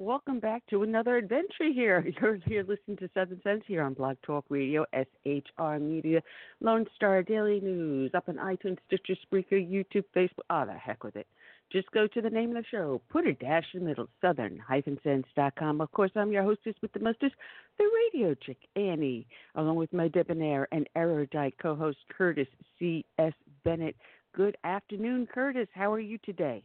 [0.00, 2.02] Welcome back to another adventure here.
[2.22, 6.22] You're here listening to Southern Sense here on Blog Talk Radio, SHR Media,
[6.62, 10.46] Lone Star Daily News, up on iTunes, Stitcher, Spreaker, YouTube, Facebook.
[10.48, 11.26] Oh, the heck with it.
[11.70, 15.80] Just go to the name of the show, put a dash in the middle, southern-sense.com.
[15.82, 17.34] Of course, I'm your hostess with the mostest,
[17.76, 22.48] the radio chick, Annie, along with my debonair and erudite co-host, Curtis
[22.78, 23.34] C.S.
[23.64, 23.96] Bennett.
[24.34, 25.68] Good afternoon, Curtis.
[25.74, 26.64] How are you today?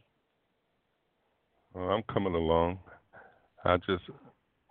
[1.74, 2.78] Well, I'm coming along.
[3.66, 4.04] I just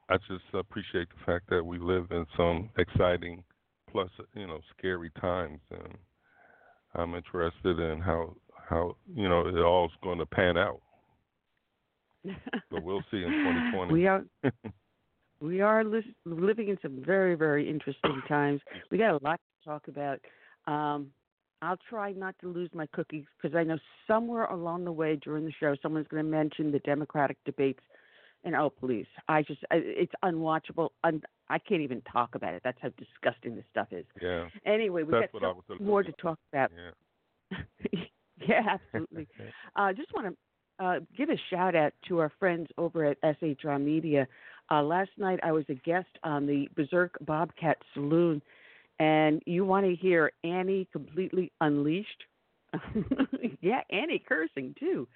[0.09, 3.43] I just appreciate the fact that we live in some exciting
[3.91, 5.95] plus you know scary times and
[6.95, 8.35] I'm interested in how
[8.69, 10.81] how you know it all's going to pan out.
[12.71, 13.93] but we'll see in 2020.
[13.93, 14.23] we are
[15.41, 18.61] we are li- living in some very very interesting times.
[18.91, 20.19] We got a lot to talk about.
[20.67, 21.11] Um,
[21.61, 23.77] I'll try not to lose my cookies because I know
[24.07, 27.79] somewhere along the way during the show someone's going to mention the Democratic debates.
[28.45, 30.89] And oh, please, I just it's unwatchable.
[31.03, 32.61] Un, I can't even talk about it.
[32.63, 34.05] That's how disgusting this stuff is.
[34.21, 34.47] Yeah.
[34.65, 36.71] Anyway, we've That's got what I so was more to talk about.
[37.51, 37.57] Yeah.
[38.47, 39.27] yeah, absolutely.
[39.75, 43.17] I uh, just want to uh, give a shout out to our friends over at
[43.21, 44.27] SHR Media.
[44.69, 48.41] Uh, last night I was a guest on the Berserk Bobcat Saloon,
[48.99, 52.23] and you want to hear Annie completely unleashed?
[53.61, 55.07] yeah, Annie cursing too.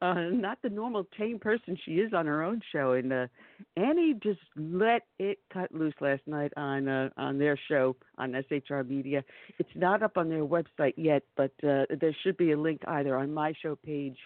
[0.00, 3.26] Uh, not the normal tame person she is on her own show, and uh,
[3.76, 8.88] Annie just let it cut loose last night on uh, on their show on SHR
[8.88, 9.24] Media.
[9.58, 13.16] It's not up on their website yet, but uh, there should be a link either
[13.16, 14.18] on my show page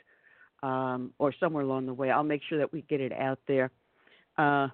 [0.62, 2.11] um, or somewhere along the way.
[2.11, 3.71] I'll make sure that we get it out there.
[4.37, 4.69] Uh,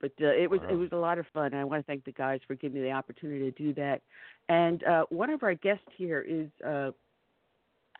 [0.00, 0.68] but uh, it was Wow.
[0.70, 1.46] it was a lot of fun.
[1.46, 4.02] And I want to thank the guys for giving me the opportunity to do that.
[4.48, 6.90] And uh, one of our guests here is, uh,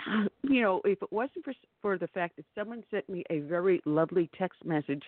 [0.42, 3.80] you know, if it wasn't for for the fact that someone sent me a very
[3.84, 5.02] lovely text message,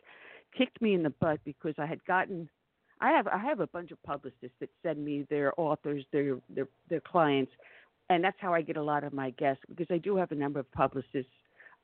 [0.56, 2.48] kicked me in the butt because I had gotten.
[3.00, 6.68] I have I have a bunch of publicists that send me their authors, their their
[6.88, 7.52] their clients,
[8.10, 10.36] and that's how I get a lot of my guests because I do have a
[10.36, 11.32] number of publicists.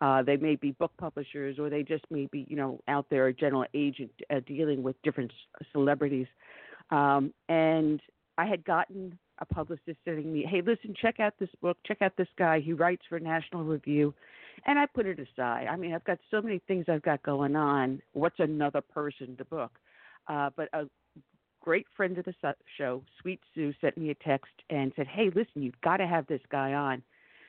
[0.03, 3.29] Uh, they may be book publishers, or they just may be, you know, out there
[3.29, 5.33] a general agent uh, dealing with different
[5.73, 6.27] celebrities.
[6.91, 8.03] Um, and
[8.37, 11.79] I had gotten a publicist sending me, "Hey, listen, check out this book.
[11.87, 12.61] Check out this guy.
[12.61, 14.15] He writes for National Review."
[14.65, 15.67] And I put it aside.
[15.67, 18.01] I mean, I've got so many things I've got going on.
[18.13, 19.79] What's another person to book?
[20.29, 20.89] Uh, but a
[21.61, 22.35] great friend of the
[22.79, 26.27] show, Sweet Sue, sent me a text and said, "Hey, listen, you've got to have
[26.27, 27.03] this guy on."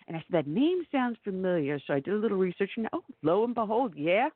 [0.07, 3.03] And I said, "That name sounds familiar." So I did a little research, and oh,
[3.21, 4.29] lo and behold, yeah.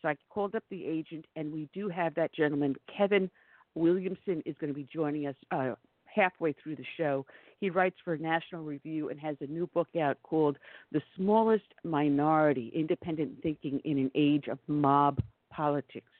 [0.00, 3.30] So I called up the agent, and we do have that gentleman, Kevin
[3.74, 5.74] Williamson, is going to be joining us uh,
[6.14, 7.24] halfway through the show.
[7.60, 10.58] He writes for National Review and has a new book out called
[10.90, 15.20] "The Smallest Minority: Independent Thinking in an Age of Mob
[15.50, 16.10] Politics."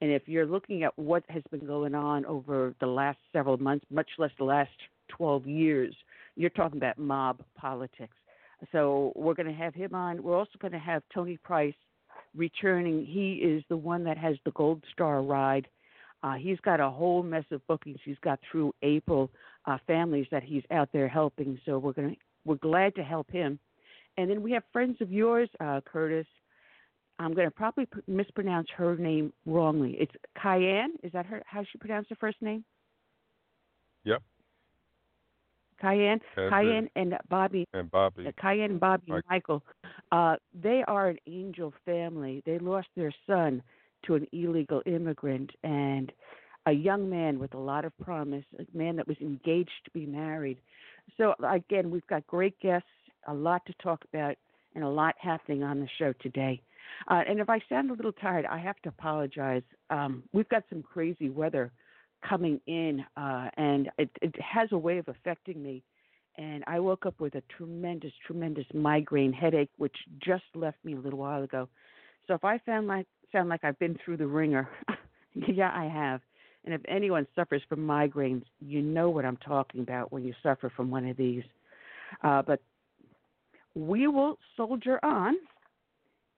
[0.00, 3.86] And if you're looking at what has been going on over the last several months,
[3.90, 4.70] much less the last
[5.08, 5.94] 12 years,
[6.36, 8.16] you're talking about mob politics.
[8.72, 10.22] So we're going to have him on.
[10.22, 11.74] We're also going to have Tony Price
[12.34, 13.06] returning.
[13.06, 15.68] He is the one that has the Gold Star ride.
[16.24, 17.98] Uh, he's got a whole mess of bookings.
[18.02, 19.30] He's got through April
[19.66, 21.60] uh, families that he's out there helping.
[21.66, 22.16] So we're going to
[22.46, 23.58] we're glad to help him.
[24.16, 26.26] And then we have friends of yours, uh, Curtis.
[27.18, 29.96] I'm going to probably pr- mispronounce her name wrongly.
[30.00, 30.12] It's
[30.42, 30.88] Kiyan.
[31.02, 31.42] Is that her?
[31.46, 32.64] How she pronounced her first name?
[34.04, 34.22] Yep.
[35.82, 36.20] Kiyan.
[36.36, 36.52] That's it.
[36.52, 38.26] Kiyan and Bobby And Bobby.
[38.26, 39.62] uh, Kiyan and Bobby and Michael,
[40.10, 42.42] uh, they are an angel family.
[42.46, 43.62] They lost their son
[44.06, 46.12] to an illegal immigrant and
[46.66, 50.06] a young man with a lot of promise, a man that was engaged to be
[50.06, 50.58] married.
[51.16, 52.88] So again, we've got great guests,
[53.26, 54.36] a lot to talk about,
[54.74, 56.60] and a lot happening on the show today.
[57.08, 59.62] Uh, and if I sound a little tired, I have to apologize.
[59.90, 61.72] Um, we've got some crazy weather
[62.26, 65.82] coming in, uh, and it, it has a way of affecting me
[66.36, 71.00] and I woke up with a tremendous, tremendous migraine headache, which just left me a
[71.00, 71.68] little while ago.
[72.26, 74.68] So if I sound like sound like I've been through the ringer,
[75.34, 76.20] yeah, I have.
[76.64, 80.72] And if anyone suffers from migraines, you know what I'm talking about when you suffer
[80.74, 81.42] from one of these.
[82.22, 82.60] Uh, but
[83.74, 85.34] we will soldier on.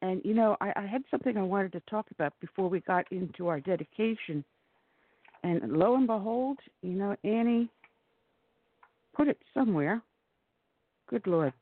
[0.03, 3.11] And you know, I, I had something I wanted to talk about before we got
[3.13, 4.45] into our dedication.
[5.45, 7.69] And lo and behold, you know, Annie
[9.15, 10.03] put it somewhere.
[11.09, 11.53] Good Lord.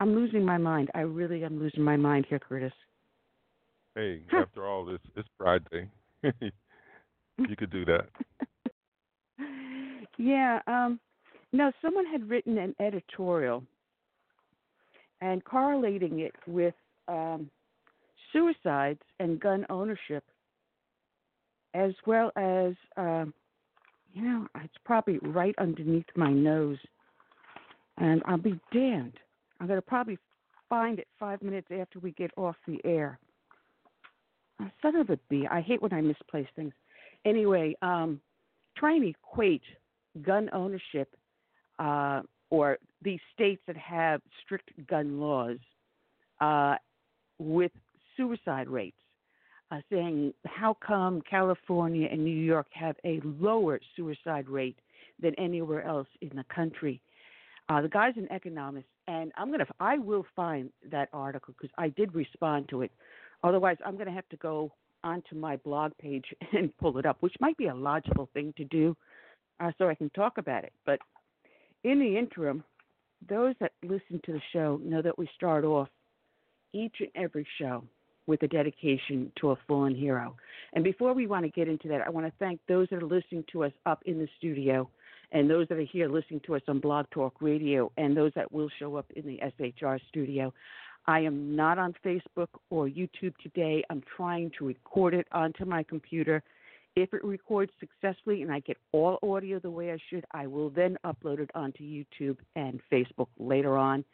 [0.00, 0.90] I'm losing my mind.
[0.94, 2.72] I really am losing my mind here, Curtis.
[3.96, 5.88] Hey, after all this, it's Friday.
[6.22, 8.08] you could do that.
[10.18, 11.00] yeah, um
[11.54, 13.64] no, someone had written an editorial
[15.22, 16.74] and correlating it with
[17.08, 17.50] um
[18.34, 20.24] suicides and gun ownership
[21.72, 23.32] as well as um
[24.12, 26.78] you know, it's probably right underneath my nose.
[27.96, 29.14] And I'll be damned.
[29.58, 30.18] I'm going to probably
[30.68, 33.18] find it five minutes after we get off the air.
[34.60, 35.46] Uh, son of a bee.
[35.50, 36.72] I hate when I misplace things.
[37.24, 38.20] Anyway, um,
[38.76, 39.62] trying to equate
[40.22, 41.14] gun ownership
[41.78, 45.58] uh, or these states that have strict gun laws
[46.40, 46.76] uh,
[47.38, 47.72] with
[48.16, 48.96] suicide rates
[49.70, 54.78] uh, saying how come California and New York have a lower suicide rate
[55.20, 57.00] than anywhere else in the country.
[57.68, 61.88] Uh, the guy's an economist, and I'm gonna I will find that article because I
[61.88, 62.92] did respond to it.
[63.42, 64.72] Otherwise, I'm gonna have to go
[65.04, 68.64] onto my blog page and pull it up, which might be a logical thing to
[68.64, 68.96] do,
[69.60, 70.72] uh, so I can talk about it.
[70.84, 70.98] But
[71.84, 72.64] in the interim,
[73.28, 75.88] those that listen to the show know that we start off
[76.72, 77.84] each and every show
[78.26, 80.36] with a dedication to a fallen hero.
[80.72, 83.06] And before we want to get into that, I want to thank those that are
[83.06, 84.88] listening to us up in the studio
[85.32, 88.50] and those that are here listening to us on Blog Talk Radio and those that
[88.52, 90.52] will show up in the SHR studio.
[91.08, 93.84] I am not on Facebook or YouTube today.
[93.90, 96.42] I'm trying to record it onto my computer.
[96.96, 100.70] If it records successfully and I get all audio the way I should, I will
[100.70, 104.04] then upload it onto YouTube and Facebook later on.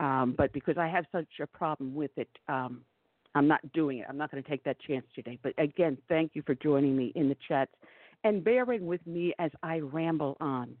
[0.00, 2.82] Um, but because I have such a problem with it, um,
[3.34, 4.06] I'm not doing it.
[4.08, 5.38] I'm not going to take that chance today.
[5.42, 7.72] But again, thank you for joining me in the chats
[8.24, 10.76] and bearing with me as I ramble on.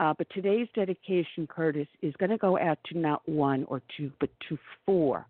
[0.00, 4.10] Uh, but today's dedication, Curtis, is going to go out to not one or two,
[4.18, 5.26] but to four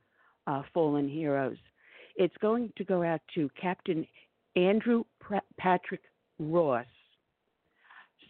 [0.47, 1.57] uh, fallen heroes.
[2.15, 4.07] It's going to go out to Captain
[4.55, 5.03] Andrew
[5.59, 6.03] Patrick
[6.39, 6.87] Ross,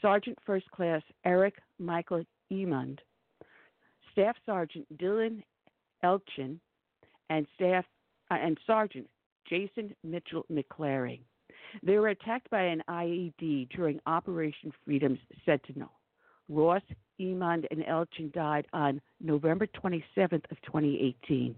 [0.00, 3.02] Sergeant First Class Eric Michael Emond,
[4.12, 5.42] Staff Sergeant Dylan
[6.02, 6.58] Elchin,
[7.28, 7.84] and Staff
[8.30, 9.06] uh, and Sergeant
[9.46, 11.20] Jason Mitchell McClary.
[11.82, 15.90] They were attacked by an IED during Operation Freedom's Sentinel.
[16.50, 16.82] Ross,
[17.20, 21.54] Emond, and Elchin died on November 27th of 2018.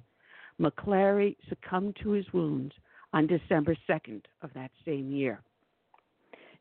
[0.61, 2.75] McClary succumbed to his wounds
[3.12, 5.40] on December 2nd of that same year.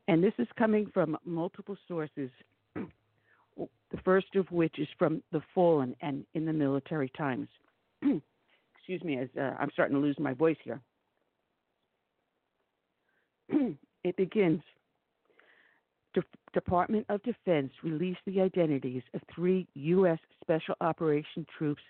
[0.08, 2.30] And this is coming from multiple sources,
[2.74, 7.48] the first of which is from The Fallen and in the Military Times.
[8.02, 10.80] Excuse me, as uh, I'm starting to lose my voice here.
[14.04, 14.62] it begins.
[16.14, 20.18] De- Department of Defense released the identities of three U.S.
[20.42, 21.82] Special Operation troops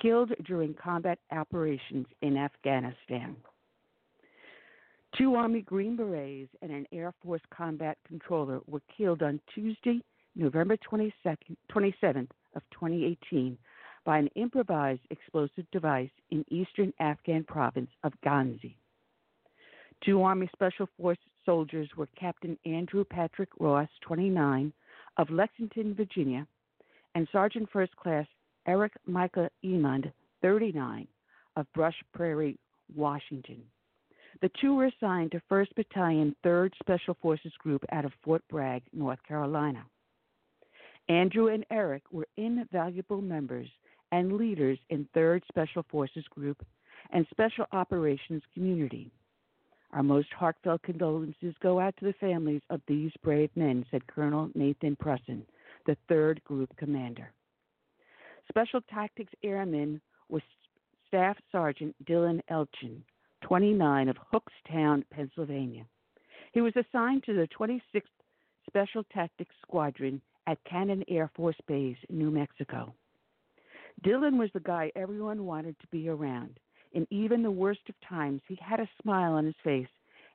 [0.00, 3.36] killed during combat operations in Afghanistan.
[5.16, 10.00] Two Army Green Berets and an Air Force combat controller were killed on Tuesday,
[10.36, 13.56] November 22nd, 27th of 2018
[14.04, 18.76] by an improvised explosive device in eastern Afghan province of Ghazni.
[20.04, 24.70] Two Army Special Forces soldiers were Captain Andrew Patrick Ross, 29,
[25.16, 26.46] of Lexington, Virginia,
[27.14, 28.26] and Sergeant First Class
[28.66, 30.12] Eric Micah Emond,
[30.42, 31.08] 39,
[31.56, 32.58] of Brush Prairie,
[32.94, 33.62] Washington.
[34.42, 38.82] The two were assigned to 1st Battalion, 3rd Special Forces Group out of Fort Bragg,
[38.92, 39.86] North Carolina.
[41.08, 43.68] Andrew and Eric were invaluable members
[44.12, 46.62] and leaders in 3rd Special Forces Group
[47.10, 49.10] and Special Operations Community.
[49.92, 54.50] Our most heartfelt condolences go out to the families of these brave men, said Colonel
[54.54, 55.46] Nathan Prussian,
[55.86, 57.32] the 3rd Group Commander.
[58.48, 60.42] Special Tactics Airman was
[61.06, 63.00] Staff Sergeant Dylan Elchin,
[63.42, 65.86] 29 of Hookstown, Pennsylvania.
[66.52, 68.02] He was assigned to the 26th
[68.66, 72.94] Special Tactics Squadron at Cannon Air Force Base, New Mexico.
[74.04, 76.58] Dylan was the guy everyone wanted to be around.
[76.92, 79.88] In even the worst of times, he had a smile on his face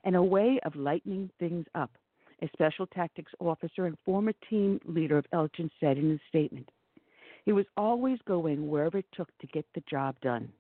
[0.03, 1.91] and a way of lightening things up,
[2.41, 6.69] a special tactics officer and former team leader of Elchin said in his statement.
[7.45, 10.51] He was always going wherever it took to get the job done.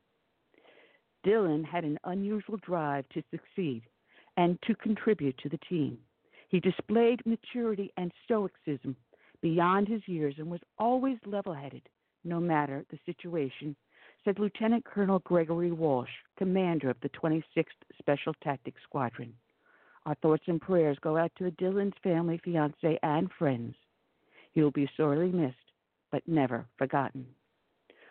[1.25, 3.83] Dylan had an unusual drive to succeed
[4.35, 5.97] and to contribute to the team.
[6.49, 8.95] He displayed maturity and stoicism
[9.41, 11.83] beyond his years and was always level headed,
[12.23, 13.75] no matter the situation,
[14.23, 17.65] said Lieutenant Colonel Gregory Walsh, commander of the 26th
[17.99, 19.33] Special Tactics Squadron.
[20.05, 23.75] Our thoughts and prayers go out to the Dylan's family, fiance, and friends.
[24.51, 25.55] He will be sorely missed,
[26.11, 27.25] but never forgotten.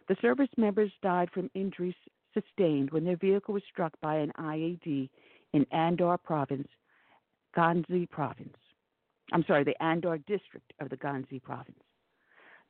[0.09, 1.95] The service members died from injuries
[2.35, 5.09] sustained when their vehicle was struck by an IED
[5.53, 6.69] in Andar Province,
[7.55, 8.57] Ghazni Province.
[9.33, 11.79] I'm sorry, the Andar district of the Ghazni Province.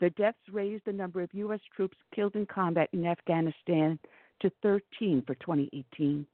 [0.02, 1.60] The deaths raised the number of U.S.
[1.76, 4.00] troops killed in combat in Afghanistan
[4.40, 6.26] to 13 for 2018.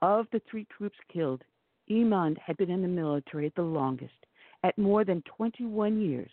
[0.00, 1.44] Of the three troops killed,
[1.88, 4.26] Emond had been in the military the longest,
[4.64, 6.32] at more than 21 years.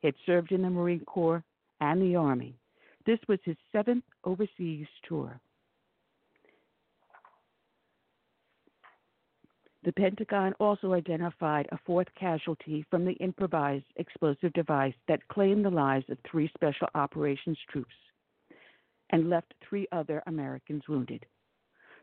[0.00, 1.44] He had served in the Marine Corps
[1.80, 2.58] and the Army.
[3.06, 5.38] This was his seventh overseas tour.
[9.86, 15.70] The Pentagon also identified a fourth casualty from the improvised explosive device that claimed the
[15.70, 17.94] lives of three special operations troops
[19.10, 21.24] and left three other Americans wounded.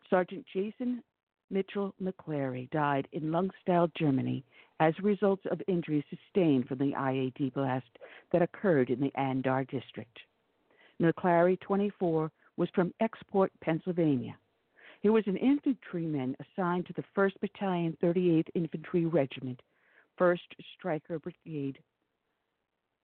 [0.10, 1.04] Sergeant Jason
[1.50, 4.46] Mitchell McClary died in Landstuhl, Germany,
[4.80, 8.00] as a result of injuries sustained from the IED blast
[8.32, 10.20] that occurred in the Andar district.
[11.02, 14.38] McClary, 24, was from Export, Pennsylvania.
[15.03, 19.62] He was an infantryman assigned to the 1st Battalion, 38th Infantry Regiment,
[20.17, 20.39] 1st
[20.75, 21.77] Stryker Brigade,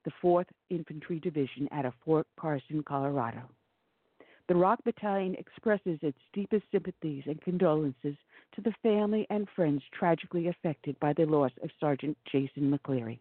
[0.05, 3.41] the 4th Infantry Division of Fort Carson, Colorado.
[4.47, 8.15] The Rock Battalion expresses its deepest sympathies and condolences
[8.53, 13.19] to the family and friends tragically affected by the loss of Sergeant Jason McClary.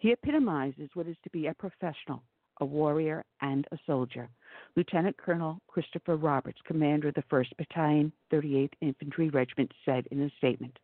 [0.00, 2.24] He epitomizes what is to be a professional,
[2.60, 4.28] a warrior, and a soldier.
[4.76, 10.30] Lieutenant Colonel Christopher Roberts, commander of the 1st Battalion, 38th Infantry Regiment, said in a
[10.38, 10.78] statement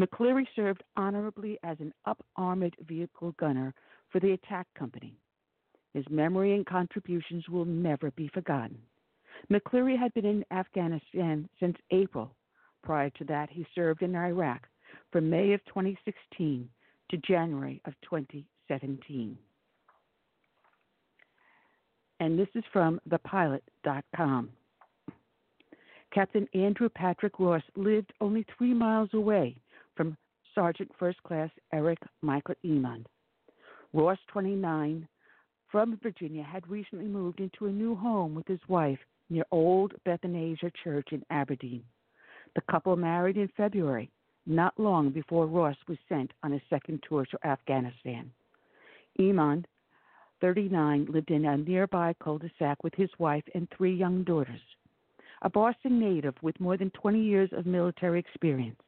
[0.00, 3.74] McClary served honorably as an up armored vehicle gunner
[4.10, 5.14] for the attack company.
[5.94, 8.78] His memory and contributions will never be forgotten.
[9.50, 12.34] McClary had been in Afghanistan since April.
[12.82, 14.66] Prior to that, he served in Iraq
[15.12, 16.68] from May of 2016
[17.10, 19.36] to January of 2017.
[22.20, 24.50] And this is from thepilot.com.
[26.12, 29.56] Captain Andrew Patrick Ross lived only three miles away
[29.96, 30.16] from
[30.54, 33.06] Sergeant First Class Eric Michael Emond.
[33.92, 35.08] Ross, 29,
[35.70, 38.98] from Virginia, had recently moved into a new home with his wife
[39.30, 41.82] near Old Bethesda Church in Aberdeen.
[42.54, 44.10] The couple married in February,
[44.46, 48.30] not long before Ross was sent on a second tour to Afghanistan.
[49.18, 49.66] Emond,
[50.40, 54.60] 39, lived in a nearby cul de sac with his wife and three young daughters.
[55.42, 58.80] A Boston native with more than 20 years of military experience,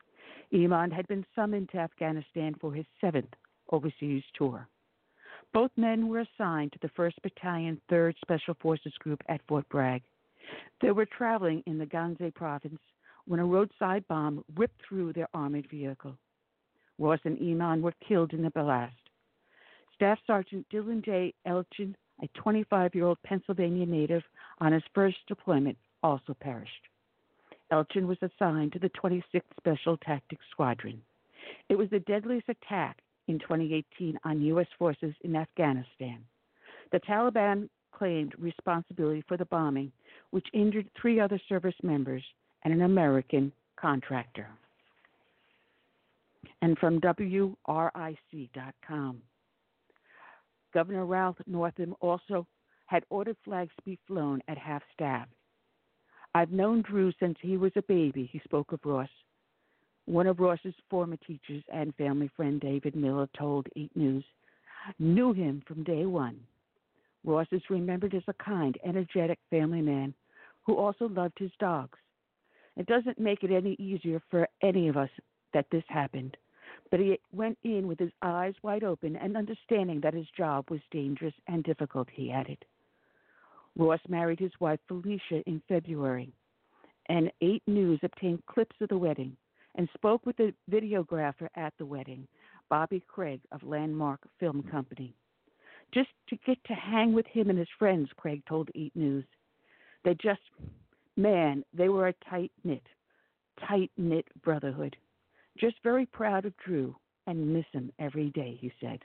[0.53, 3.33] Emond had been summoned to Afghanistan for his seventh
[3.71, 4.69] overseas tour.
[5.55, 10.03] Both men were assigned to the 1st Battalion, 3rd Special Forces Group at Fort Bragg.
[10.81, 12.81] They were traveling in the Ghazni province
[13.27, 16.17] when a roadside bomb ripped through their armored vehicle.
[16.99, 18.95] Ross and Emond were killed in the blast.
[20.03, 21.33] Staff Sergeant Dylan J.
[21.47, 21.95] Elchin,
[22.25, 24.25] a 25 year old Pennsylvania native,
[24.59, 26.89] on his first deployment, also perished.
[27.73, 31.01] Elchin was assigned to the 26th Special Tactics Squadron.
[31.69, 34.67] It was the deadliest attack in 2018 on U.S.
[34.77, 36.19] forces in Afghanistan.
[36.91, 39.93] The Taliban claimed responsibility for the bombing,
[40.33, 42.25] which injured three other service members
[42.65, 44.49] and an American contractor.
[46.61, 47.55] And from WRIC.com.
[50.73, 52.47] Governor Ralph Northam also
[52.87, 55.29] had ordered flags to be flown at half staff
[56.35, 59.09] I've known Drew since he was a baby, he spoke of Ross.
[60.07, 64.25] One of Ross's former teachers and family friend, David Miller, told 8 News,
[64.99, 66.41] knew him from day one.
[67.25, 70.15] Ross is remembered as a kind, energetic family man
[70.65, 71.99] who also loved his dogs.
[72.77, 75.11] It doesn't make it any easier for any of us
[75.53, 76.37] that this happened,
[76.93, 80.81] but he went in with his eyes wide open and understanding that his job was
[80.91, 82.59] dangerous and difficult, he added.
[83.79, 86.31] Ross married his wife Felicia in February,
[87.09, 89.35] and 8 News obtained clips of the wedding
[89.77, 92.29] and spoke with the videographer at the wedding,
[92.69, 95.15] Bobby Craig of Landmark Film Company.
[95.95, 99.25] Just to get to hang with him and his friends, Craig told 8 News.
[100.05, 100.43] They just,
[101.17, 102.87] man, they were a tight knit,
[103.67, 104.95] tight knit brotherhood.
[105.59, 106.95] Just very proud of Drew
[107.27, 109.01] and miss him every day, he said.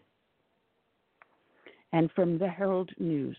[1.93, 3.37] And from the Herald News.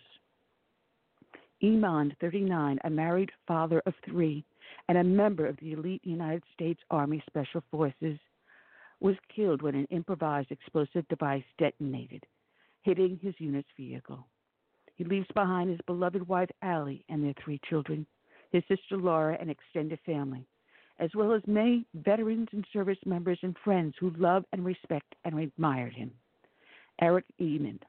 [1.62, 4.44] Emond, 39, a married father of three
[4.88, 8.18] and a member of the elite United States Army Special Forces,
[9.00, 12.24] was killed when an improvised explosive device detonated,
[12.82, 14.26] hitting his unit's vehicle.
[14.94, 18.06] He leaves behind his beloved wife Allie and their three children,
[18.50, 20.46] his sister Laura, and extended family,
[20.98, 25.38] as well as many veterans and service members and friends who love and respect and
[25.38, 26.10] admired him.
[27.00, 27.84] Eric Emond,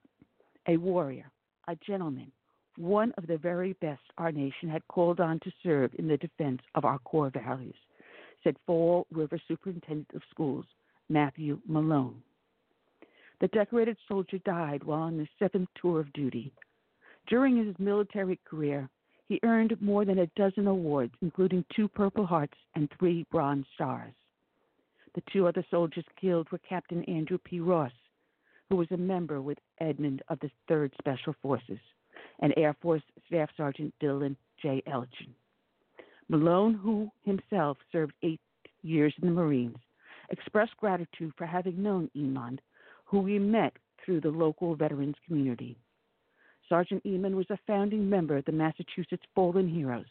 [0.67, 1.31] a warrior,
[1.67, 2.31] a gentleman,
[2.77, 6.61] one of the very best our nation had called on to serve in the defense
[6.75, 7.75] of our core values,
[8.43, 10.65] said Fall River Superintendent of Schools,
[11.09, 12.21] Matthew Malone.
[13.41, 16.53] The decorated soldier died while on his seventh tour of duty.
[17.27, 18.89] During his military career,
[19.29, 24.13] he earned more than a dozen awards, including two Purple Hearts and three Bronze Stars.
[25.13, 27.59] The two other soldiers killed were Captain Andrew P.
[27.59, 27.91] Ross,
[28.69, 31.79] who was a member with Edmond of the 3rd Special Forces
[32.39, 34.81] and Air Force Staff Sergeant Dylan J.
[34.87, 35.29] Elchin.
[36.27, 38.41] Malone, who himself served eight
[38.81, 39.77] years in the Marines,
[40.31, 42.61] expressed gratitude for having known Emond,
[43.05, 45.77] who he met through the local veterans community.
[46.69, 50.05] Sergeant Emond was a founding member of the Massachusetts Fallen Heroes,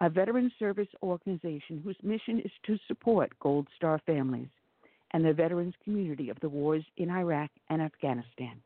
[0.00, 4.48] a veteran service organization whose mission is to support Gold Star families
[5.12, 8.60] and the veterans community of the wars in Iraq and Afghanistan.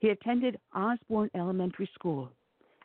[0.00, 2.30] He attended Osborne Elementary School,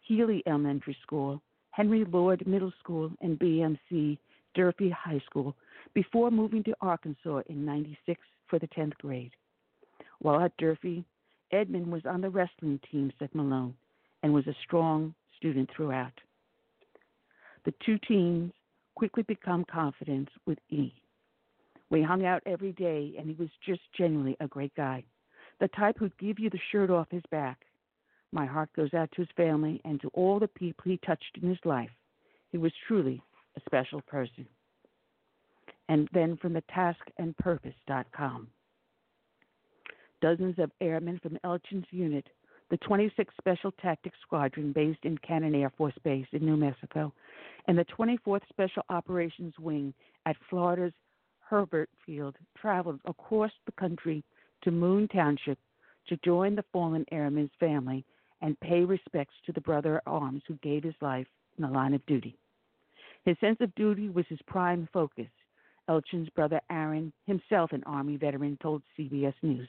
[0.03, 4.17] Healy Elementary School, Henry Lord Middle School, and BMC
[4.53, 5.55] Durfee High School
[5.93, 9.31] before moving to Arkansas in 96 for the 10th grade.
[10.19, 11.05] While at Durfee,
[11.51, 13.75] Edmund was on the wrestling team, said Malone,
[14.23, 16.13] and was a strong student throughout.
[17.65, 18.51] The two teens
[18.95, 20.93] quickly become confident with E.
[21.89, 25.03] We hung out every day, and he was just genuinely a great guy,
[25.59, 27.65] the type who'd give you the shirt off his back.
[28.31, 31.49] My heart goes out to his family and to all the people he touched in
[31.49, 31.89] his life.
[32.51, 33.21] He was truly
[33.57, 34.47] a special person.
[35.89, 38.47] And then from the taskandpurpose.com.
[40.21, 42.27] Dozens of airmen from Elchin's unit,
[42.69, 47.11] the 26th Special Tactics Squadron based in Cannon Air Force Base in New Mexico,
[47.67, 49.93] and the 24th Special Operations Wing
[50.25, 50.93] at Florida's
[51.49, 54.23] Hurlburt Field traveled across the country
[54.63, 55.57] to Moon Township
[56.07, 58.05] to join the fallen airman's family
[58.41, 61.93] and pay respects to the brother at arms who gave his life in the line
[61.93, 62.37] of duty.
[63.25, 65.29] His sense of duty was his prime focus.
[65.89, 69.67] Elchin's brother Aaron, himself an Army veteran, told CBS News.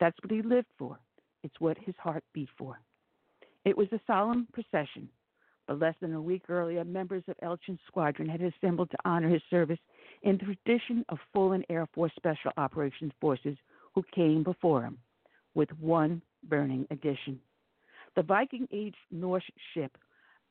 [0.00, 0.98] That's what he lived for.
[1.42, 2.80] It's what his heart beat for.
[3.64, 5.08] It was a solemn procession,
[5.66, 9.42] but less than a week earlier, members of Elchin's squadron had assembled to honor his
[9.50, 9.78] service
[10.22, 13.56] in the tradition of fallen Air Force Special Operations Forces
[13.94, 14.98] who came before him,
[15.54, 17.40] with one burning addition.
[18.16, 19.96] The Viking Age Norse ship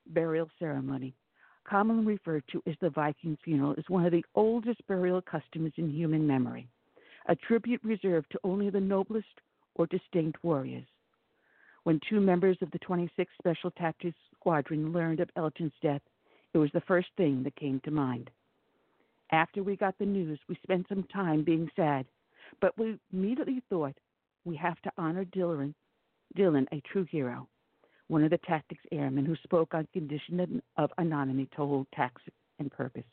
[0.08, 1.14] burial ceremony,
[1.66, 5.90] commonly referred to as the Viking funeral, is one of the oldest burial customs in
[5.90, 6.68] human memory,
[7.28, 9.42] a tribute reserved to only the noblest
[9.76, 10.86] or distinct warriors.
[11.84, 16.02] When two members of the 26th Special Tactics Squadron learned of Elchin's death,
[16.54, 18.30] it was the first thing that came to mind.
[19.32, 22.06] After we got the news, we spent some time being sad,
[22.62, 23.98] but we immediately thought
[24.46, 25.74] we have to honor Dylan,
[26.38, 27.48] Dylan, a true hero
[28.08, 32.20] one of the tactics airmen who spoke on condition of anonymity told Task
[32.60, 33.04] and Purpose.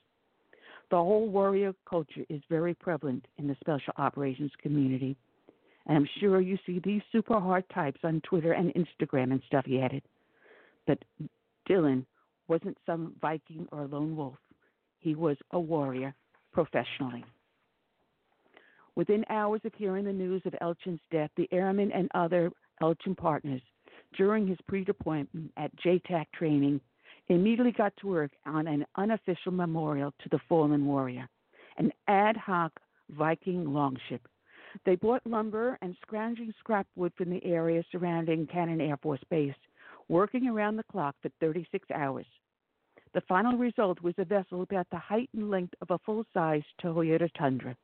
[0.90, 5.16] The whole warrior culture is very prevalent in the special operations community.
[5.87, 9.64] And I'm sure you see these super hard types on Twitter and Instagram and stuff,
[9.66, 10.03] he added.
[10.87, 10.98] But
[11.68, 12.05] Dylan
[12.48, 14.38] wasn't some Viking or lone wolf.
[14.98, 16.14] He was a warrior
[16.53, 17.24] professionally.
[18.96, 22.50] Within hours of hearing the news of Elchin's death, the airmen and other
[22.83, 23.62] Elchin partners
[24.16, 26.81] during his pre deployment at JTAC training,
[27.28, 31.28] immediately got to work on an unofficial memorial to the fallen warrior,
[31.78, 32.72] an ad hoc
[33.11, 34.26] Viking longship.
[34.85, 39.54] They bought lumber and scrounging scrap wood from the area surrounding Cannon Air Force Base,
[40.09, 42.26] working around the clock for 36 hours.
[43.12, 46.62] The final result was a vessel about the height and length of a full size
[46.80, 47.76] Toyota Tundra.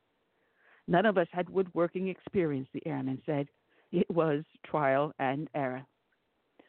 [0.87, 3.49] None of us had woodworking experience, the airman said.
[3.91, 5.85] It was trial and error.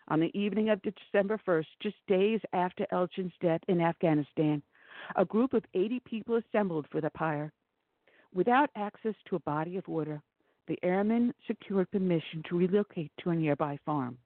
[0.09, 4.61] On the evening of December 1st, just days after Elchin's death in Afghanistan,
[5.15, 7.51] a group of 80 people assembled for the pyre.
[8.33, 10.21] Without access to a body of water,
[10.67, 14.17] the airmen secured permission to relocate to a nearby farm.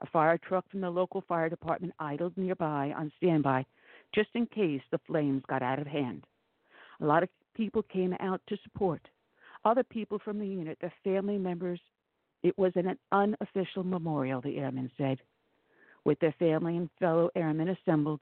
[0.00, 3.64] A fire truck from the local fire department idled nearby on standby
[4.14, 6.26] just in case the flames got out of hand.
[7.00, 9.00] A lot of people came out to support.
[9.64, 11.80] Other people from the unit, their family members,
[12.44, 15.18] it was an unofficial memorial, the airmen said.
[16.04, 18.20] With their family and fellow airmen assembled,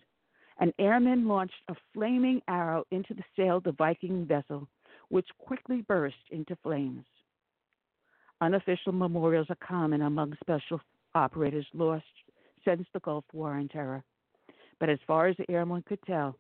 [0.61, 4.69] an airman launched a flaming arrow into the sail of the Viking vessel,
[5.09, 7.05] which quickly burst into flames.
[8.41, 10.81] Unofficial memorials are common among special
[11.17, 12.05] operators lost
[12.65, 14.05] since the Gulf War and terror.
[14.79, 16.37] But as far as the airman could tell,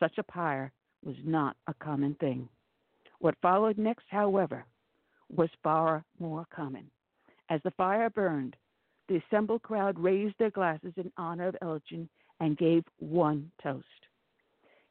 [0.00, 0.72] such a pyre
[1.04, 2.48] was not a common thing.
[3.20, 4.64] What followed next, however,
[5.30, 6.90] was far more common.
[7.48, 8.56] As the fire burned,
[9.08, 12.08] the assembled crowd raised their glasses in honor of Elchin
[12.40, 13.86] and gave one toast.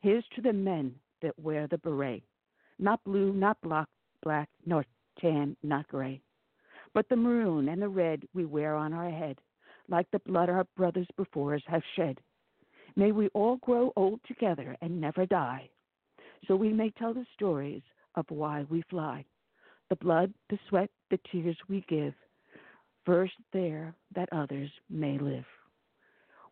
[0.01, 2.23] Here's to the men that wear the beret,
[2.77, 3.87] not blue, not black,
[4.21, 4.85] black, nor
[5.19, 6.21] tan, not gray,
[6.93, 9.39] but the maroon and the red we wear on our head,
[9.87, 12.19] like the blood our brothers before us have shed.
[12.95, 15.69] May we all grow old together and never die,
[16.47, 17.83] so we may tell the stories
[18.15, 19.25] of why we fly.
[19.89, 22.13] The blood, the sweat, the tears we give
[23.05, 25.45] first there that others may live.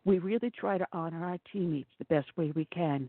[0.04, 3.08] We really try to honor our teammates the best way we can.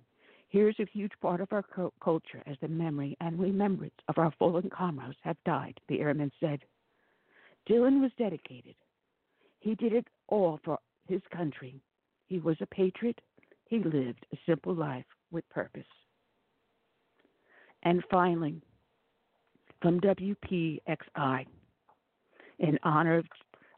[0.49, 4.33] Here's a huge part of our co- culture as the memory and remembrance of our
[4.37, 6.59] fallen comrades have died, the airman said.
[7.69, 8.75] Dylan was dedicated.
[9.59, 11.79] He did it all for his country.
[12.27, 13.21] He was a patriot.
[13.69, 15.83] He lived a simple life with purpose.
[17.83, 18.61] And finally,
[19.81, 21.45] from WPXI,
[22.61, 23.25] in honor of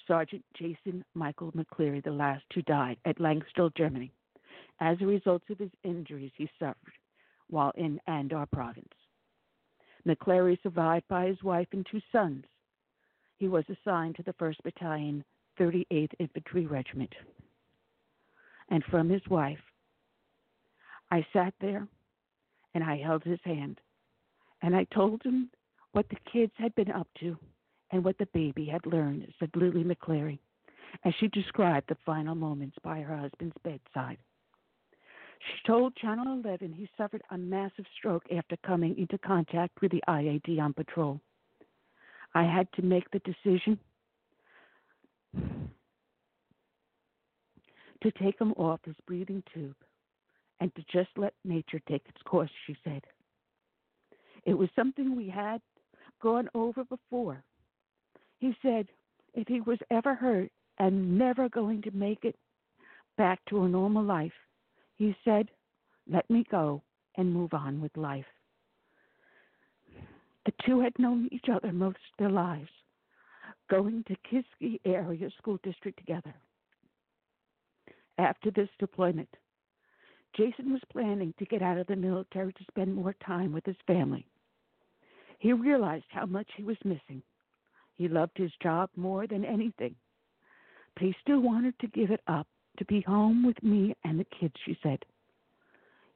[0.08, 4.12] Sergeant Jason Michael McClary, the last who died at Landstuhl, Germany,
[4.82, 6.94] as a result of his injuries he suffered
[7.50, 8.94] while in Andar province.
[10.06, 12.44] McClary survived by his wife and two sons.
[13.38, 15.24] he was assigned to the 1st Battalion,
[15.60, 17.14] 38th Infantry Regiment.
[18.70, 19.60] And from his wife,
[21.12, 21.88] I sat there
[22.74, 23.80] and I held his hand
[24.62, 25.50] and I told him
[25.94, 27.38] what the kids had been up to
[27.94, 30.40] and what the baby had learned, said Lily McClary,
[31.06, 34.18] as she described the final moments by her husband's bedside.
[35.40, 40.02] She told Channel 11 he suffered a massive stroke after coming into contact with the
[40.10, 41.22] IED on patrol.
[42.34, 43.78] I had to make the decision
[48.02, 49.76] to take him off his breathing tube
[50.60, 53.04] and to just let nature take its course, she said.
[54.46, 55.62] It was something we had
[56.22, 57.44] gone over before.
[58.44, 58.90] He said
[59.36, 62.36] if he was ever hurt and never going to make it
[63.18, 64.34] back to a normal life,
[64.98, 65.48] he said,
[66.12, 66.84] let me go
[67.16, 68.26] and move on with life.
[70.46, 72.68] The two had known each other most of their lives,
[73.70, 76.36] going to Kiski Area School District together.
[78.18, 79.30] After this deployment,
[80.36, 83.78] Jason was planning to get out of the military to spend more time with his
[83.88, 84.26] family.
[85.40, 87.24] He realized how much he was missing.
[87.98, 89.96] He loved his job more than anything,
[90.96, 94.26] but he still wanted to give it up to be home with me and the
[94.26, 95.06] kids, she said.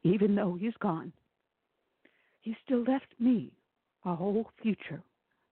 [0.04, 1.14] Even though he's gone,
[2.42, 3.52] he still left me
[4.06, 5.02] a whole future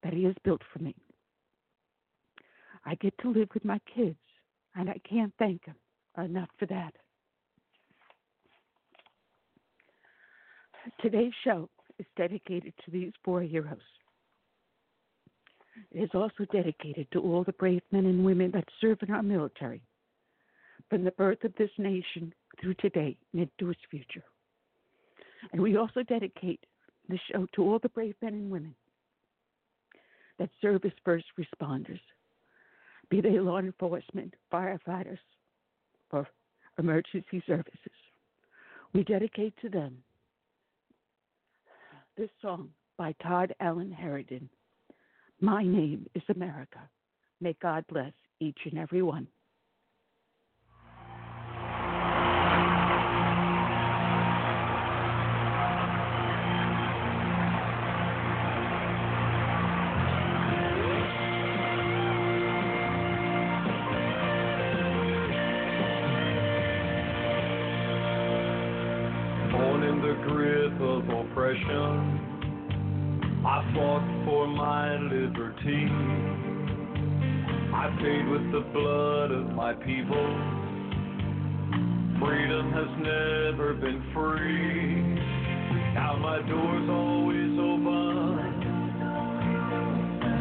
[0.04, 0.96] that he has built for me.
[2.86, 4.18] I get to live with my kids,
[4.76, 5.76] and I can't thank him
[6.18, 6.94] enough for that.
[11.02, 13.80] Today's show is dedicated to these four heroes.
[15.92, 19.24] It is also dedicated to all the brave men and women that serve in our
[19.24, 19.82] military,
[20.90, 24.24] from the birth of this nation through today and into its future.
[25.52, 26.66] And we also dedicate
[27.10, 28.76] the show to all the brave men and women
[30.40, 32.00] that serve as first responders,
[33.10, 35.20] be they law enforcement, firefighters,
[36.12, 36.28] or
[36.78, 37.92] emergency services.
[38.94, 39.98] We dedicate to them
[42.18, 44.50] this song by Todd Allen Herendeen.
[45.42, 46.80] My name is America.
[47.42, 49.28] May God bless each and every one.
[75.66, 75.88] Liberty.
[77.74, 80.28] I paid with the blood of my people.
[82.20, 85.02] Freedom has never been free.
[85.94, 88.62] Now my door's always open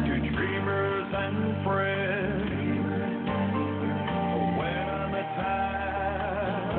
[0.05, 2.51] to dreamers and friends.
[4.57, 6.75] When I'm attacked,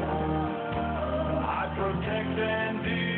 [1.45, 3.16] I protect and defend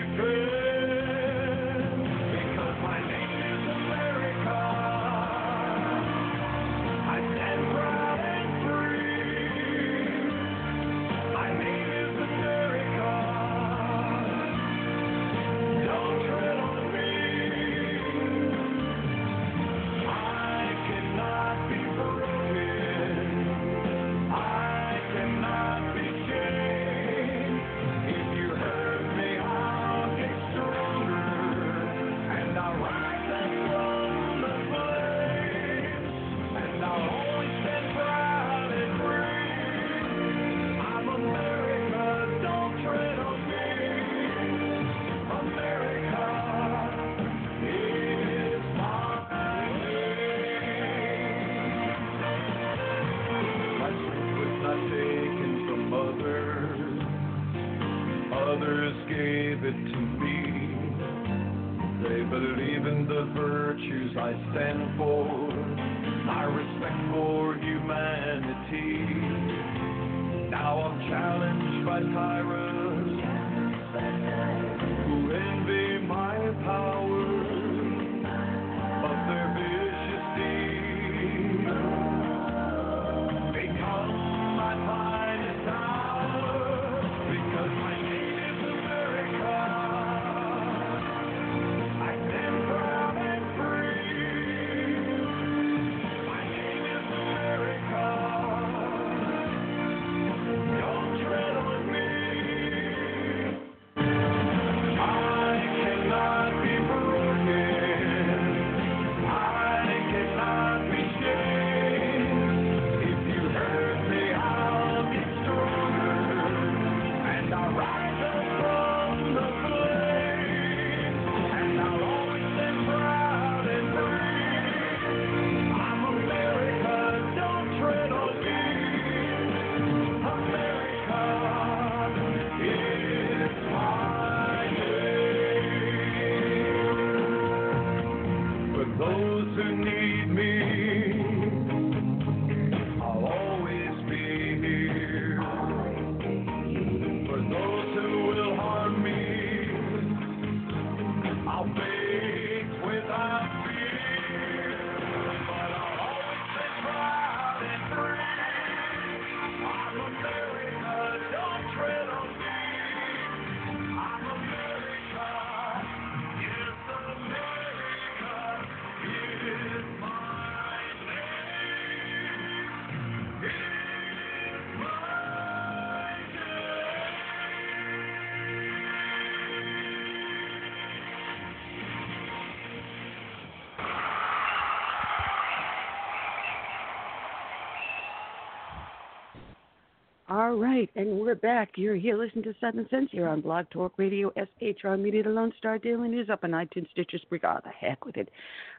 [190.49, 191.73] All right, and we're back.
[191.77, 194.33] You're here listening to Southern Sense here on Blog Talk Radio,
[194.63, 197.63] SHR Media, the Lone Star Daily News up on iTunes, Stitcher, Spreaker.
[197.63, 198.31] The heck with it.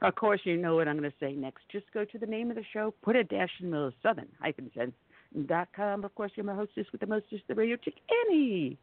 [0.01, 1.61] Of course, you know what I'm going to say next.
[1.71, 4.27] Just go to the name of the show, put a dash in the middle, Southern
[4.41, 4.93] hyphen sense
[5.45, 6.03] dot com.
[6.03, 7.93] Of course, you're my hostess with the mostest, the radio chick,
[8.27, 8.75] Annie,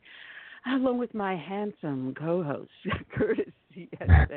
[0.72, 2.70] along with my handsome co-host,
[3.12, 3.52] Curtis.
[3.74, 4.28] Yes,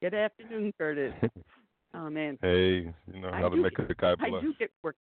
[0.00, 1.12] Good afternoon, Curtis.
[1.92, 2.38] Oh man.
[2.40, 4.42] Hey, you know I how to make get- a guy I blush.
[4.44, 5.00] do get worked.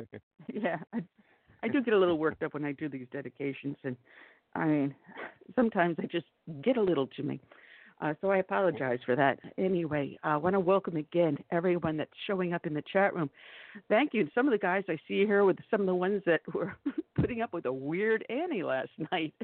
[0.54, 1.00] yeah, I,
[1.62, 3.96] I do get a little worked up when I do these dedications, and
[4.54, 4.94] I mean,
[5.54, 6.26] sometimes I just
[6.62, 7.40] get a little to me.
[8.00, 9.38] Uh, so I apologize for that.
[9.58, 13.28] Anyway, I want to welcome again everyone that's showing up in the chat room.
[13.88, 14.22] Thank you.
[14.22, 16.74] And Some of the guys I see here with some of the ones that were
[17.14, 19.34] putting up with a weird Annie last night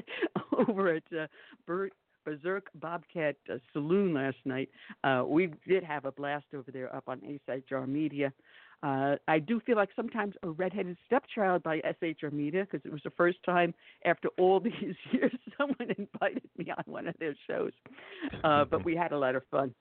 [0.67, 1.27] over at uh,
[1.65, 1.93] Bert
[2.25, 4.69] Berserk Bobcat uh, Saloon last night.
[5.03, 8.33] Uh, we did have a blast over there up on SHR Media.
[8.83, 13.01] Uh, I do feel like sometimes a redheaded stepchild by SHR Media because it was
[13.03, 13.73] the first time
[14.05, 14.73] after all these
[15.11, 17.71] years someone invited me on one of their shows.
[18.43, 19.73] Uh, but we had a lot of fun.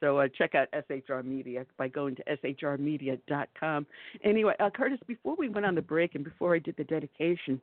[0.00, 3.86] So uh, check out SHR Media by going to shrmedia.com.
[4.22, 7.60] Anyway, uh, Curtis, before we went on the break and before I did the dedication,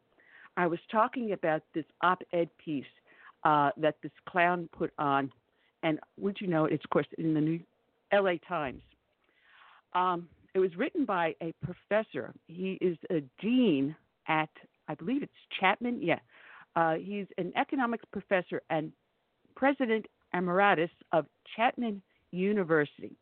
[0.58, 2.86] I was talking about this op-ed piece
[3.44, 5.32] uh, that this clown put on,
[5.84, 7.60] and would you know it's of course in the New
[8.12, 8.40] L.A.
[8.40, 8.82] Times.
[9.94, 12.34] Um, it was written by a professor.
[12.48, 13.96] He is a dean
[14.28, 14.50] at,
[14.88, 16.02] I believe it's Chapman.
[16.02, 16.20] Yeah,
[16.76, 18.92] uh, he's an economics professor and
[19.56, 23.16] president emeritus of Chapman University.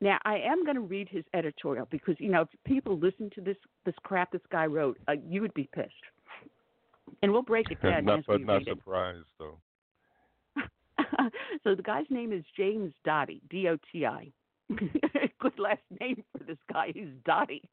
[0.00, 3.40] Now, I am going to read his editorial because you know if people listen to
[3.40, 5.92] this this crap this guy wrote, uh, you would be pissed.
[7.22, 8.76] And we'll break it down not, as we not read it.
[8.76, 9.58] surprised though.
[11.64, 14.32] so the guy's name is James Dottie, D O T I.
[15.40, 16.92] Good last name for this guy.
[16.94, 17.68] He's Dottie.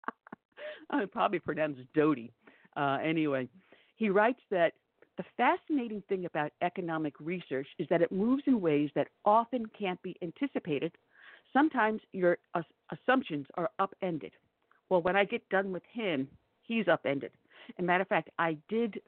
[0.90, 2.32] I probably pronounced Doti.
[2.76, 3.48] Uh, anyway,
[3.96, 4.72] he writes that
[5.18, 10.00] the fascinating thing about economic research is that it moves in ways that often can't
[10.02, 10.92] be anticipated.
[11.52, 14.32] Sometimes your as- assumptions are upended.
[14.88, 16.28] Well, when I get done with him,
[16.62, 17.32] he's upended.
[17.70, 19.00] As a matter of fact, I did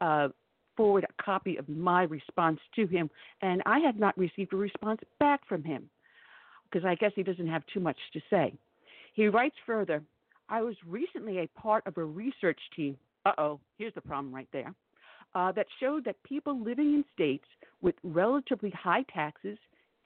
[0.00, 0.28] uh,
[0.76, 3.10] forward a copy of my response to him,
[3.42, 5.88] and I have not received a response back from him
[6.74, 8.52] because I guess he doesn't have too much to say.
[9.14, 10.02] He writes further
[10.48, 12.98] I was recently a part of a research team.
[13.24, 14.74] Uh oh, here's the problem right there.
[15.34, 17.46] Uh, that showed that people living in states
[17.80, 19.56] with relatively high taxes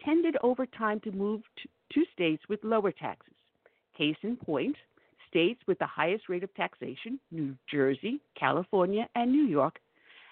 [0.05, 3.35] tended over time to move to, to states with lower taxes.
[3.97, 4.77] Case in point,
[5.29, 9.81] states with the highest rate of taxation, New Jersey, California, and New York,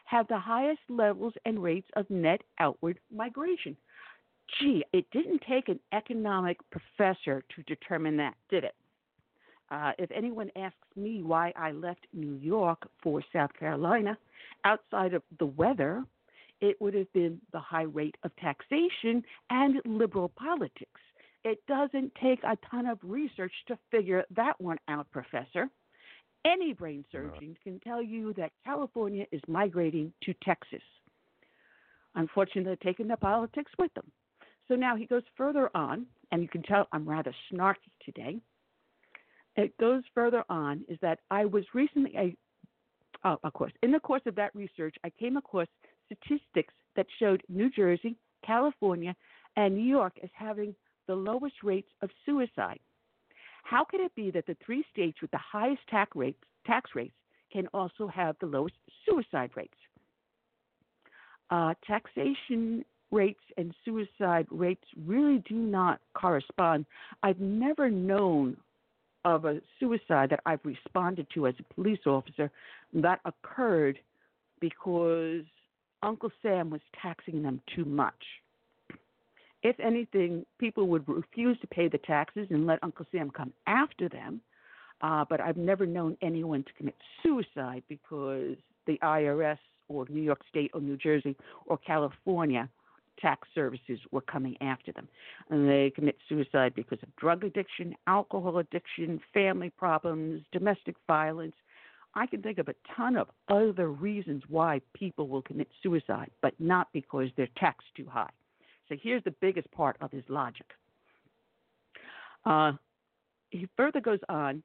[0.04, 3.76] have the highest levels and rates of net outward migration.
[4.60, 8.74] Gee, it didn't take an economic professor to determine that, did it?
[9.70, 14.16] Uh, if anyone asks me why I left New York for South Carolina,
[14.64, 16.04] outside of the weather,
[16.60, 21.00] it would have been the high rate of taxation and liberal politics.
[21.44, 25.68] It doesn't take a ton of research to figure that one out, Professor.
[26.44, 30.82] Any brain surgeon can tell you that California is migrating to Texas.
[32.14, 34.10] Unfortunately, they're taking the politics with them.
[34.68, 38.38] So now he goes further on, and you can tell I'm rather snarky today.
[39.56, 42.36] It goes further on is that I was recently
[43.24, 45.66] oh, of course, in the course of that research, I came across
[46.06, 49.14] statistics that showed New Jersey, California,
[49.56, 50.74] and New York as having
[51.06, 52.78] the lowest rates of suicide.
[53.64, 57.14] How can it be that the three states with the highest tax rates, tax rates
[57.52, 59.74] can also have the lowest suicide rates?
[61.50, 66.86] Uh, taxation rates and suicide rates really do not correspond.
[67.22, 68.56] I've never known
[69.24, 72.50] of a suicide that I've responded to as a police officer
[72.94, 73.98] that occurred
[74.60, 75.42] because
[76.02, 78.14] Uncle Sam was taxing them too much.
[79.62, 84.08] If anything, people would refuse to pay the taxes and let Uncle Sam come after
[84.08, 84.40] them.
[85.00, 90.40] Uh, but I've never known anyone to commit suicide because the IRS or New York
[90.48, 91.36] State or New Jersey
[91.66, 92.68] or California
[93.20, 95.08] tax services were coming after them.
[95.50, 101.54] And they commit suicide because of drug addiction, alcohol addiction, family problems, domestic violence.
[102.14, 106.54] I can think of a ton of other reasons why people will commit suicide, but
[106.58, 108.30] not because they're taxed too high.
[108.88, 110.66] So here's the biggest part of his logic.
[112.44, 112.72] Uh,
[113.50, 114.62] he further goes on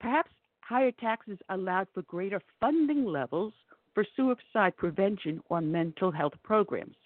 [0.00, 3.52] perhaps higher taxes allowed for greater funding levels
[3.94, 6.96] for suicide prevention or mental health programs.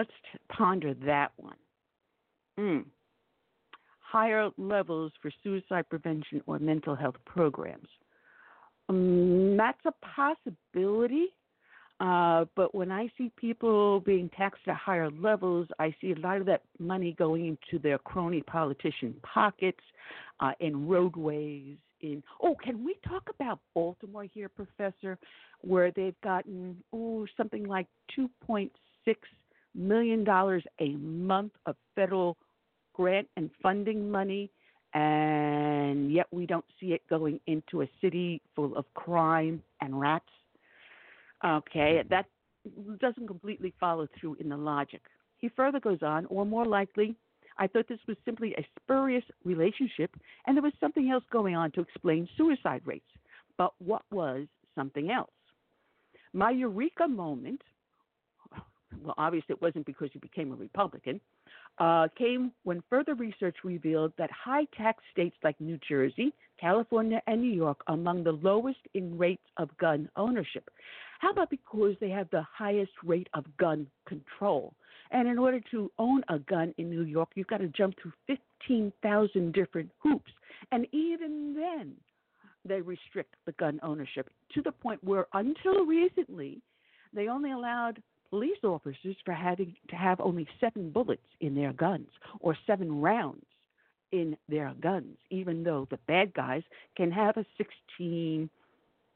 [0.00, 1.56] Let's t- ponder that one.
[2.58, 2.84] Mm.
[4.00, 7.88] higher levels for suicide prevention or mental health programs.
[8.88, 11.26] Um, that's a possibility.
[12.00, 16.38] Uh, but when I see people being taxed at higher levels, I see a lot
[16.38, 19.84] of that money going into their crony politician pockets,
[20.40, 21.76] uh, in roadways.
[22.00, 25.18] In oh, can we talk about Baltimore here, Professor,
[25.60, 27.86] where they've gotten oh something like
[28.16, 28.72] two point
[29.04, 29.20] six
[29.74, 32.36] million dollars a month of federal
[32.94, 34.50] grant and funding money,
[34.94, 40.24] and yet we don't see it going into a city full of crime and rats.
[41.44, 42.08] Okay, mm-hmm.
[42.10, 42.26] that
[43.00, 45.00] doesn't completely follow through in the logic.
[45.38, 47.16] He further goes on, or more likely,
[47.60, 50.10] I thought this was simply a spurious relationship
[50.46, 53.10] and there was something else going on to explain suicide rates.
[53.58, 55.30] But what was something else?
[56.32, 57.60] My eureka moment,
[59.02, 61.20] well, obviously it wasn't because he became a Republican,
[61.78, 67.40] uh, came when further research revealed that high tax states like New Jersey, California, and
[67.40, 70.68] New York are among the lowest in rates of gun ownership.
[71.20, 74.74] How about because they have the highest rate of gun control?
[75.10, 78.12] And in order to own a gun in New York, you've got to jump through
[78.26, 80.30] 15,000 different hoops.
[80.72, 81.94] And even then,
[82.64, 86.60] they restrict the gun ownership to the point where, until recently,
[87.12, 92.08] they only allowed police officers for having to have only seven bullets in their guns
[92.40, 93.44] or seven rounds
[94.12, 96.62] in their guns, even though the bad guys
[96.96, 98.48] can have a 16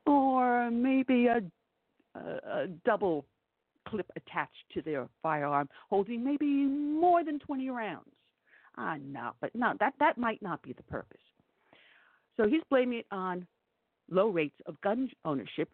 [0.07, 1.41] or maybe a,
[2.15, 3.25] a, a double
[3.89, 8.09] clip attached to their firearm, holding maybe more than 20 rounds.
[8.77, 11.21] Ah, no, but no, that, that might not be the purpose.
[12.37, 13.47] So he's blaming it on
[14.11, 15.71] low rates of gun ownership,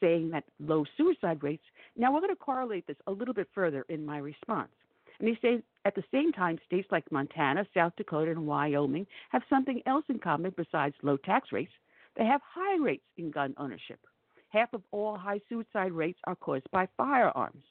[0.00, 1.64] saying that low suicide rates.
[1.96, 4.70] Now we're going to correlate this a little bit further in my response.
[5.18, 9.42] And he says at the same time, states like Montana, South Dakota, and Wyoming have
[9.48, 11.72] something else in common besides low tax rates.
[12.16, 14.00] They have high rates in gun ownership.
[14.50, 17.64] Half of all high suicide rates are caused by firearms.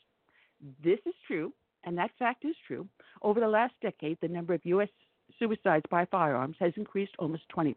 [0.83, 1.53] This is true,
[1.83, 2.87] and that fact is true.
[3.21, 4.89] Over the last decade, the number of U.S.
[5.39, 7.75] suicides by firearms has increased almost 20%.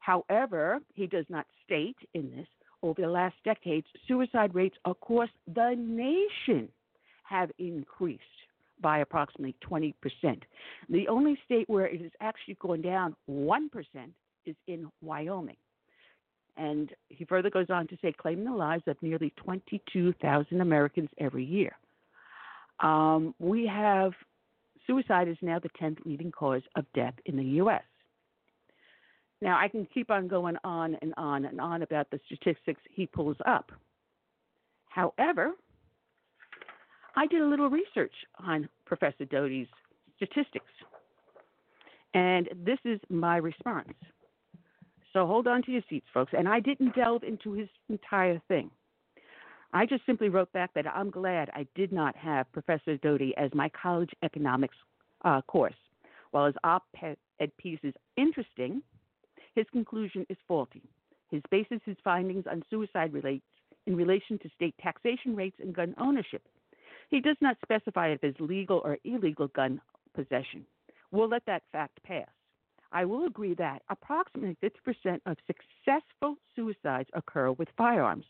[0.00, 2.46] However, he does not state in this,
[2.82, 6.68] over the last decades, suicide rates across the nation
[7.24, 8.22] have increased
[8.80, 9.94] by approximately 20%.
[10.88, 13.68] The only state where it has actually gone down 1%
[14.46, 15.56] is in Wyoming.
[16.56, 21.44] And he further goes on to say, claiming the lives of nearly 22,000 Americans every
[21.44, 21.76] year.
[22.80, 24.12] Um, we have
[24.86, 27.82] suicide is now the 10th leading cause of death in the U.S.
[29.40, 33.06] Now, I can keep on going on and on and on about the statistics he
[33.06, 33.70] pulls up.
[34.88, 35.52] However,
[37.16, 38.12] I did a little research
[38.44, 39.68] on Professor Doti's
[40.16, 40.72] statistics,
[42.14, 43.94] and this is my response.
[45.12, 46.32] So hold on to your seats, folks.
[46.36, 48.70] And I didn't delve into his entire thing.
[49.72, 53.50] I just simply wrote back that I'm glad I did not have Professor Doti as
[53.54, 54.76] my college economics
[55.24, 55.74] uh, course.
[56.30, 56.84] While his op
[57.40, 58.82] ed piece is interesting,
[59.58, 60.82] his conclusion is faulty.
[61.32, 63.44] His bases his findings on suicide rates
[63.86, 66.42] in relation to state taxation rates and gun ownership.
[67.10, 69.80] He does not specify if it's legal or illegal gun
[70.14, 70.64] possession.
[71.10, 72.28] We'll let that fact pass.
[72.92, 78.26] I will agree that approximately 50% of successful suicides occur with firearms.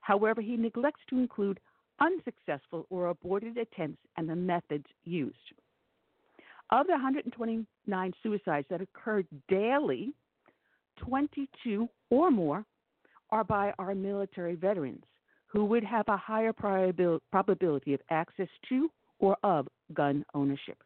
[0.00, 1.60] However, he neglects to include
[2.00, 5.36] unsuccessful or aborted attempts and the methods used.
[6.70, 10.14] Of the 129 suicides that occur daily,
[10.98, 12.64] 22 or more
[13.30, 15.04] are by our military veterans
[15.46, 20.78] who would have a higher probability of access to or of gun ownership.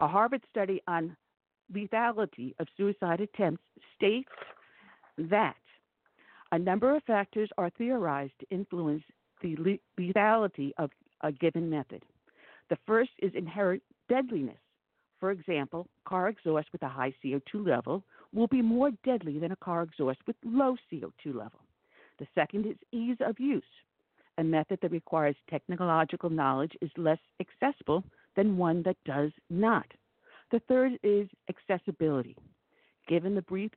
[0.00, 1.16] A Harvard study on
[1.74, 3.62] lethality of suicide attempts
[3.96, 4.28] states
[5.18, 5.56] that
[6.52, 9.02] a number of factors are theorized to influence
[9.42, 9.56] the
[9.98, 10.90] lethality of
[11.22, 12.02] a given method.
[12.70, 14.58] The first is inherent deadliness.
[15.18, 18.02] For example, car exhaust with a high CO2 level
[18.32, 21.60] will be more deadly than a car exhaust with low CO2 level.
[22.18, 23.62] The second is ease of use.
[24.38, 28.04] A method that requires technological knowledge is less accessible
[28.36, 29.86] than one that does not.
[30.50, 32.36] The third is accessibility.
[33.08, 33.70] Given the brief,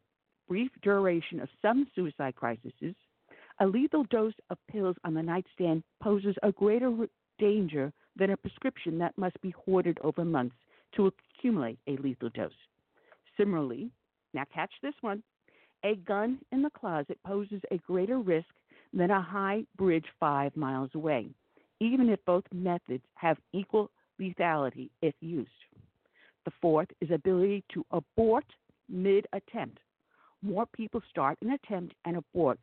[0.48, 2.96] brief duration of some suicide crises,
[3.60, 6.92] a lethal dose of pills on the nightstand poses a greater
[7.40, 10.56] danger than a prescription that must be hoarded over months
[10.96, 12.52] to accumulate a lethal dose.
[13.38, 13.92] Similarly,
[14.34, 15.24] now catch this one
[15.84, 18.48] a gun in the closet poses a greater risk
[18.94, 21.28] than a high bridge five miles away,
[21.80, 25.50] even if both methods have equal lethality if used.
[26.46, 28.46] The fourth is ability to abort
[28.90, 29.80] mid attempt.
[30.42, 32.60] More people start an attempt and abort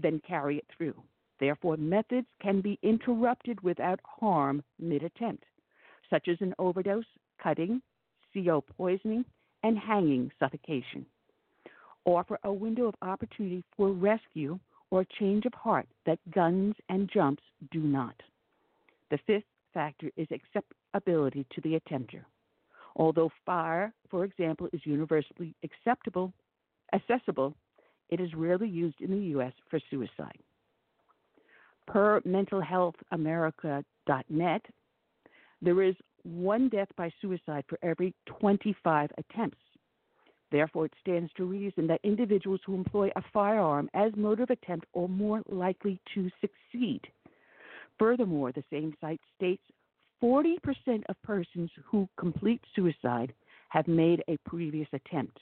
[0.00, 0.94] than carry it through.
[1.38, 5.44] Therefore, methods can be interrupted without harm mid attempt,
[6.08, 7.04] such as an overdose,
[7.42, 7.82] cutting,
[8.32, 9.24] CO poisoning,
[9.62, 11.06] and hanging suffocation.
[12.04, 14.58] Offer a window of opportunity for rescue
[14.90, 18.14] or change of heart that guns and jumps do not.
[19.10, 22.24] The fifth factor is acceptability to the attempter.
[22.96, 26.32] Although fire, for example, is universally acceptable,
[26.92, 27.54] accessible,
[28.10, 29.54] it is rarely used in the U.S.
[29.70, 30.38] for suicide.
[31.86, 34.62] Per mentalhealthamerica.net,
[35.62, 35.94] there is
[36.24, 39.58] one death by suicide for every 25 attempts.
[40.50, 44.86] Therefore, it stands to reason that individuals who employ a firearm as mode of attempt
[44.94, 47.00] are more likely to succeed.
[47.98, 49.62] Furthermore, the same site states
[50.22, 50.58] 40%
[51.08, 53.32] of persons who complete suicide
[53.70, 55.38] have made a previous attempt.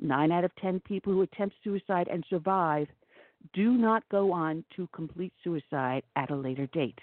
[0.00, 2.88] Nine out of 10 people who attempt suicide and survive
[3.52, 6.98] do not go on to complete suicide at a later date.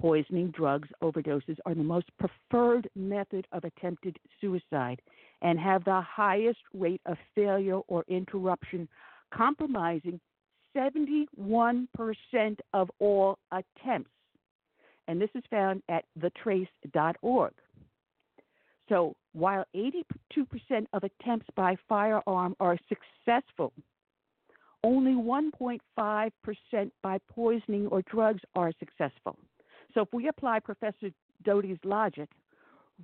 [0.00, 5.02] Poisoning, drugs, overdoses are the most preferred method of attempted suicide
[5.42, 8.88] and have the highest rate of failure or interruption,
[9.34, 10.18] compromising
[10.74, 11.86] 71%
[12.72, 14.10] of all attempts.
[15.06, 17.52] And this is found at thetrace.org.
[18.88, 20.04] So while 82%
[20.94, 23.74] of attempts by firearm are successful,
[24.82, 29.36] only 1.5% by poisoning or drugs are successful.
[29.94, 31.10] So if we apply Professor
[31.44, 32.28] Doti's logic,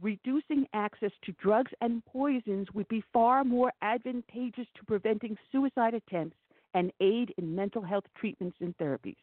[0.00, 6.36] reducing access to drugs and poisons would be far more advantageous to preventing suicide attempts
[6.74, 9.16] and aid in mental health treatments and therapies.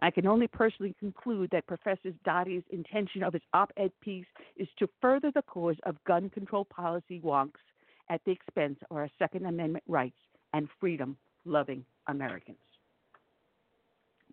[0.00, 4.26] I can only personally conclude that Professor Doti's intention of his op ed piece
[4.56, 7.58] is to further the cause of gun control policy wonks
[8.08, 10.16] at the expense of our Second Amendment rights
[10.54, 12.58] and freedom loving Americans.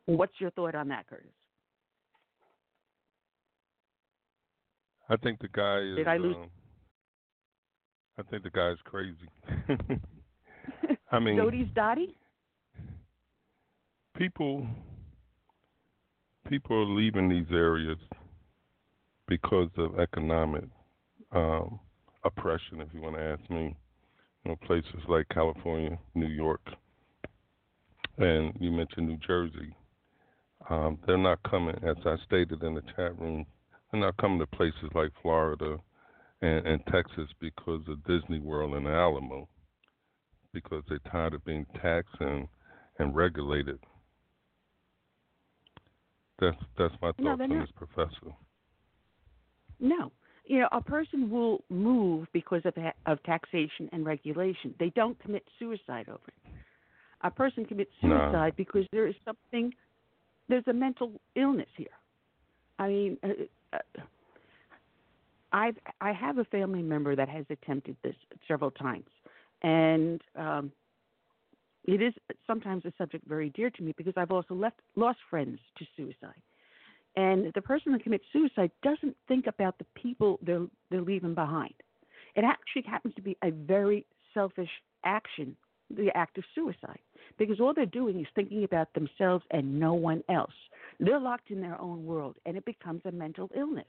[0.06, 1.32] What's your thought on that, Curtis?
[5.10, 5.97] I think the guy is.
[5.97, 6.36] Did I lose?
[6.36, 6.49] Um,
[8.18, 9.30] I think the guy's crazy.
[11.12, 12.16] I mean, Doti's Dottie?
[14.18, 14.66] people
[16.47, 17.97] people are leaving these areas
[19.28, 20.66] because of economic
[21.32, 21.80] um,
[22.24, 22.82] oppression.
[22.82, 23.76] If you want to ask me,
[24.43, 26.62] you know, places like California, New York,
[28.18, 29.76] and you mentioned New Jersey.
[30.70, 33.45] Um, they're not coming, as I stated in the chat room,
[33.96, 35.78] they're not coming to places like Florida
[36.41, 39.48] and, and Texas because of Disney World and Alamo,
[40.54, 42.48] because they're tired of being taxed and,
[43.00, 43.80] and regulated.
[46.39, 47.68] That's that's my No, thoughts they're on not.
[47.68, 48.36] this professor.
[49.80, 50.12] No.
[50.48, 52.74] You know, a person will move because of,
[53.06, 54.76] of taxation and regulation.
[54.80, 56.52] They don't commit suicide over it.
[57.22, 58.10] A person commits No.
[58.10, 59.74] suicide because there is something,
[60.50, 61.88] there's a mental illness here.
[62.78, 63.30] I mean, uh,
[65.51, 68.15] I've I have a family member that has attempted this
[68.47, 69.07] several times,
[69.61, 70.71] and um,
[71.86, 72.13] it is
[72.45, 76.41] sometimes a subject very dear to me because I've also left lost friends to suicide.
[77.15, 81.73] And the person that commits suicide doesn't think about the people they're they're leaving behind.
[82.36, 84.69] It actually happens to be a very selfish
[85.05, 85.55] action,
[85.89, 86.99] the act of suicide,
[87.38, 90.53] because all they're doing is thinking about themselves and no one else.
[90.99, 93.88] They're locked in their own world, and it becomes a mental illness,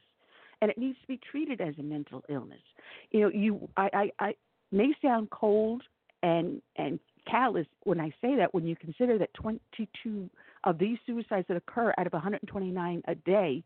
[0.61, 2.62] and it needs to be treated as a mental illness.
[3.11, 4.34] You know, you I I, I
[4.72, 5.82] may sound cold
[6.22, 6.99] and and
[7.30, 10.30] callous when I say that when you consider that 22
[10.64, 13.62] of these suicides that occur out of 129 a day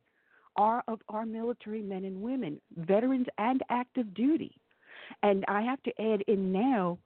[0.56, 4.52] are of our military men and women, veterans and active duty.
[5.22, 6.98] And I have to add in now,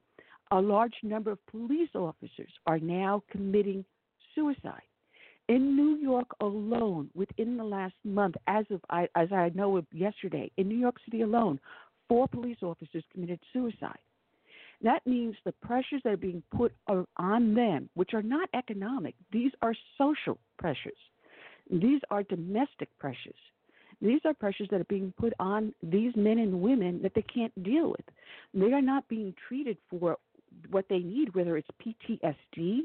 [0.50, 3.84] a large number of police officers are now committing
[4.34, 4.82] suicide.
[5.48, 9.86] In New York alone, within the last month, as of I, as I know of
[9.92, 11.60] yesterday, in New York City alone,
[12.08, 13.98] four police officers committed suicide.
[14.82, 16.72] That means the pressures that are being put
[17.16, 20.92] on them, which are not economic, these are social pressures.
[21.70, 23.38] These are domestic pressures.
[24.02, 27.62] These are pressures that are being put on these men and women that they can't
[27.62, 28.04] deal with.
[28.52, 30.18] They are not being treated for
[30.70, 32.80] what they need, whether it's PTSD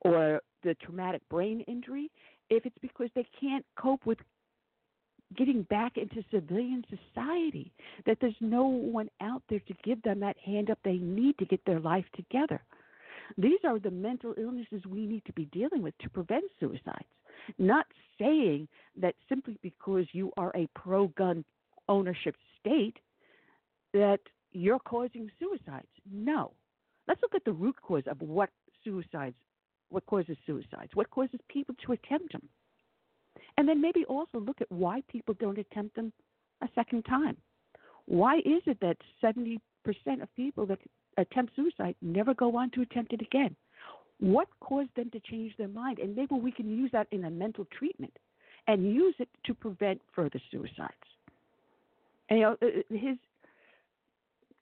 [0.00, 2.10] or the traumatic brain injury,
[2.50, 4.18] if it's because they can't cope with
[5.36, 7.70] getting back into civilian society,
[8.06, 11.44] that there's no one out there to give them that hand up they need to
[11.44, 12.62] get their life together.
[13.36, 17.04] These are the mental illnesses we need to be dealing with to prevent suicides.
[17.58, 17.86] Not
[18.18, 18.68] saying
[19.00, 21.44] that simply because you are a pro gun
[21.88, 22.96] ownership state
[23.92, 24.20] that
[24.52, 25.86] you're causing suicides.
[26.10, 26.52] No.
[27.08, 28.50] Let's look at the root cause of what
[28.84, 29.34] suicides,
[29.88, 32.46] what causes suicides, what causes people to attempt them.
[33.56, 36.12] And then maybe also look at why people don't attempt them
[36.62, 37.36] a second time.
[38.06, 39.58] Why is it that 70%
[40.22, 40.78] of people that
[41.16, 43.56] attempt suicide never go on to attempt it again?
[44.20, 45.98] What caused them to change their mind?
[45.98, 48.16] And maybe we can use that in a mental treatment
[48.66, 50.92] and use it to prevent further suicides.
[52.28, 53.16] And, you know, uh, uh, his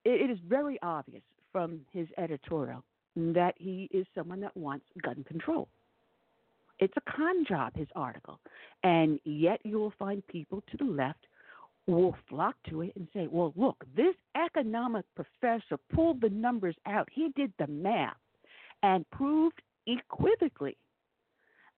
[0.04, 1.22] it is very obvious
[1.56, 2.84] from his editorial
[3.16, 5.68] that he is someone that wants gun control.
[6.80, 8.38] It's a con job, his article.
[8.82, 11.26] And yet you will find people to the left
[11.86, 17.08] will flock to it and say, well, look, this economic professor pulled the numbers out.
[17.10, 18.18] He did the math
[18.82, 20.76] and proved equivocally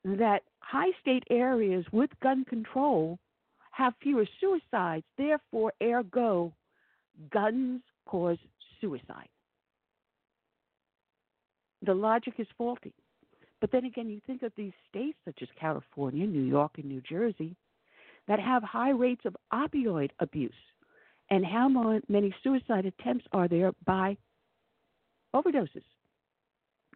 [0.02, 3.16] that high state areas with gun control
[3.70, 6.52] have fewer suicides, therefore, ergo,
[7.32, 8.38] guns cause
[8.80, 9.28] suicide.
[11.82, 12.92] The logic is faulty.
[13.60, 17.00] But then again, you think of these states such as California, New York, and New
[17.00, 17.56] Jersey
[18.28, 20.52] that have high rates of opioid abuse.
[21.30, 21.68] And how
[22.08, 24.16] many suicide attempts are there by
[25.34, 25.82] overdoses?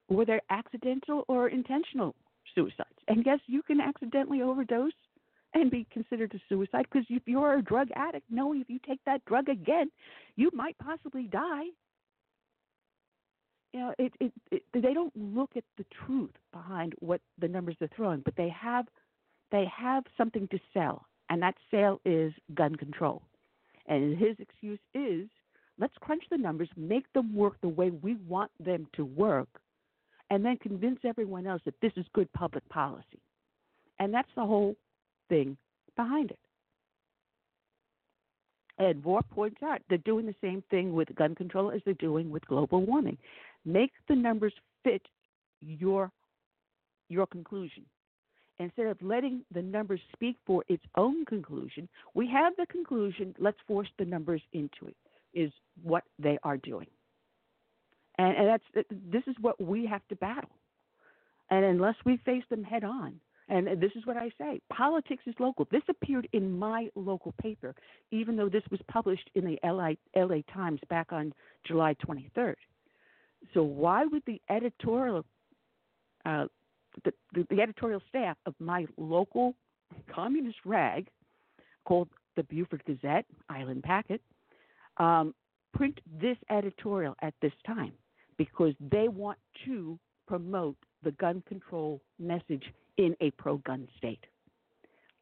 [0.09, 2.15] Were there accidental or intentional
[2.55, 2.89] suicides?
[3.09, 4.93] And yes, you can accidentally overdose
[5.55, 9.01] and be considered a suicide because if you're a drug addict, knowing if you take
[9.05, 9.91] that drug again,
[10.37, 11.65] you might possibly die.
[13.73, 17.77] You know, it, it, it they don't look at the truth behind what the numbers
[17.81, 18.87] are throwing, but they have
[19.51, 23.23] they have something to sell, and that sale is gun control.
[23.87, 25.29] And his excuse is,
[25.79, 29.49] let's crunch the numbers, make them work the way we want them to work,
[30.31, 33.21] and then convince everyone else that this is good public policy.
[33.99, 34.77] And that's the whole
[35.29, 35.57] thing
[35.97, 36.39] behind it.
[38.79, 42.31] And Vore points out they're doing the same thing with gun control as they're doing
[42.31, 43.19] with global warming.
[43.65, 44.55] Make the numbers
[44.85, 45.03] fit
[45.61, 46.11] your
[47.09, 47.85] your conclusion.
[48.59, 53.59] Instead of letting the numbers speak for its own conclusion, we have the conclusion, let's
[53.67, 54.97] force the numbers into it,
[55.35, 55.51] is
[55.83, 56.87] what they are doing.
[58.19, 60.51] And, and that's this is what we have to battle.
[61.51, 65.35] And unless we face them head on, and this is what I say politics is
[65.39, 65.67] local.
[65.71, 67.75] This appeared in my local paper,
[68.11, 71.35] even though this was published in the LA, LA Times back on
[71.67, 72.55] July 23rd.
[73.55, 75.25] So, why would the editorial,
[76.25, 76.47] uh,
[77.05, 79.55] the, the, the editorial staff of my local
[80.13, 81.09] communist rag
[81.85, 84.21] called the Beaufort Gazette, Island Packet,
[84.99, 85.35] um,
[85.75, 87.93] print this editorial at this time?
[88.39, 92.65] Because they want to promote the gun control message
[92.97, 94.25] in a pro gun state.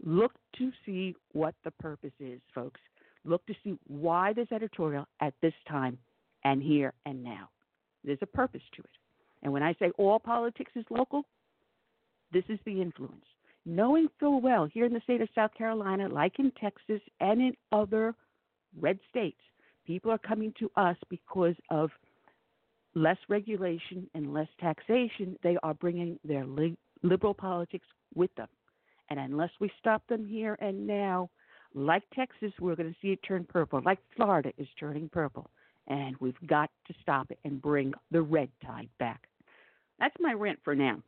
[0.04, 2.80] Look to see what the purpose is, folks.
[3.24, 5.98] Look to see why this editorial at this time
[6.44, 7.50] and here and now.
[8.04, 8.90] There's a purpose to it.
[9.42, 11.24] And when I say all politics is local,
[12.32, 13.24] this is the influence.
[13.66, 17.56] Knowing full well here in the state of South Carolina, like in Texas and in
[17.72, 18.14] other
[18.78, 19.40] red states,
[19.86, 21.90] people are coming to us because of
[22.94, 25.36] less regulation and less taxation.
[25.42, 26.44] They are bringing their
[27.02, 28.48] liberal politics with them.
[29.10, 31.30] And unless we stop them here and now,
[31.74, 35.50] like Texas, we're going to see it turn purple, like Florida is turning purple.
[35.90, 39.26] And we've got to stop it and bring the red tide back.
[39.98, 41.02] That's my rant for now.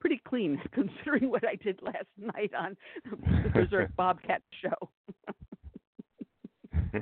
[0.00, 2.76] Pretty clean considering what I did last night on
[3.10, 4.90] the Berserk Bobcat show.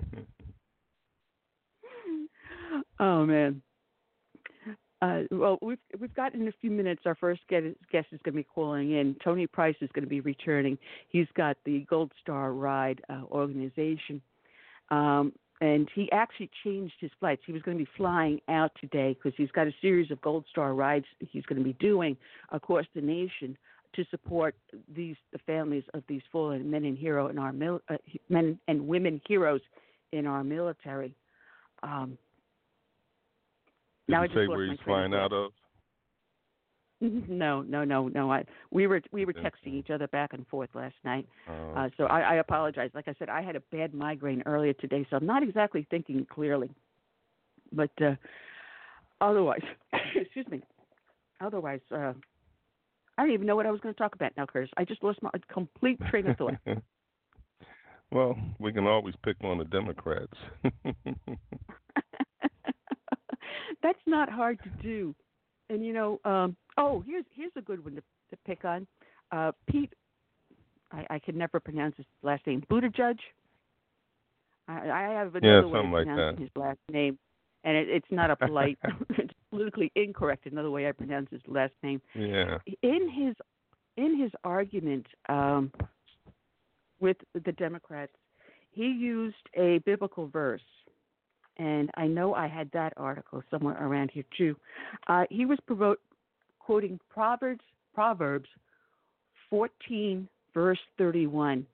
[3.01, 3.61] oh, man.
[5.03, 7.03] Uh, well, we've we've got in a few minutes.
[7.05, 9.14] Our first guest, guest is going to be calling in.
[9.22, 10.79] Tony Price is going to be returning.
[11.09, 14.22] He's got the Gold Star Ride uh, organization,
[14.91, 17.43] um, and he actually changed his flights.
[17.47, 20.45] He was going to be flying out today because he's got a series of Gold
[20.51, 22.17] Star rides he's going to be doing
[22.51, 23.57] across the nation
[23.95, 24.55] to support
[24.95, 27.97] these the families of these fallen men and hero in our mil, uh,
[28.29, 29.63] men and women heroes
[30.13, 31.15] in our military.
[31.83, 32.19] Um,
[34.07, 35.53] did now you say where he's flying out of?
[37.01, 38.32] No, no, no, no.
[38.32, 41.88] I we were we were texting each other back and forth last night, oh, uh,
[41.97, 42.90] so I, I apologize.
[42.94, 46.26] Like I said, I had a bad migraine earlier today, so I'm not exactly thinking
[46.32, 46.70] clearly.
[47.70, 48.14] But uh,
[49.20, 49.61] otherwise,
[50.14, 50.62] excuse me.
[51.40, 52.14] Otherwise, uh,
[53.18, 54.70] I don't even know what I was going to talk about now, Curtis.
[54.78, 56.55] I just lost my complete train of thought.
[58.11, 60.32] well, we can always pick on the Democrats.
[63.82, 65.14] that's not hard to do.
[65.69, 68.87] And you know, um, oh, here's here's a good one to, to pick on.
[69.33, 69.93] Uh, Pete,
[70.93, 72.64] I, I can never pronounce his last name.
[72.71, 73.17] Buttigieg.
[74.69, 76.43] I, I have Yeah, another way of like pronouncing that.
[76.43, 77.19] his last name,
[77.64, 78.79] and it, it's not a polite.
[79.11, 80.47] it's politically incorrect.
[80.47, 82.01] Another way I pronounce his last name.
[82.14, 82.59] Yeah.
[82.83, 83.35] In his
[83.97, 85.73] in his argument um,
[87.01, 88.12] with the Democrats,
[88.71, 90.61] he used a biblical verse,
[91.59, 94.57] and I know I had that article somewhere around here too.
[95.07, 95.97] Uh, he was provo-
[96.59, 97.63] quoting Proverbs
[97.95, 98.49] Proverbs
[99.51, 101.67] 14 verse 31,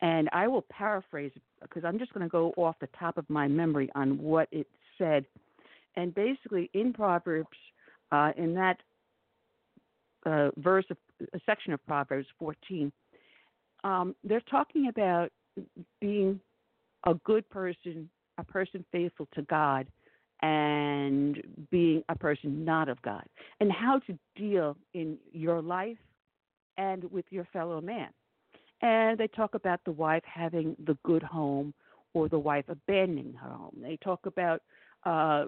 [0.00, 3.46] and I will paraphrase because I'm just going to go off the top of my
[3.46, 4.66] memory on what it
[4.96, 5.26] said.
[5.96, 7.48] And basically, in Proverbs,
[8.12, 8.78] uh, in that
[10.24, 10.96] uh, verse of
[11.34, 12.90] a section of Proverbs 14,
[13.84, 15.30] um, they're talking about
[16.00, 16.40] being
[17.04, 18.08] a good person,
[18.40, 19.86] a person faithful to God,
[20.42, 23.24] and being a person not of God,
[23.60, 25.98] and how to deal in your life
[26.78, 28.08] and with your fellow man.
[28.82, 31.74] And they talk about the wife having the good home
[32.14, 33.76] or the wife abandoning her home.
[33.80, 34.62] They talk about
[35.04, 35.46] uh,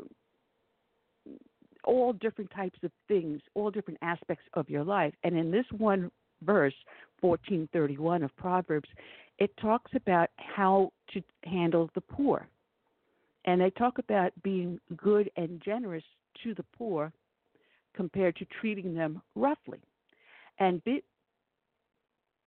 [1.84, 5.14] all different types of things, all different aspects of your life.
[5.24, 6.10] And in this one
[6.42, 6.74] verse,
[7.20, 8.88] 1431 of Proverbs,
[9.38, 12.46] it talks about how to handle the poor.
[13.44, 16.04] And they talk about being good and generous
[16.42, 17.12] to the poor
[17.94, 19.80] compared to treating them roughly.
[20.58, 21.02] And be,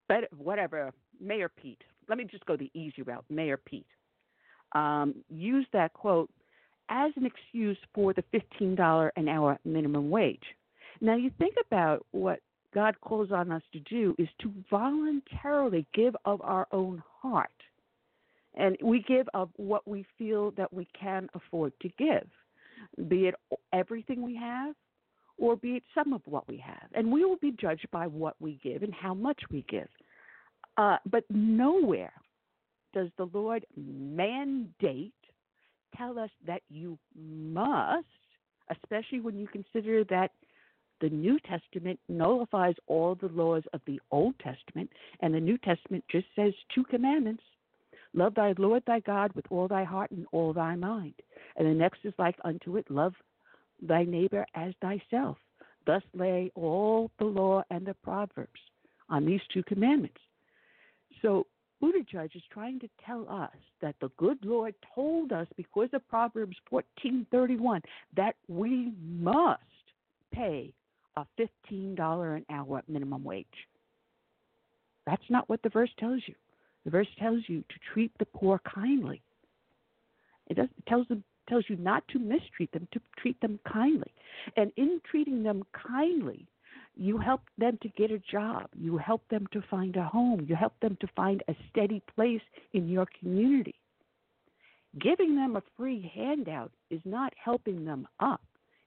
[0.07, 3.87] but whatever, Mayor Pete, let me just go the easy route, Mayor Pete,
[4.73, 6.29] um, used that quote
[6.89, 10.43] as an excuse for the $15 an hour minimum wage.
[11.01, 12.39] Now, you think about what
[12.73, 17.49] God calls on us to do is to voluntarily give of our own heart.
[18.55, 22.27] And we give of what we feel that we can afford to give,
[23.09, 23.35] be it
[23.73, 24.75] everything we have
[25.37, 26.89] or be it some of what we have.
[26.93, 29.89] And we will be judged by what we give and how much we give.
[30.77, 32.13] Uh, but nowhere
[32.93, 35.13] does the Lord mandate
[35.97, 38.05] tell us that you must,
[38.71, 40.31] especially when you consider that
[41.01, 44.89] the New Testament nullifies all the laws of the Old Testament,
[45.19, 47.43] and the New Testament just says two commandments
[48.15, 51.13] love thy Lord thy God with all thy heart and all thy mind.
[51.57, 53.13] And the next is like unto it love
[53.81, 55.37] thy neighbor as thyself.
[55.85, 58.59] Thus lay all the law and the Proverbs
[59.09, 60.19] on these two commandments.
[61.21, 61.45] So
[61.81, 66.57] Buttigieg is trying to tell us that the good Lord told us because of Proverbs
[66.71, 67.81] 14:31
[68.15, 69.61] that we must
[70.31, 70.73] pay
[71.17, 73.67] a $15 an hour minimum wage.
[75.05, 76.35] That's not what the verse tells you.
[76.85, 79.21] The verse tells you to treat the poor kindly.
[80.47, 84.11] It, does, it tells them tells you not to mistreat them, to treat them kindly.
[84.57, 86.47] And in treating them kindly,
[86.95, 88.67] you help them to get a job.
[88.75, 90.45] You help them to find a home.
[90.47, 92.41] You help them to find a steady place
[92.73, 93.75] in your community.
[94.99, 98.41] Giving them a free handout is not helping them up.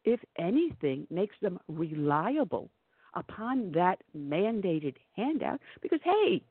[0.04, 2.70] If anything, makes them reliable
[3.14, 6.42] upon that mandated handout because, hey,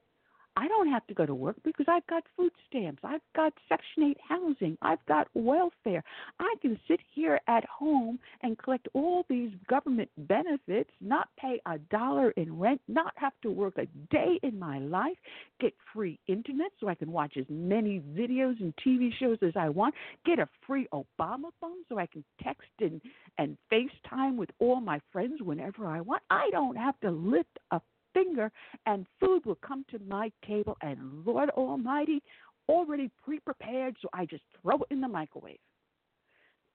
[0.57, 3.03] I don't have to go to work because I've got food stamps.
[3.03, 4.75] I've got Section 8 housing.
[4.81, 6.03] I've got welfare.
[6.39, 11.77] I can sit here at home and collect all these government benefits, not pay a
[11.91, 15.17] dollar in rent, not have to work a day in my life,
[15.59, 19.69] get free internet so I can watch as many videos and TV shows as I
[19.69, 19.93] want,
[20.25, 22.99] get a free Obama phone so I can text and,
[23.37, 26.23] and FaceTime with all my friends whenever I want.
[26.31, 27.79] I don't have to lift a
[28.17, 28.51] finger
[28.85, 32.21] and food will come to my table and Lord Almighty
[32.67, 35.59] already pre prepared so I just throw it in the microwave.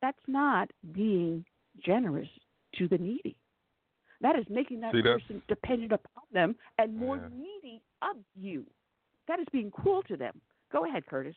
[0.01, 1.45] That's not being
[1.84, 2.28] generous
[2.76, 3.36] to the needy.
[4.20, 7.28] That is making that See, person dependent upon them and more Yeah.
[7.28, 8.64] needy of you.
[9.26, 10.40] That is being cruel to them.
[10.70, 11.36] Go ahead, Curtis.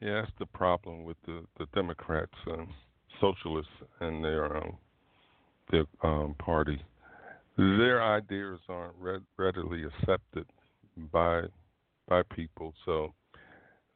[0.00, 2.72] Yeah, that's the problem with the the Democrats, um,
[3.20, 4.78] socialists, and their um,
[5.70, 6.80] their um, party.
[7.58, 10.46] Their ideas aren't re- readily accepted
[11.10, 11.42] by
[12.06, 13.12] by people, so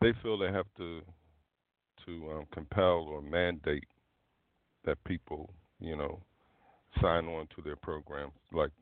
[0.00, 1.00] they feel they have to
[2.04, 3.86] to um, compel or mandate
[4.84, 6.20] that people, you know,
[7.00, 8.72] sign on to their programs, like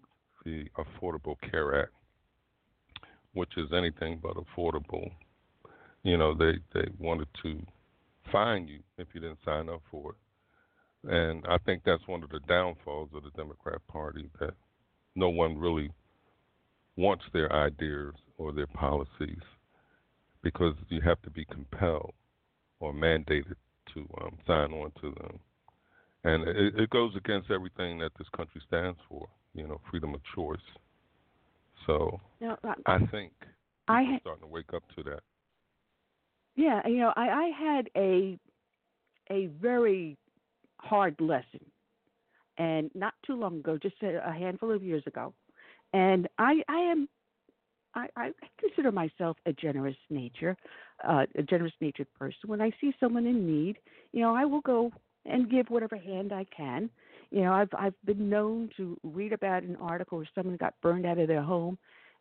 [0.47, 1.93] the Affordable Care Act,
[3.35, 5.11] which is anything but affordable.
[6.05, 7.61] You know they they wanted to
[8.33, 11.13] fine you if you didn't sign up for it.
[11.13, 14.55] And i think that's one of the downfalls of the democrat party that
[15.15, 15.91] no one really
[16.97, 19.43] wants their ideas or their policies
[20.43, 22.13] because you have to be compelled
[22.81, 23.55] or mandated
[23.95, 25.39] to um, sign on to them.
[26.25, 30.21] And it, it goes against everything that this country stands for you know freedom of
[30.35, 30.59] choice.
[31.87, 33.33] So Now, uh, i think
[33.89, 35.21] I ha- starting to wake up to that.
[36.57, 38.39] Yeah, you know, I, I had a
[39.31, 40.17] a very
[40.79, 41.61] hard lesson,
[42.61, 45.33] and not too long ago, just a, a handful of years ago,
[45.95, 47.09] and I I am
[47.95, 48.31] I, I
[48.61, 50.57] consider myself a generous nature,
[51.09, 52.49] uh, a generous natured person.
[52.49, 53.79] When I see someone in need,
[54.13, 54.93] you know, I will go
[55.25, 56.91] and give whatever hand I can.
[57.31, 61.07] You know, I've I've been known to read about an article where someone got burned
[61.07, 61.79] out of their home,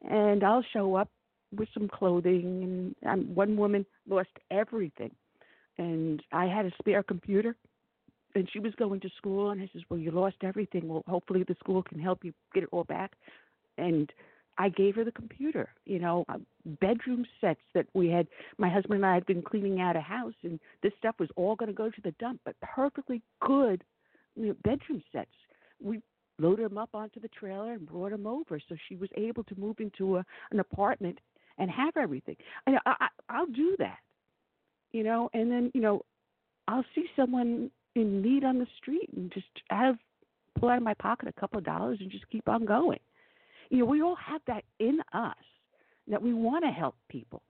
[0.09, 1.09] and I'll show up
[1.53, 2.95] with some clothing.
[3.01, 5.11] And one woman lost everything,
[5.77, 7.57] and I had a spare computer,
[8.35, 10.87] and she was going to school, and I says, "Well, you lost everything.
[10.87, 13.13] Well, hopefully the school can help you get it all back."
[13.77, 14.11] And
[14.57, 16.37] I gave her the computer, you know, uh,
[16.81, 18.27] bedroom sets that we had.
[18.57, 21.55] My husband and I had been cleaning out a house, and this stuff was all
[21.55, 23.83] going to go to the dump, but perfectly good
[24.35, 25.31] you know, bedroom sets.
[25.81, 26.01] We
[26.39, 29.59] loaded them up onto the trailer and brought them over, so she was able to
[29.59, 31.19] move into a, an apartment
[31.57, 32.37] and have everything.
[32.67, 33.99] I, I, I'll do that,
[34.91, 36.01] you know, and then you know,
[36.67, 39.97] I'll see someone in need on the street and just have
[40.59, 42.99] pull out of my pocket a couple of dollars and just keep on going.
[43.69, 45.35] You know, we all have that in us
[46.07, 47.41] that we want to help people.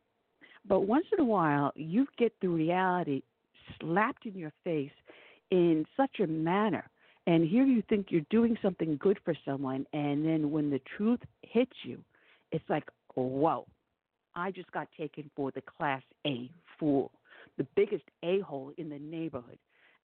[0.68, 3.22] But once in a while, you get the reality
[3.80, 4.92] slapped in your face
[5.52, 6.90] in such a manner.
[7.26, 11.20] And here you think you're doing something good for someone, and then when the truth
[11.44, 12.00] hits you,
[12.52, 13.66] it's like, whoa,
[14.36, 17.12] I just got taken for the class A fool,
[17.58, 19.60] the biggest a hole in the neighborhood.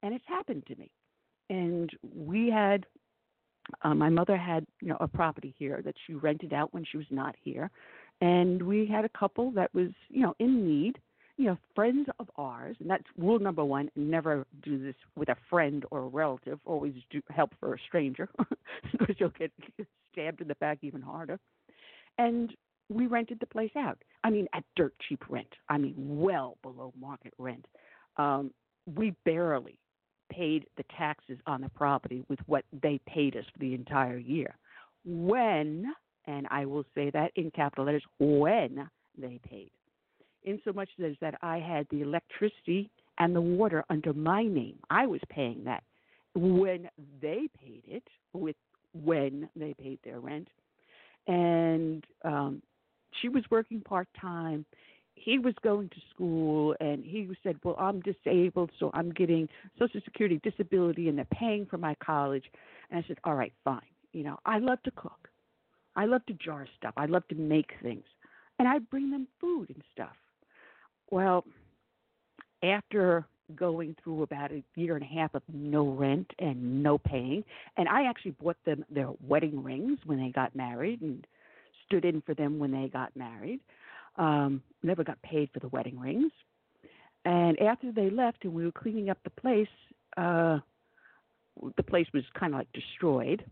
[0.06, 0.88] And it's happened to me.
[1.50, 2.86] And we had,
[3.82, 6.96] uh, my mother had, you know, a property here that she rented out when she
[6.96, 7.72] was not here.
[8.20, 11.00] And we had a couple that was, you know, in need
[11.38, 15.36] you know, friends of ours, and that's rule number one never do this with a
[15.50, 18.26] friend or a relative, always do help for a stranger
[18.92, 19.52] because you'll get
[20.10, 21.38] stabbed in the back even harder.
[22.16, 22.56] And
[22.88, 23.98] we rented the place out.
[24.24, 25.52] I mean, at dirt cheap rent.
[25.68, 27.66] I mean, well below market rent.
[28.16, 28.50] Um,
[28.94, 29.78] we barely
[30.30, 34.56] paid the taxes on the property with what they paid us for the entire year.
[35.04, 35.92] When,
[36.26, 39.70] and I will say that in capital letters, when they paid
[40.46, 44.78] in so much as that I had the electricity and the water under my name.
[44.88, 45.82] I was paying that
[46.34, 46.88] when
[47.20, 48.56] they paid it with
[48.94, 50.48] when they paid their rent.
[51.26, 52.62] And um
[53.20, 54.64] she was working part time.
[55.16, 59.48] He was going to school and he said, Well, I'm disabled, so I'm getting
[59.78, 62.44] Social Security disability and they're paying for my college.
[62.90, 63.80] And I said, All right, fine.
[64.12, 65.28] You know, I love to cook.
[65.96, 66.94] I love to jar stuff.
[66.96, 68.04] I love to make things.
[68.58, 70.16] And I bring them food and stuff.
[71.10, 71.44] Well,
[72.62, 77.44] after going through about a year and a half of no rent and no paying,
[77.76, 81.26] and I actually bought them their wedding rings when they got married and
[81.86, 83.60] stood in for them when they got married.
[84.16, 86.32] Um, never got paid for the wedding rings.
[87.24, 89.68] And after they left and we were cleaning up the place,
[90.16, 90.58] uh,
[91.76, 93.44] the place was kind of like destroyed.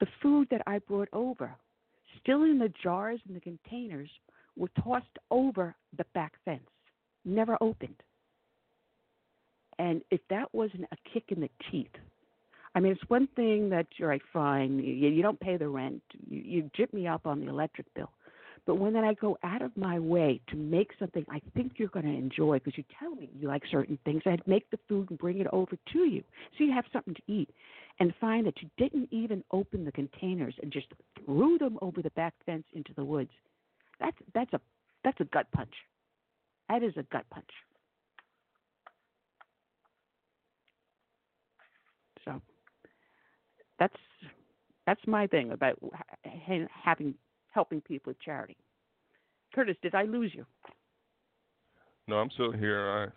[0.00, 1.54] The food that I brought over,
[2.20, 4.10] still in the jars and the containers,
[4.56, 6.68] were tossed over the back fence,
[7.24, 8.02] never opened.
[9.78, 11.94] And if that wasn't a kick in the teeth,
[12.74, 16.02] I mean, it's one thing that you're like, fine, you, you don't pay the rent,
[16.28, 18.10] you, you jip me up on the electric bill.
[18.64, 22.06] But when I go out of my way to make something I think you're going
[22.06, 25.18] to enjoy because you tell me you like certain things, I'd make the food and
[25.18, 26.22] bring it over to you
[26.56, 27.50] so you have something to eat.
[28.00, 30.86] And find that you didn't even open the containers and just
[31.24, 33.30] threw them over the back fence into the woods.
[34.00, 34.60] That's that's a
[35.04, 35.74] that's a gut punch.
[36.68, 37.50] That is a gut punch.
[42.24, 42.40] So
[43.78, 43.96] that's
[44.86, 45.78] that's my thing about
[46.82, 47.14] having
[47.52, 48.56] helping people with charity.
[49.54, 50.44] Curtis, did I lose you?
[52.08, 53.12] No, I'm still here.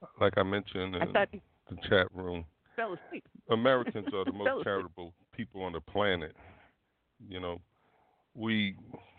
[0.00, 2.44] I, like I mentioned in I thought the chat room,
[2.74, 3.24] fell asleep.
[3.50, 6.34] Americans are the most charitable people on the planet.
[7.28, 7.60] You know,
[8.34, 8.74] we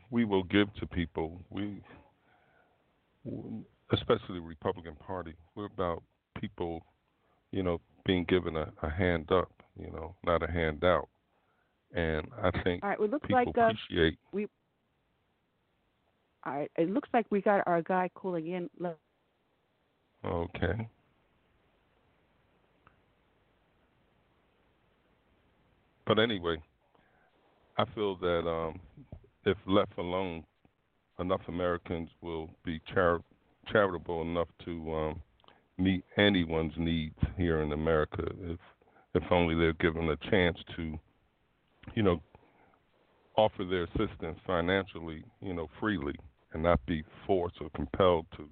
[0.10, 1.42] we will give to people.
[1.50, 1.82] We,
[3.94, 6.04] especially the Republican Party, we're about
[6.40, 6.84] people,
[7.52, 11.08] you know, being given a, a hand up, you know, not a handout.
[11.94, 14.18] And I think all right, well, looks people like, uh, appreciate.
[14.32, 14.48] we.
[16.46, 18.70] All right, it looks like we got our guy calling in.
[20.26, 20.88] Okay.
[26.08, 26.58] But anyway,
[27.78, 28.80] I feel that um,
[29.46, 30.44] if left alone,
[31.20, 33.22] enough Americans will be char-
[33.72, 35.22] charitable enough to um,
[35.78, 38.24] meet anyone's needs here in America.
[38.42, 38.60] If
[39.14, 40.98] if only they're given a chance to,
[41.96, 42.22] you know,
[43.36, 46.16] offer their assistance financially, you know, freely
[46.54, 48.48] and not be forced or compelled to.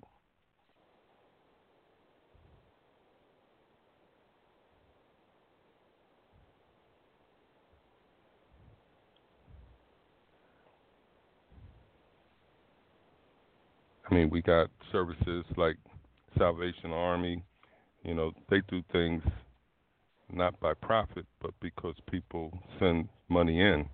[14.09, 15.77] I mean, we got services like
[16.37, 17.43] Salvation Army,
[18.03, 19.21] you know, they do things
[20.31, 23.85] not by profit, but because people send money in.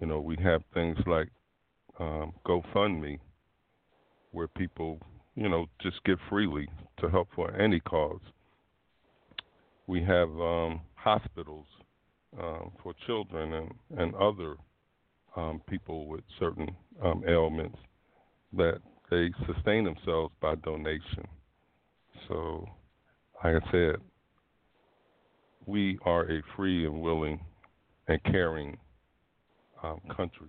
[0.00, 1.28] You know, we have things like
[1.98, 3.18] um, GoFundMe,
[4.32, 4.98] where people,
[5.36, 6.68] you know, just give freely
[7.00, 8.20] to help for any cause.
[9.86, 11.66] We have um, hospitals
[12.40, 14.56] um, for children and, and other
[15.36, 17.78] um, people with certain um, ailments
[18.56, 18.80] that
[19.10, 21.26] they sustain themselves by donation.
[22.28, 22.68] So,
[23.42, 23.96] like I said,
[25.66, 27.40] we are a free and willing
[28.08, 28.76] and caring
[29.82, 30.48] um, country.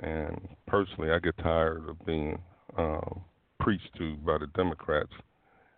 [0.00, 2.38] And personally, I get tired of being
[2.78, 3.20] um,
[3.58, 5.12] preached to by the Democrats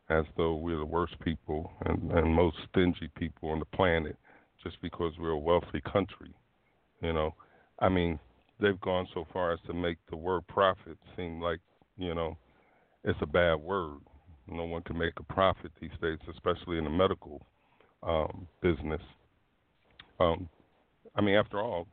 [0.09, 4.17] as though we're the worst people and, and most stingy people on the planet
[4.63, 6.35] just because we're a wealthy country.
[7.01, 7.35] You know,
[7.81, 8.19] I mean,
[8.61, 11.59] they've gone so far as to make the word profit seem like,
[11.97, 12.37] you know,
[13.05, 13.99] it's a bad word.
[14.49, 17.45] No one can make a profit these days, especially in the medical
[18.03, 19.01] um, business.
[20.21, 20.49] Um,
[21.17, 21.87] I mean, after all,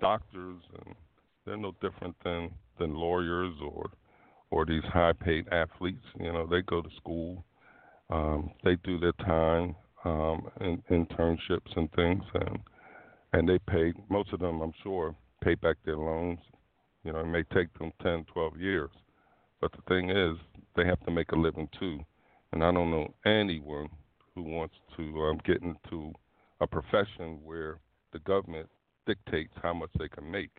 [0.00, 0.94] doctors and
[1.46, 3.90] they're no different than than lawyers or
[4.50, 6.04] or these high-paid athletes.
[6.18, 7.44] You know, they go to school,
[8.10, 12.58] um, they do their time, um, in, internships and things, and
[13.32, 13.92] and they pay.
[14.08, 16.38] Most of them, I'm sure, pay back their loans.
[17.04, 18.90] You know, it may take them 10, 12 years,
[19.60, 20.38] but the thing is,
[20.74, 22.00] they have to make a living too.
[22.52, 23.88] And I don't know anyone
[24.34, 26.12] who wants to um, get into
[26.60, 27.78] a profession where
[28.12, 28.68] the government
[29.06, 30.50] dictates how much they can make,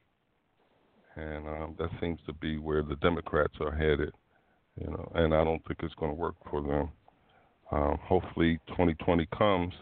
[1.15, 4.11] and um, that seems to be where the Democrats are headed.
[4.80, 6.89] You know, and I don't think it's going to work for them.
[7.71, 9.73] Um, hopefully, 2020 comes,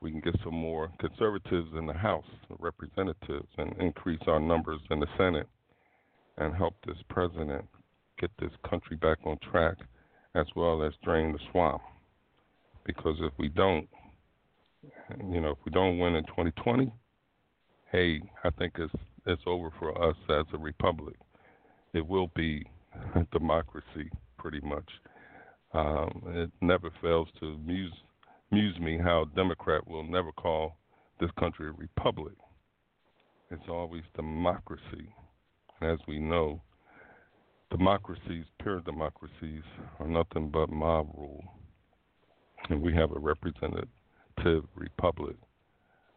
[0.00, 4.80] we can get some more conservatives in the House of Representatives and increase our numbers
[4.90, 5.48] in the Senate
[6.38, 7.64] and help this president
[8.18, 9.76] get this country back on track
[10.34, 11.82] as well as drain the swamp.
[12.94, 13.88] Because if we don't,
[15.30, 16.92] you know, if we don't win in 2020,
[17.92, 18.92] hey, I think it's
[19.26, 21.16] it's over for us as a republic.
[21.92, 22.64] It will be
[23.32, 24.88] democracy, pretty much.
[25.72, 27.92] Um, it never fails to amuse,
[28.50, 30.76] amuse me how a Democrat will never call
[31.20, 32.34] this country a republic.
[33.50, 35.14] It's always democracy.
[35.82, 36.60] As we know,
[37.70, 39.62] democracies, pure democracies,
[39.98, 41.44] are nothing but mob rule.
[42.70, 45.36] And we have a representative republic,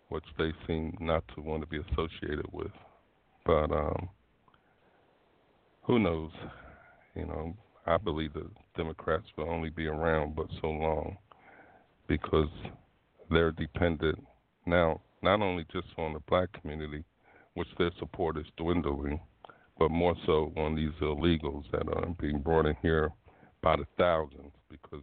[0.10, 2.72] which they seem not to want to be associated with.
[3.46, 4.10] But um,
[5.84, 6.32] who knows?
[7.16, 7.54] You know,
[7.86, 11.18] I believe the Democrats will only be around but so long
[12.08, 12.50] because
[13.30, 14.24] they're dependent
[14.66, 17.04] now not only just on the black community,
[17.54, 19.20] which their support is dwindling,
[19.80, 23.10] but more so on these illegals that are being brought in here
[23.62, 25.02] by the thousands because,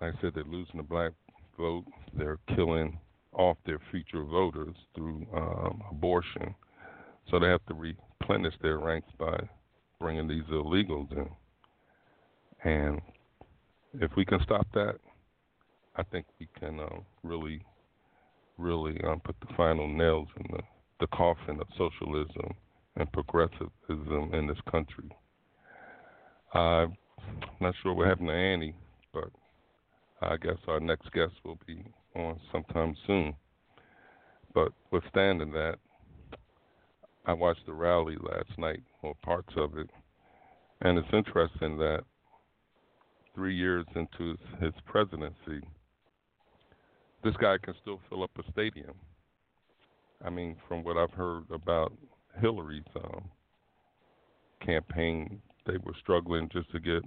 [0.00, 1.12] like I said, they're losing the black
[1.58, 1.84] vote.
[2.16, 2.98] They're killing
[3.32, 6.54] off their future voters through um, abortion.
[7.30, 9.36] So they have to replenish their ranks by
[10.00, 11.28] bringing these illegals in.
[12.64, 13.00] And
[14.00, 14.96] if we can stop that,
[15.96, 17.62] I think we can uh, really,
[18.58, 20.62] really um, put the final nails in the,
[21.00, 22.54] the coffin of socialism
[22.96, 25.10] and progressivism in this country.
[26.52, 26.96] I'm
[27.60, 28.74] not sure what happened to Annie,
[29.12, 29.30] but
[30.22, 33.34] I guess our next guest will be on sometime soon.
[34.54, 35.76] But withstanding that,
[37.26, 39.90] I watched the rally last night, or parts of it,
[40.80, 42.00] and it's interesting that
[43.34, 45.60] three years into his presidency,
[47.22, 48.94] this guy can still fill up a stadium.
[50.24, 51.92] I mean, from what I've heard about
[52.40, 53.24] Hillary's um,
[54.64, 57.02] campaign, they were struggling just to get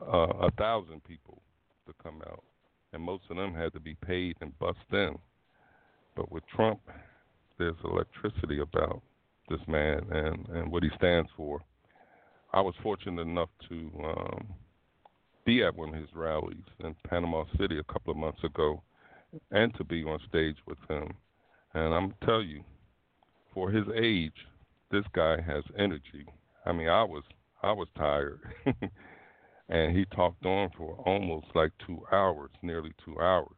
[0.00, 1.43] uh, a thousand people
[1.86, 2.42] to come out,
[2.92, 5.16] and most of them had to be paid and bussed in.
[6.16, 6.80] But with Trump,
[7.58, 9.02] there's electricity about
[9.48, 11.60] this man and and what he stands for.
[12.52, 14.46] I was fortunate enough to um,
[15.44, 18.82] be at one of his rallies in Panama City a couple of months ago
[19.50, 21.08] and to be on stage with him.
[21.74, 22.62] And I'm tell you,
[23.52, 24.32] for his age,
[24.90, 26.26] this guy has energy.
[26.64, 27.24] I mean, I was
[27.62, 28.40] I was tired.
[29.68, 33.48] and he talked on for almost like 2 hours, nearly 2 hours.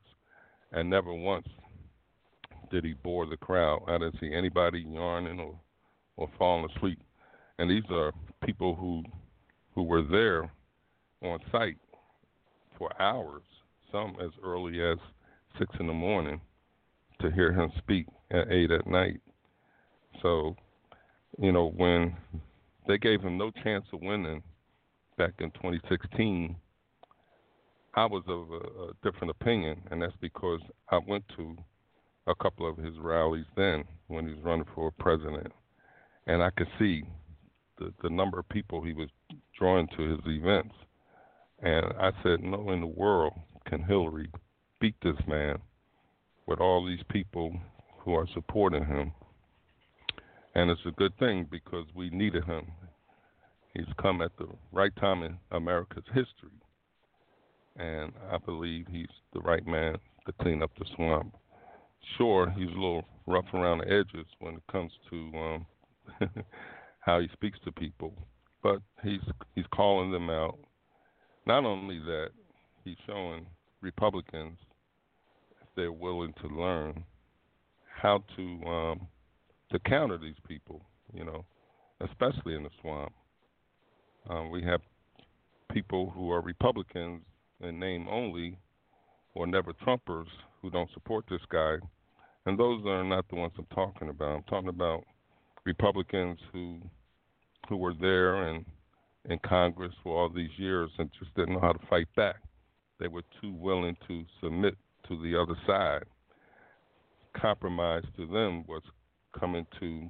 [0.73, 1.47] And never once
[2.71, 3.83] did he bore the crowd.
[3.89, 5.59] I didn't see anybody yarning or
[6.17, 6.99] or falling asleep.
[7.59, 8.13] And these are
[8.45, 9.03] people who
[9.75, 10.51] who were there
[11.23, 11.77] on site
[12.79, 13.43] for hours,
[13.93, 14.99] some as early as
[15.59, 16.41] six in the morning,
[17.21, 19.21] to hear him speak at eight at night.
[20.23, 20.57] So,
[21.39, 22.17] you know, when
[22.87, 24.43] they gave him no chance of winning
[25.17, 26.57] back in 2016,
[27.95, 30.61] I was of a, a different opinion, and that's because
[30.91, 31.57] I went to
[32.27, 35.53] a couple of his rallies then when he was running for president,
[36.27, 37.05] and I could see
[37.79, 39.09] the the number of people he was
[39.59, 40.75] drawing to his events,
[41.63, 43.33] and I said, no in the world
[43.67, 44.31] can Hillary
[44.81, 45.59] beat this man
[46.47, 47.59] with all these people
[47.99, 49.13] who are supporting him.
[50.55, 52.67] And it's a good thing because we needed him.
[53.77, 56.57] He's come at the right time in America's history.
[57.77, 61.35] And I believe he's the right man to clean up the swamp.
[62.17, 65.67] Sure, he's a little rough around the edges when it comes to um,
[67.01, 68.15] how he speaks to people,
[68.63, 69.21] but he's
[69.55, 70.59] he's calling them out.
[71.47, 72.29] Not only that,
[72.85, 73.45] he's showing
[73.83, 74.57] Republicans
[75.61, 77.05] if they're willing to learn
[78.01, 79.09] how to um,
[79.71, 80.81] to counter these people,
[81.13, 81.45] you know,
[82.01, 83.13] especially in the swamp.
[84.29, 84.81] Um, we have
[85.73, 87.23] people who are Republicans
[87.61, 88.59] in name only
[89.35, 90.27] or never Trumpers
[90.61, 91.77] who don't support this guy,
[92.47, 94.37] and those are not the ones I'm talking about.
[94.37, 95.05] I'm talking about
[95.65, 96.81] Republicans who
[97.69, 98.65] who were there and
[99.29, 102.37] in Congress for all these years and just didn't know how to fight back.
[103.01, 104.77] They were too willing to submit
[105.09, 106.05] to the other side.
[107.37, 108.83] Compromise to them was
[109.39, 110.09] coming to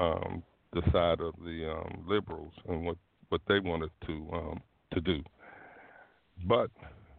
[0.00, 0.42] um,
[0.72, 2.96] the side of the um, liberals and what,
[3.28, 4.60] what they wanted to um,
[4.92, 5.22] to do.
[6.46, 6.70] But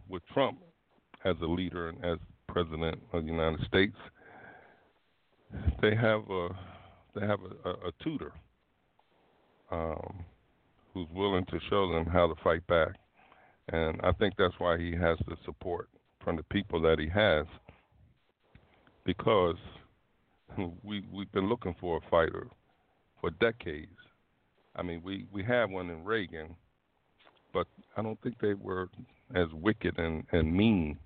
[0.08, 0.60] with Trump
[1.26, 3.95] as a leader and as president of the United States,
[5.82, 6.50] they have a
[7.16, 8.32] they have a, a, a tutor
[9.72, 10.24] um,
[10.93, 12.96] who's willing to show them how to fight back,
[13.71, 15.89] and I think that's why he has the support
[16.24, 17.46] from the people that he has,
[19.05, 19.58] because
[20.84, 22.47] we we've been looking for a fighter
[23.20, 23.91] for decades.
[24.75, 26.55] I mean, we we had one in Reagan,
[27.54, 27.67] but
[27.97, 28.89] I don't think they were
[29.36, 30.97] as wicked and and mean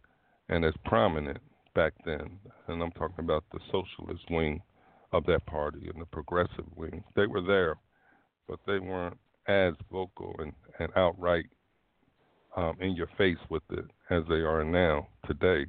[0.50, 1.40] and as prominent
[1.74, 2.40] back then.
[2.68, 4.62] And I'm talking about the socialist wing
[5.12, 7.04] of that party and the progressive wing.
[7.16, 7.78] They were there,
[8.48, 9.18] but they weren't
[9.48, 11.46] as vocal and, and outright
[12.56, 15.66] um, in your face with it as they are now today.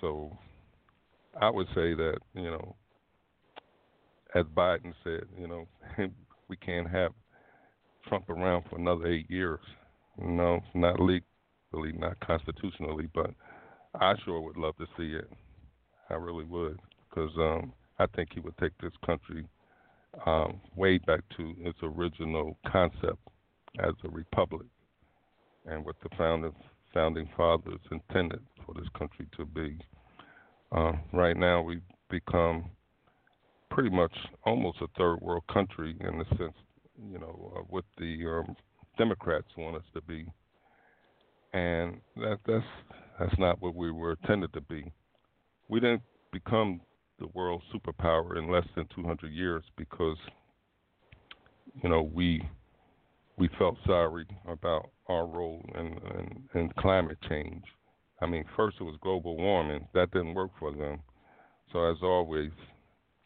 [0.00, 0.36] So
[1.40, 2.76] I would say that, you know,
[4.36, 5.66] as Biden said, you know,
[6.48, 7.12] we can't have
[8.06, 9.60] Trump around for another eight years.
[10.18, 13.30] No, not legally, not constitutionally, but
[13.98, 15.28] I sure would love to see it.
[16.10, 19.46] I really would, because um, I think he would take this country
[20.26, 23.18] um, way back to its original concept
[23.80, 24.66] as a republic
[25.66, 26.52] and what the founding
[26.94, 29.78] founding fathers intended for this country to be.
[30.72, 32.70] Uh, right now, we've become
[33.70, 34.12] pretty much
[34.44, 36.54] almost a third world country in the sense,
[37.10, 38.56] you know, uh, what the um,
[38.98, 40.26] Democrats want us to be,
[41.52, 42.64] and that that's
[43.18, 44.92] that's not what we were intended to be.
[45.68, 46.02] We didn't
[46.32, 46.80] become
[47.18, 50.18] the world superpower in less than 200 years because,
[51.82, 52.42] you know, we
[53.38, 55.86] we felt sorry about our role in,
[56.18, 57.62] in, in climate change.
[58.20, 59.86] I mean, first it was global warming.
[59.92, 61.00] That didn't work for them.
[61.72, 62.50] So, as always,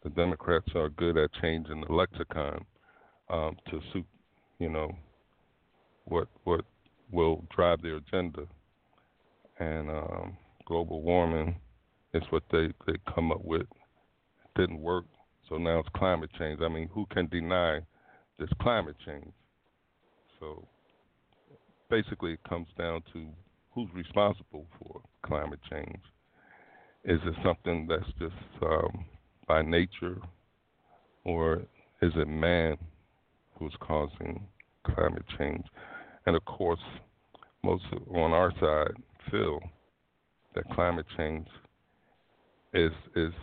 [0.03, 2.65] the Democrats are good at changing the lexicon
[3.29, 4.05] um, to suit,
[4.59, 4.91] you know,
[6.05, 6.65] what what
[7.11, 8.43] will drive their agenda.
[9.59, 11.55] And um, global warming
[12.13, 13.61] is what they, they come up with.
[13.61, 15.05] It didn't work,
[15.47, 16.61] so now it's climate change.
[16.61, 17.81] I mean, who can deny
[18.39, 19.31] this climate change?
[20.39, 20.67] So
[21.89, 23.27] basically, it comes down to
[23.73, 25.99] who's responsible for climate change.
[27.03, 29.05] Is it something that's just um,
[29.47, 30.17] by nature,
[31.23, 31.61] or
[32.01, 32.77] is it man
[33.57, 34.45] who's causing
[34.83, 35.65] climate change?
[36.25, 36.79] And of course,
[37.63, 38.95] most on our side
[39.29, 39.59] feel
[40.55, 41.47] that climate change
[42.73, 43.33] is is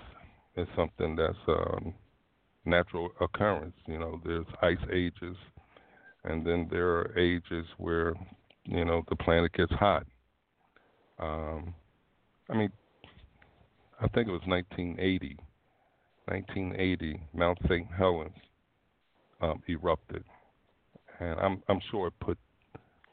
[0.57, 1.95] is something that's um,
[2.65, 3.77] natural occurrence.
[3.87, 5.37] You know, there's ice ages
[6.25, 8.15] and then there are ages where
[8.65, 10.07] you know the planet gets hot.
[11.19, 11.75] Um,
[12.51, 12.71] I mean,
[14.01, 15.37] I think it was 1980.
[16.29, 17.87] 1980, Mount St.
[17.97, 18.37] Helens
[19.41, 20.25] um, erupted,
[21.21, 22.39] and I'm I'm sure it put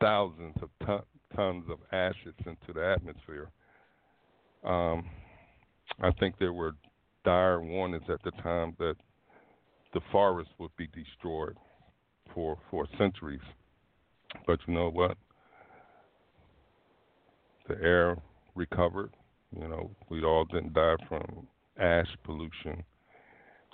[0.01, 1.01] thousands of ton,
[1.35, 3.49] tons of ashes into the atmosphere.
[4.63, 5.05] Um,
[6.01, 6.73] I think there were
[7.23, 8.95] dire warnings at the time that
[9.93, 11.55] the forest would be destroyed
[12.33, 13.39] for for centuries.
[14.45, 15.17] But you know what?
[17.69, 18.17] The air
[18.55, 19.13] recovered.
[19.57, 21.47] You know, we all didn't die from
[21.79, 22.83] ash pollution.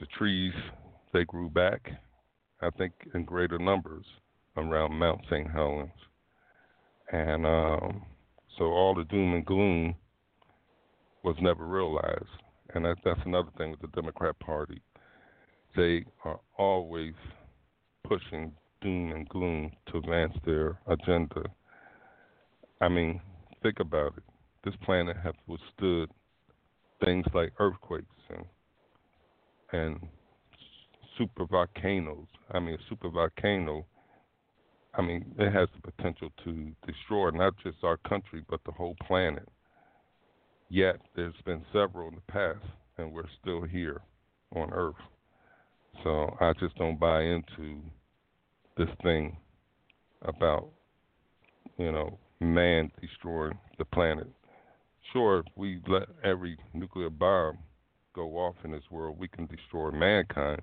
[0.01, 0.53] The trees
[1.13, 1.91] they grew back
[2.61, 4.05] I think in greater numbers
[4.55, 5.49] around Mount St.
[5.49, 5.89] Helens.
[7.11, 8.03] And um,
[8.57, 9.95] so all the doom and gloom
[11.23, 12.25] was never realized.
[12.73, 14.81] And that, that's another thing with the Democrat Party.
[15.75, 17.13] They are always
[18.07, 21.43] pushing doom and gloom to advance their agenda.
[22.79, 23.19] I mean,
[23.63, 24.23] think about it.
[24.63, 26.09] This planet has withstood
[27.03, 28.45] things like earthquakes and
[29.71, 29.99] and
[31.17, 32.27] super volcanoes.
[32.51, 33.85] I mean, a super volcano.
[34.93, 38.95] I mean, it has the potential to destroy not just our country but the whole
[39.07, 39.47] planet.
[40.69, 42.65] Yet there's been several in the past,
[42.97, 44.01] and we're still here
[44.55, 44.95] on Earth.
[46.03, 47.81] So I just don't buy into
[48.77, 49.37] this thing
[50.21, 50.69] about
[51.77, 54.27] you know man destroying the planet.
[55.13, 57.57] Sure, we let every nuclear bomb
[58.13, 60.61] go off in this world, we can destroy mankind.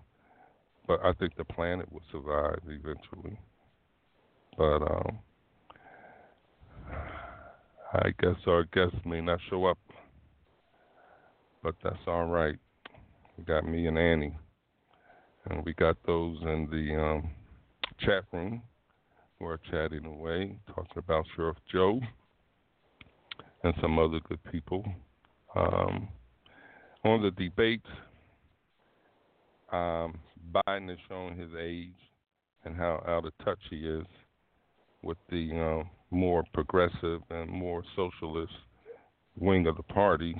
[0.86, 3.38] But I think the planet will survive eventually.
[4.56, 5.18] But um,
[7.92, 9.78] I guess our guests may not show up,
[11.62, 12.56] but that's all right.
[13.36, 14.36] We got me and Annie,
[15.48, 17.30] and we got those in the um,
[18.00, 18.62] chat room
[19.38, 22.00] who are chatting away, talking about Sheriff Joe
[23.62, 24.84] and some other good people.
[25.54, 26.08] Um,
[27.08, 27.86] on the debates,
[29.72, 30.18] um,
[30.52, 31.94] Biden has shown his age
[32.64, 34.04] and how out of touch he is
[35.02, 38.52] with the uh, more progressive and more socialist
[39.38, 40.34] wing of the party.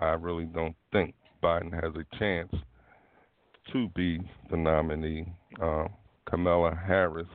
[0.00, 2.52] I really don't think Biden has a chance
[3.72, 4.18] to be
[4.50, 5.26] the nominee.
[5.60, 5.84] Uh,
[6.28, 7.28] Kamala Harris,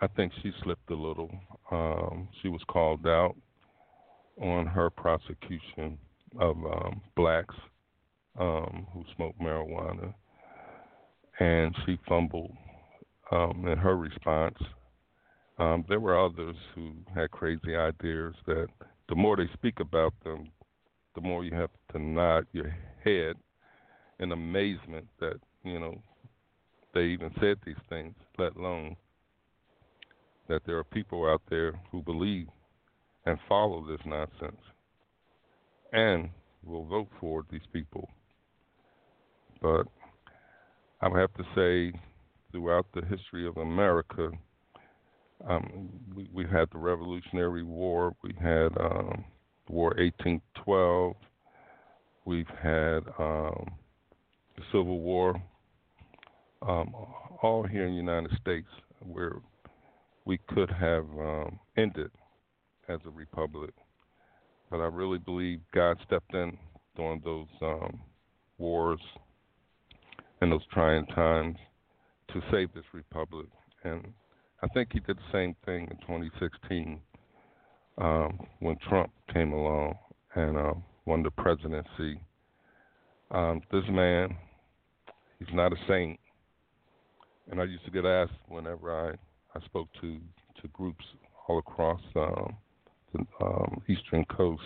[0.00, 1.30] I think she slipped a little.
[1.70, 3.36] Um, she was called out
[4.40, 5.98] on her prosecution
[6.38, 7.54] of um, blacks
[8.38, 10.14] um, who smoke marijuana,
[11.38, 12.52] and she fumbled
[13.32, 14.58] um, in her response.
[15.58, 18.68] Um, there were others who had crazy ideas that
[19.08, 20.50] the more they speak about them,
[21.14, 22.74] the more you have to nod your
[23.04, 23.34] head
[24.20, 26.00] in amazement that you know
[26.94, 28.96] they even said these things, let alone
[30.48, 32.48] that there are people out there who believe
[33.26, 34.60] and follow this nonsense
[35.92, 36.30] and
[36.64, 38.08] will vote for these people.
[39.60, 39.86] But
[41.00, 41.98] I would have to say,
[42.52, 44.30] throughout the history of America,
[45.48, 49.24] um, we, we had the Revolutionary War, we had um,
[49.68, 51.14] War 1812,
[52.24, 53.70] we've had um,
[54.56, 55.42] the Civil War,
[56.62, 56.94] um,
[57.42, 58.68] all here in the United States,
[59.00, 59.36] where
[60.26, 62.10] we could have um, ended
[62.88, 63.72] as a republic.
[64.70, 66.56] But I really believe God stepped in
[66.96, 68.00] during those um,
[68.58, 69.00] wars
[70.40, 71.56] and those trying times
[72.32, 73.46] to save this republic.
[73.84, 74.12] And
[74.62, 77.00] I think he did the same thing in 2016
[77.98, 79.94] um, when Trump came along
[80.34, 80.74] and uh,
[81.06, 82.20] won the presidency.
[83.30, 84.36] Um, this man,
[85.38, 86.18] he's not a saint.
[87.50, 89.10] And I used to get asked whenever I,
[89.58, 90.18] I spoke to,
[90.62, 91.04] to groups
[91.48, 92.56] all across um,
[93.12, 94.62] the um, Eastern Coast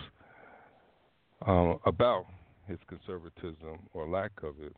[1.45, 2.25] um, about
[2.67, 4.75] his conservatism or lack of it,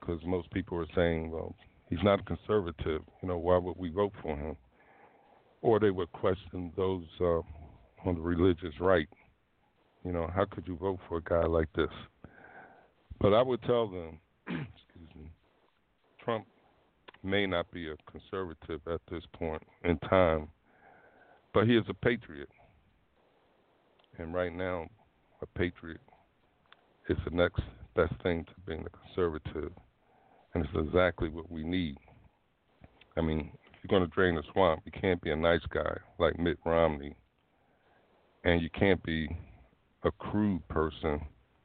[0.00, 1.54] because most people are saying, well,
[1.88, 3.02] he's not a conservative.
[3.22, 4.56] You know, why would we vote for him?
[5.62, 7.40] Or they would question those uh,
[8.04, 9.08] on the religious right.
[10.04, 11.90] You know, how could you vote for a guy like this?
[13.20, 15.30] But I would tell them, excuse me,
[16.24, 16.46] Trump
[17.22, 20.48] may not be a conservative at this point in time,
[21.52, 22.48] but he is a patriot.
[24.18, 24.86] And right now,
[25.42, 26.00] a patriot
[27.08, 27.62] is the next
[27.94, 29.72] best thing to being a conservative.
[30.52, 31.96] And it's exactly what we need.
[33.16, 35.96] I mean, if you're going to drain the swamp, you can't be a nice guy
[36.18, 37.14] like Mitt Romney.
[38.42, 39.28] And you can't be
[40.02, 41.20] a crude person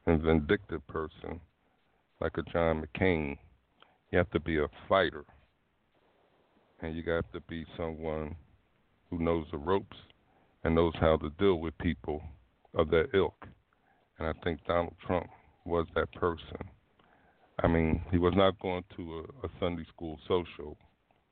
[0.06, 1.40] and vindictive person
[2.22, 3.38] like a John McCain.
[4.12, 5.26] You have to be a fighter.
[6.82, 8.36] And you got to be someone
[9.10, 9.98] who knows the ropes
[10.64, 12.22] and knows how to deal with people
[12.76, 13.48] of that ilk.
[14.20, 15.28] And I think Donald Trump
[15.66, 16.58] was that person.
[17.62, 20.78] I mean, he was not going to a, a Sunday school social.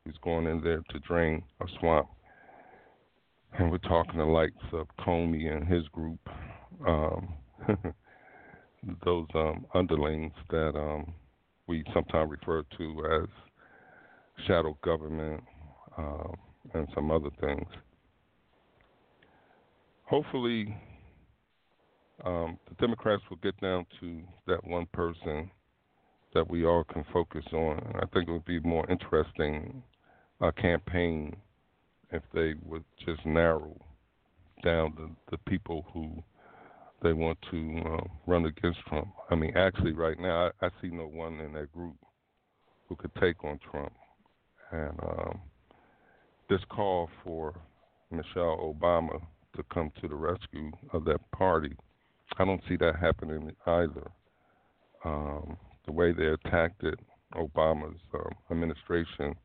[0.05, 2.07] He's going in there to drain a swamp.
[3.57, 6.19] And we're talking the likes of Comey and his group,
[6.87, 7.33] um,
[9.05, 11.13] those um, underlings that um,
[11.67, 13.29] we sometimes refer to as
[14.47, 15.43] shadow government
[15.97, 16.31] uh,
[16.73, 17.67] and some other things.
[20.05, 20.75] Hopefully,
[22.25, 25.49] um, the Democrats will get down to that one person
[26.33, 27.93] that we all can focus on.
[27.95, 29.83] I think it would be more interesting
[30.39, 31.35] a campaign
[32.11, 33.77] if they would just narrow
[34.63, 36.23] down the, the people who
[37.03, 39.09] they want to uh, run against Trump.
[39.29, 41.95] I mean, actually, right now, I, I see no one in that group
[42.87, 43.93] who could take on Trump.
[44.71, 45.41] And um,
[46.49, 47.55] this call for
[48.11, 49.21] Michelle Obama
[49.55, 51.75] to come to the rescue of that party,
[52.37, 54.11] I don't see that happening either.
[55.03, 56.99] Um, the way they attacked it,
[57.35, 59.35] Obama's um, administration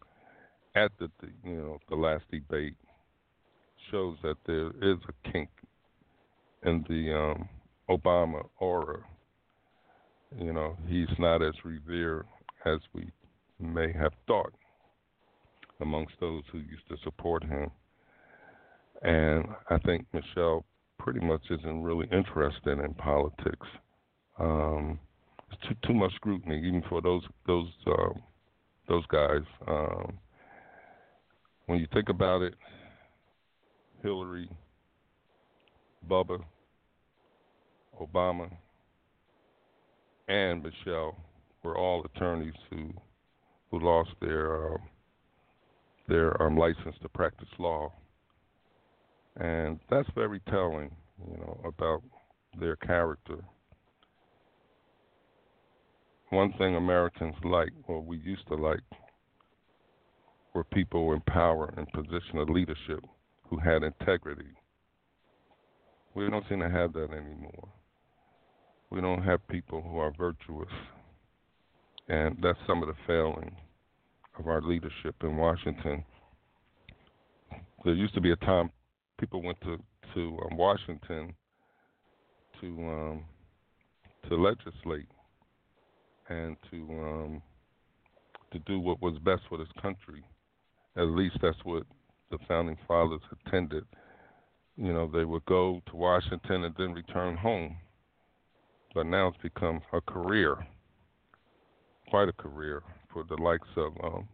[0.74, 1.08] at the,
[1.44, 2.76] you know the last debate
[3.90, 5.48] shows that there is a kink
[6.64, 7.48] in the um,
[7.88, 8.98] Obama aura.
[10.38, 12.26] You know, he's not as revered
[12.66, 13.08] as we
[13.60, 14.52] may have thought
[15.80, 17.70] amongst those who used to support him.
[19.02, 20.64] And I think Michelle
[21.06, 23.68] pretty much isn't really interested in politics.
[24.40, 24.98] Um,
[25.52, 28.20] it's too too much scrutiny, even for those those um,
[28.88, 29.42] those guys.
[29.68, 30.18] Um,
[31.66, 32.54] when you think about it,
[34.02, 34.50] Hillary,
[36.10, 36.42] Bubba,
[38.02, 38.50] Obama,
[40.26, 41.16] and Michelle
[41.62, 42.92] were all attorneys who
[43.70, 44.78] who lost their uh,
[46.08, 47.92] their um, license to practice law,
[49.36, 50.90] and that's very telling,
[51.30, 52.02] you know, about
[52.58, 53.36] their character.
[56.30, 58.80] One thing Americans like, or we used to like,
[60.54, 63.04] were people in power and position of leadership
[63.48, 64.48] who had integrity.
[66.14, 67.68] We don't seem to have that anymore.
[68.90, 70.72] We don't have people who are virtuous.
[72.08, 73.54] And that's some of the failing
[74.38, 76.04] of our leadership in Washington.
[77.84, 78.70] There used to be a time
[79.18, 79.78] people went to
[80.14, 81.34] to um, Washington
[82.60, 83.24] to um,
[84.28, 85.08] to legislate
[86.28, 87.42] and to um,
[88.52, 90.24] to do what was best for this country.
[90.96, 91.84] At least that's what
[92.30, 93.84] the founding fathers intended.
[94.76, 97.76] You know, they would go to Washington and then return home.
[98.94, 100.56] But now it's become a career,
[102.08, 102.82] quite a career
[103.12, 104.28] for the likes of um,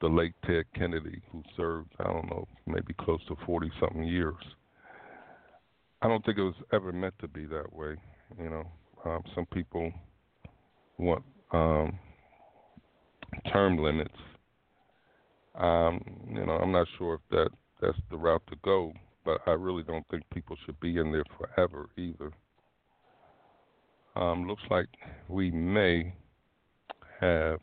[0.00, 4.34] the late Ted Kennedy, who served, I don't know, maybe close to 40 something years.
[6.02, 7.96] I don't think it was ever meant to be that way.
[8.38, 8.66] You know,
[9.04, 9.90] um, some people
[10.98, 11.98] want um,
[13.52, 14.14] term limits.
[15.54, 17.48] Um, you know, I'm not sure if that
[17.80, 18.92] that's the route to go,
[19.24, 22.30] but I really don't think people should be in there forever either.
[24.16, 24.88] Um, looks like
[25.28, 26.14] we may
[27.20, 27.60] have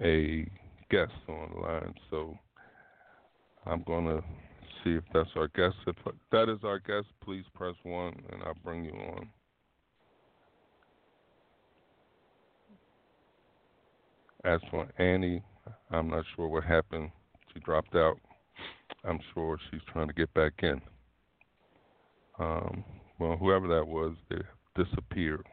[0.00, 0.46] a
[0.92, 2.38] guest on the line, so
[3.64, 4.22] I'm going to
[4.84, 5.74] see if that's our guest.
[5.86, 5.96] If
[6.30, 9.28] that is our guest, please press one, and I'll bring you on.
[14.44, 15.42] As for Annie,
[15.90, 17.10] I'm not sure what happened.
[17.54, 18.18] She dropped out.
[19.04, 20.80] I'm sure she's trying to get back in.
[22.38, 22.84] Um,
[23.18, 24.42] well, whoever that was, they
[24.76, 25.46] disappeared.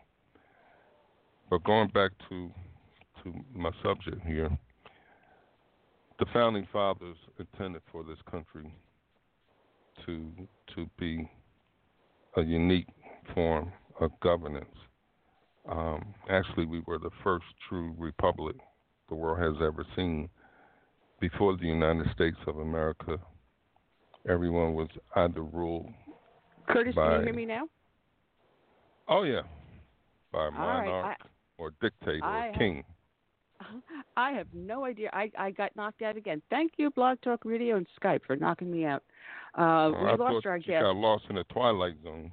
[1.49, 2.51] But going back to
[3.23, 4.49] to my subject here,
[6.19, 8.73] the founding fathers intended for this country
[10.05, 10.31] to
[10.75, 11.29] to be
[12.37, 12.87] a unique
[13.33, 14.65] form of governance.
[15.67, 18.55] Um, actually, we were the first true republic
[19.07, 20.29] the world has ever seen.
[21.19, 23.17] Before the United States of America,
[24.29, 24.87] everyone was
[25.17, 25.89] either ruled
[26.69, 27.67] Curtis, by, can you hear me now?
[29.09, 29.41] Oh yeah,
[30.31, 31.17] by a All right, monarch
[31.57, 32.83] or dictator I or king.
[34.17, 35.09] I have no idea.
[35.13, 36.41] I, I got knocked out again.
[36.49, 39.03] Thank you, Blog Talk Radio and Skype, for knocking me out.
[39.57, 40.81] Uh, Oh, we I lost our guest.
[40.83, 42.31] got lost in the twilight zone.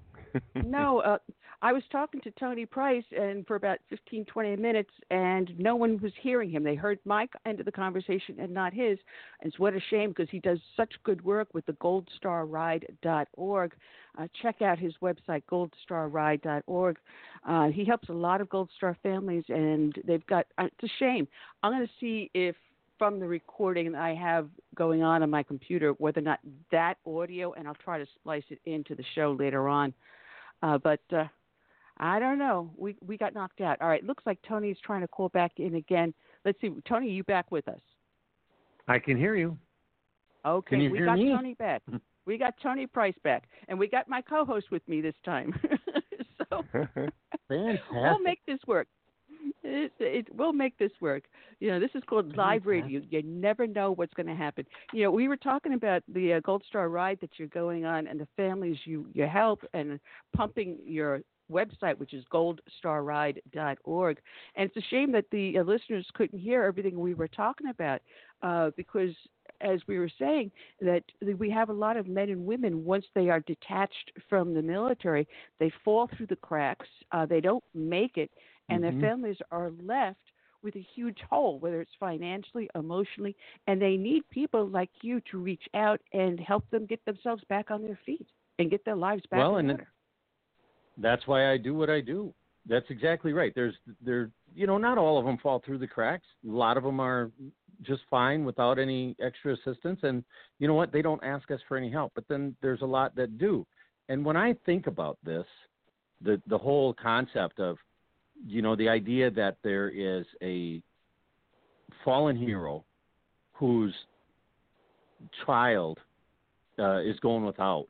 [0.54, 1.18] no, uh,
[1.66, 6.00] I was talking to Tony Price and for about 15, 20 minutes, and no one
[6.00, 6.62] was hearing him.
[6.62, 9.00] They heard my end of the conversation and not his.
[9.40, 13.74] And it's what a shame because he does such good work with the goldstarride.org.
[14.16, 16.98] Uh, check out his website, goldstarride.org.
[17.44, 20.88] Uh, he helps a lot of Gold Star families, and they've got, uh, it's a
[21.00, 21.26] shame.
[21.64, 22.54] I'm going to see if
[22.96, 26.38] from the recording I have going on on my computer, whether or not
[26.70, 29.92] that audio, and I'll try to splice it into the show later on.
[30.62, 31.24] Uh, but uh,
[31.98, 32.70] I don't know.
[32.76, 33.80] We we got knocked out.
[33.80, 34.04] All right.
[34.04, 36.12] Looks like Tony's trying to call back in again.
[36.44, 36.70] Let's see.
[36.88, 37.80] Tony, you back with us?
[38.88, 39.56] I can hear you.
[40.44, 40.76] Okay.
[40.76, 41.30] Can you we got me?
[41.30, 41.82] Tony back.
[42.26, 45.58] we got Tony Price back, and we got my co-host with me this time.
[46.50, 46.62] so
[47.48, 47.80] Fantastic.
[47.90, 48.88] we'll make this work.
[49.64, 51.24] It, it will make this work.
[51.58, 53.00] You know, this is called live radio.
[53.10, 54.64] You never know what's going to happen.
[54.92, 58.06] You know, we were talking about the uh, Gold Star ride that you're going on
[58.06, 59.98] and the families you you help and
[60.36, 64.18] pumping your website, which is goldstarride.org.
[64.54, 68.00] And it's a shame that the uh, listeners couldn't hear everything we were talking about
[68.42, 69.10] uh, because,
[69.60, 70.50] as we were saying,
[70.80, 71.02] that
[71.38, 75.26] we have a lot of men and women, once they are detached from the military,
[75.58, 78.30] they fall through the cracks, uh, they don't make it,
[78.68, 78.82] and Mhm.
[78.82, 80.20] their families are left
[80.62, 83.36] with a huge hole, whether it's financially, emotionally,
[83.66, 87.70] and they need people like you to reach out and help them get themselves back
[87.70, 88.26] on their feet
[88.58, 89.86] and get their lives back Well, and order.
[90.98, 92.32] That's why I do what I do.
[92.68, 93.52] That's exactly right.
[93.54, 93.74] There's
[94.04, 96.26] there you know not all of them fall through the cracks.
[96.46, 97.30] A lot of them are
[97.82, 100.24] just fine without any extra assistance and
[100.58, 102.12] you know what they don't ask us for any help.
[102.14, 103.66] But then there's a lot that do.
[104.08, 105.46] And when I think about this,
[106.22, 107.76] the the whole concept of
[108.46, 110.82] you know the idea that there is a
[112.04, 112.84] fallen hero
[113.52, 113.94] whose
[115.44, 115.98] child
[116.78, 117.88] uh, is going without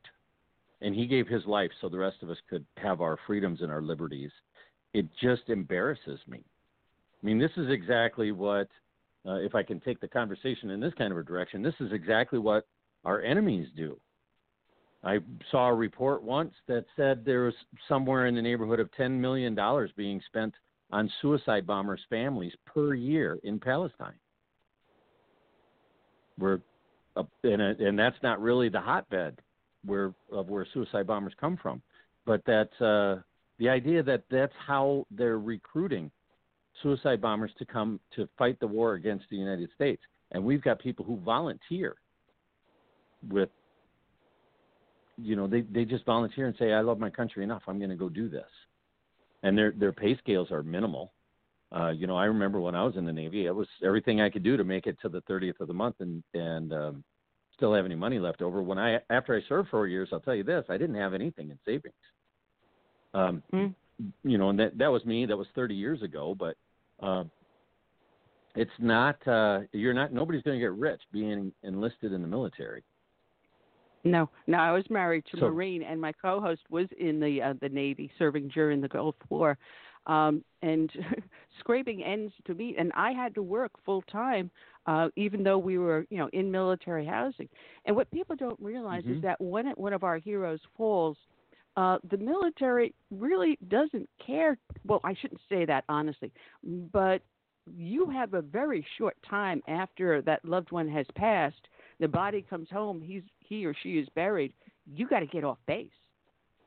[0.81, 3.71] and he gave his life so the rest of us could have our freedoms and
[3.71, 4.31] our liberties.
[4.93, 6.39] It just embarrasses me.
[7.21, 8.67] I mean, this is exactly what,
[9.25, 11.91] uh, if I can take the conversation in this kind of a direction, this is
[11.91, 12.67] exactly what
[13.05, 13.99] our enemies do.
[15.03, 15.19] I
[15.51, 17.53] saw a report once that said there was
[17.87, 19.57] somewhere in the neighborhood of $10 million
[19.95, 20.53] being spent
[20.91, 24.19] on suicide bombers' families per year in Palestine.
[26.39, 26.59] We're,
[27.15, 29.39] uh, and, and that's not really the hotbed
[29.87, 31.81] where of where suicide bombers come from,
[32.25, 33.21] but that uh,
[33.57, 36.11] the idea that that's how they're recruiting
[36.83, 40.01] suicide bombers to come to fight the war against the United States,
[40.31, 41.95] and we've got people who volunteer
[43.29, 43.49] with,
[45.17, 47.89] you know, they they just volunteer and say, "I love my country enough, I'm going
[47.89, 48.49] to go do this,"
[49.43, 51.13] and their their pay scales are minimal.
[51.75, 54.29] Uh, you know, I remember when I was in the Navy, it was everything I
[54.29, 57.03] could do to make it to the 30th of the month, and and um,
[57.57, 58.61] still have any money left over.
[58.61, 61.49] When I after I served four years, I'll tell you this: I didn't have anything
[61.49, 61.93] in savings.
[63.13, 63.73] Um, Mm.
[64.23, 65.25] You know, and that that was me.
[65.25, 66.35] That was 30 years ago.
[66.37, 66.55] But
[67.01, 67.23] uh,
[68.55, 69.15] it's not.
[69.27, 70.13] Uh, you're not.
[70.13, 72.83] Nobody's going to get rich being enlisted in the military.
[74.03, 77.53] No, no, I was married to So- Marine, and my co-host was in the uh,
[77.59, 79.57] the Navy, serving during the Gulf War,
[80.05, 80.91] um, and
[81.59, 82.75] scraping ends to meet.
[82.77, 84.51] And I had to work full time,
[84.87, 87.49] uh, even though we were, you know, in military housing.
[87.85, 89.21] And what people don't realize is Mhm.
[89.21, 91.17] that when it, one of our heroes falls,
[91.75, 94.57] uh, the military really doesn't care.
[94.85, 96.31] Well, I shouldn't say that honestly,
[96.63, 97.21] but
[97.75, 101.67] you have a very short time after that loved one has passed.
[101.99, 103.01] The body comes home.
[103.01, 104.53] He's he or she is buried.
[104.85, 105.91] You got to get off base.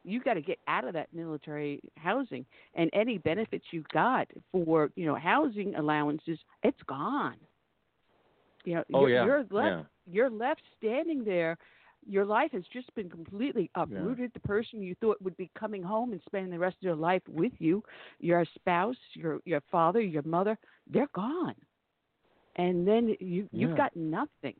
[0.04, 4.90] You got to get out of that military housing, and any benefits you got for
[4.94, 7.36] you know housing allowances, it's gone.
[8.64, 9.82] You know, Oh you're, yeah, you're left yeah.
[10.06, 11.56] you're left standing there.
[12.06, 14.32] Your life has just been completely uprooted.
[14.32, 17.22] The person you thought would be coming home and spending the rest of their life
[17.28, 17.82] with you,
[18.20, 20.58] your spouse, your your father, your mother,
[20.90, 21.54] they're gone.
[22.56, 24.56] And then you you've got nothing.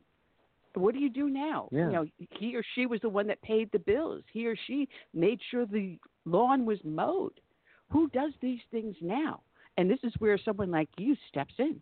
[0.74, 1.68] What do you do now?
[1.72, 1.86] Yeah.
[1.86, 2.06] You know,
[2.38, 4.22] he or she was the one that paid the bills.
[4.32, 7.40] He or she made sure the lawn was mowed.
[7.90, 9.42] Who does these things now?
[9.76, 11.80] And this is where someone like you steps in.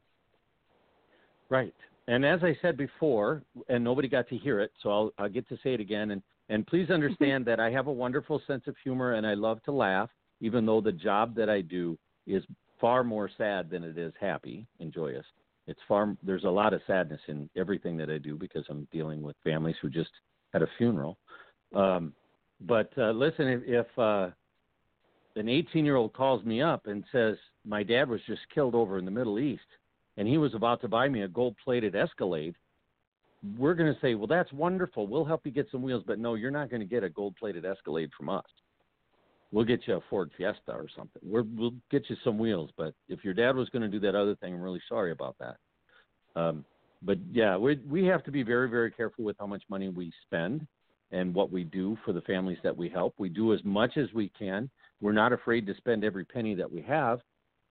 [1.51, 1.75] Right.
[2.09, 5.47] And as I said before, and nobody got to hear it, so I'll, I'll get
[5.51, 6.11] to say it again.
[6.13, 9.63] And, and please understand that I have a wonderful sense of humor and I love
[9.65, 10.09] to laugh,
[10.41, 12.43] even though the job that I do is
[12.81, 15.27] far more sad than it is happy and joyous.
[15.67, 19.21] It's far, there's a lot of sadness in everything that I do because I'm dealing
[19.21, 20.11] with families who just
[20.55, 21.19] had a funeral.
[21.75, 22.15] Um,
[22.63, 24.31] but uh, listen, if, if uh,
[25.37, 27.37] an 18 year old calls me up and says,
[27.67, 29.61] My dad was just killed over in the Middle East,
[30.19, 32.57] and he was about to buy me a gold plated Escalade,
[33.57, 35.07] we're going to say, Well, that's wonderful.
[35.07, 36.03] We'll help you get some wheels.
[36.07, 38.45] But no, you're not going to get a gold plated Escalade from us.
[39.53, 41.23] We'll get you a Ford Fiesta or something.
[41.25, 42.71] We're, we'll get you some wheels.
[42.77, 45.37] But if your dad was going to do that other thing, I'm really sorry about
[45.39, 45.57] that.
[46.39, 46.65] Um,
[47.01, 50.13] but yeah, we we have to be very very careful with how much money we
[50.27, 50.67] spend
[51.13, 53.15] and what we do for the families that we help.
[53.19, 54.69] We do as much as we can.
[55.01, 57.21] We're not afraid to spend every penny that we have.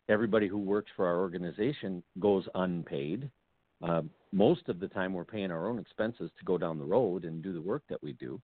[0.09, 3.29] Everybody who works for our organization goes unpaid.
[3.83, 4.01] Uh,
[4.31, 7.43] most of the time, we're paying our own expenses to go down the road and
[7.43, 8.41] do the work that we do.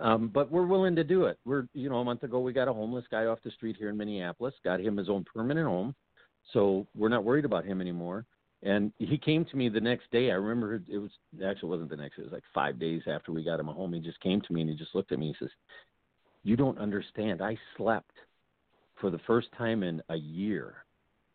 [0.00, 1.38] Um, but we're willing to do it.
[1.44, 3.88] We're, you know, a month ago we got a homeless guy off the street here
[3.88, 5.94] in Minneapolis, got him his own permanent home,
[6.52, 8.24] so we're not worried about him anymore.
[8.62, 10.30] And he came to me the next day.
[10.30, 11.10] I remember it, was
[11.44, 12.16] actually wasn't the next.
[12.16, 13.92] Day, it was like five days after we got him a home.
[13.92, 15.28] He just came to me and he just looked at me.
[15.28, 15.52] He says,
[16.42, 17.40] "You don't understand.
[17.40, 18.10] I slept
[19.00, 20.84] for the first time in a year.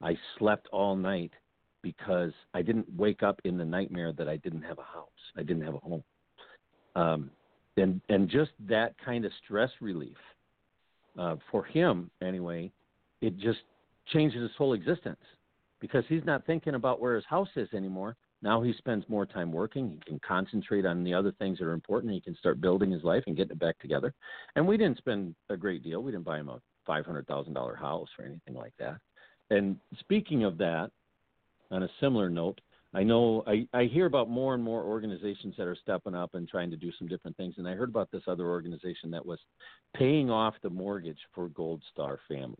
[0.01, 1.31] I slept all night
[1.81, 5.09] because I didn't wake up in the nightmare that I didn't have a house.
[5.37, 6.03] I didn't have a home.
[6.95, 7.31] Um,
[7.77, 10.17] and and just that kind of stress relief
[11.17, 12.71] uh, for him anyway,
[13.21, 13.59] it just
[14.11, 15.19] changes his whole existence
[15.79, 18.15] because he's not thinking about where his house is anymore.
[18.41, 19.89] Now he spends more time working.
[19.89, 22.13] He can concentrate on the other things that are important.
[22.13, 24.13] He can start building his life and getting it back together.
[24.55, 26.03] And we didn't spend a great deal.
[26.03, 28.97] We didn't buy him a five hundred thousand dollar house or anything like that.
[29.49, 30.91] And speaking of that,
[31.71, 32.59] on a similar note,
[32.93, 36.47] I know I, I hear about more and more organizations that are stepping up and
[36.47, 37.55] trying to do some different things.
[37.57, 39.39] And I heard about this other organization that was
[39.95, 42.57] paying off the mortgage for Gold Star families.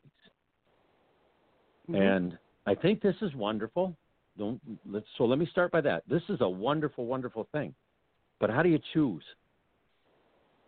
[1.90, 2.02] Mhm.
[2.02, 3.96] And I think this is wonderful.
[4.38, 6.04] Don't let's so let me start by that.
[6.08, 7.76] This is a wonderful, wonderful thing.
[8.40, 9.24] But how do you choose?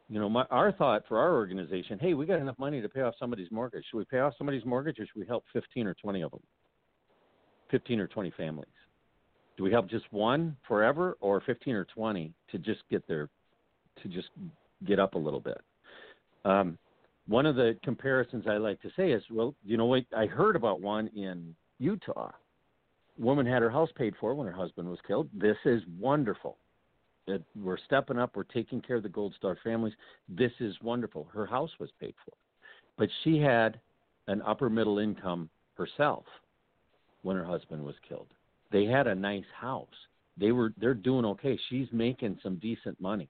[0.08, 3.02] You know, my our thought for our organization, hey, we got enough money to pay
[3.02, 3.86] off somebody's mortgage.
[3.90, 6.44] Should we pay off somebody's mortgage or should we help fifteen or twenty of them?
[7.72, 8.70] Fifteen or twenty families.
[9.58, 13.30] Do we help just one forever or fifteen or twenty to just get their
[14.04, 14.30] to just
[14.86, 15.60] get up a little bit?
[16.44, 16.78] Um,
[17.28, 20.04] one of the comparisons I like to say is, well, you know what?
[20.16, 22.32] I heard about one in Utah.
[23.18, 25.30] Woman had her house paid for when her husband was killed.
[25.34, 26.58] This is wonderful.
[27.28, 28.36] It, we're stepping up.
[28.36, 29.94] We're taking care of the Gold Star families.
[30.30, 31.28] This is wonderful.
[31.34, 32.34] Her house was paid for,
[32.98, 33.80] but she had
[34.28, 36.26] an upper middle income herself
[37.24, 38.28] when her husband was killed.
[38.72, 39.88] They had a nice house.
[40.38, 41.58] They were they're doing okay.
[41.70, 43.30] She's making some decent money,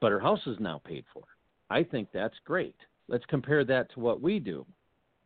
[0.00, 1.22] but her house is now paid for.
[1.70, 2.76] I think that's great.
[3.08, 4.66] Let's compare that to what we do.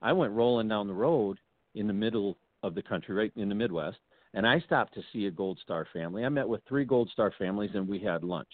[0.01, 1.39] I went rolling down the road
[1.75, 3.99] in the middle of the country, right in the Midwest,
[4.35, 6.25] and I stopped to see a Gold Star family.
[6.25, 8.49] I met with three Gold Star families, and we had lunch.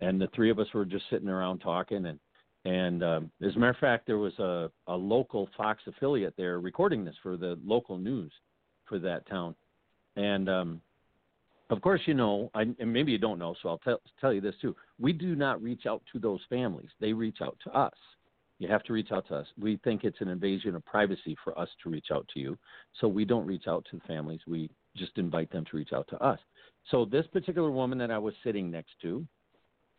[0.00, 2.06] And the three of us were just sitting around talking.
[2.06, 2.18] And
[2.64, 6.60] and um, as a matter of fact, there was a a local Fox affiliate there
[6.60, 8.32] recording this for the local news
[8.86, 9.54] for that town.
[10.16, 10.80] And um,
[11.70, 14.40] of course, you know, I, and maybe you don't know, so I'll tell tell you
[14.40, 14.74] this too.
[14.98, 17.94] We do not reach out to those families; they reach out to us.
[18.58, 19.46] You have to reach out to us.
[19.60, 22.58] We think it's an invasion of privacy for us to reach out to you,
[23.00, 24.40] so we don't reach out to the families.
[24.46, 26.38] We just invite them to reach out to us.
[26.90, 29.26] So this particular woman that I was sitting next to,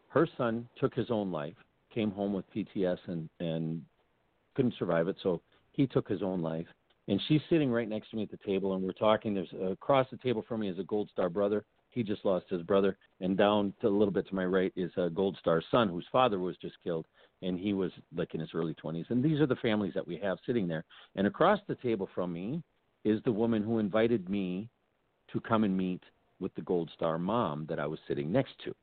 [0.10, 1.56] her son took his own life,
[1.94, 3.82] came home with PTS and and
[4.56, 6.68] couldn't survive it, so he took his own life.
[7.08, 9.34] And she's sitting right next to me at the table, and we're talking.
[9.34, 11.64] There's across the table from me is a Gold Star brother.
[11.90, 14.92] He just lost his brother, and down to a little bit to my right is
[14.98, 17.08] a Gold Star son whose father was just killed,
[17.42, 19.10] and he was like in his early 20s.
[19.10, 20.86] And these are the families that we have sitting there.
[21.16, 22.62] And across the table from me
[23.06, 24.70] is the woman who invited me
[25.34, 26.02] to come and meet
[26.40, 28.74] with the Gold Star mom that I was sitting next to.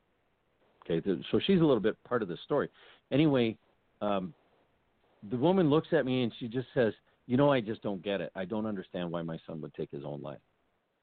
[0.88, 2.68] Okay, so she's a little bit part of the story.
[3.10, 3.56] Anyway,
[4.00, 4.32] um,
[5.30, 6.94] the woman looks at me and she just says,
[7.26, 8.30] "You know, I just don't get it.
[8.34, 10.40] I don't understand why my son would take his own life."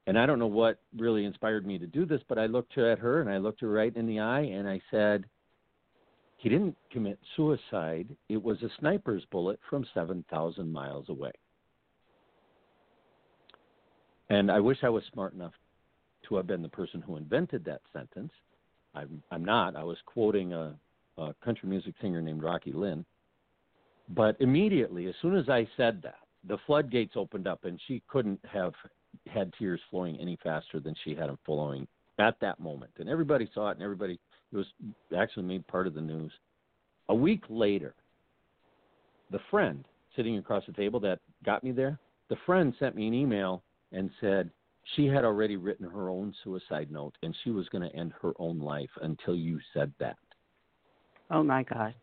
[0.06, 2.98] And I don't know what really inspired me to do this, but I looked at
[2.98, 5.28] her and I looked her right in the eye and I said,
[6.36, 8.16] "He didn't commit suicide.
[8.28, 11.32] It was a sniper's bullet from 7,000 miles away."
[14.30, 15.52] And I wish I was smart enough
[16.28, 18.32] to have been the person who invented that sentence.
[18.94, 19.76] I'm, I'm not.
[19.76, 20.74] I was quoting a,
[21.18, 23.04] a country music singer named Rocky Lynn.
[24.08, 28.40] But immediately, as soon as I said that, the floodgates opened up, and she couldn't
[28.44, 28.74] have
[29.26, 31.86] had tears flowing any faster than she had them flowing
[32.18, 32.92] at that moment.
[32.98, 34.18] And everybody saw it, and everybody
[34.52, 34.66] it was
[35.16, 36.30] actually made part of the news.
[37.08, 37.94] A week later,
[39.30, 39.84] the friend
[40.14, 41.98] sitting across the table that got me there,
[42.28, 43.63] the friend sent me an email
[43.94, 44.50] and said
[44.96, 48.32] she had already written her own suicide note and she was going to end her
[48.38, 50.16] own life until you said that.
[51.30, 51.94] Oh my God.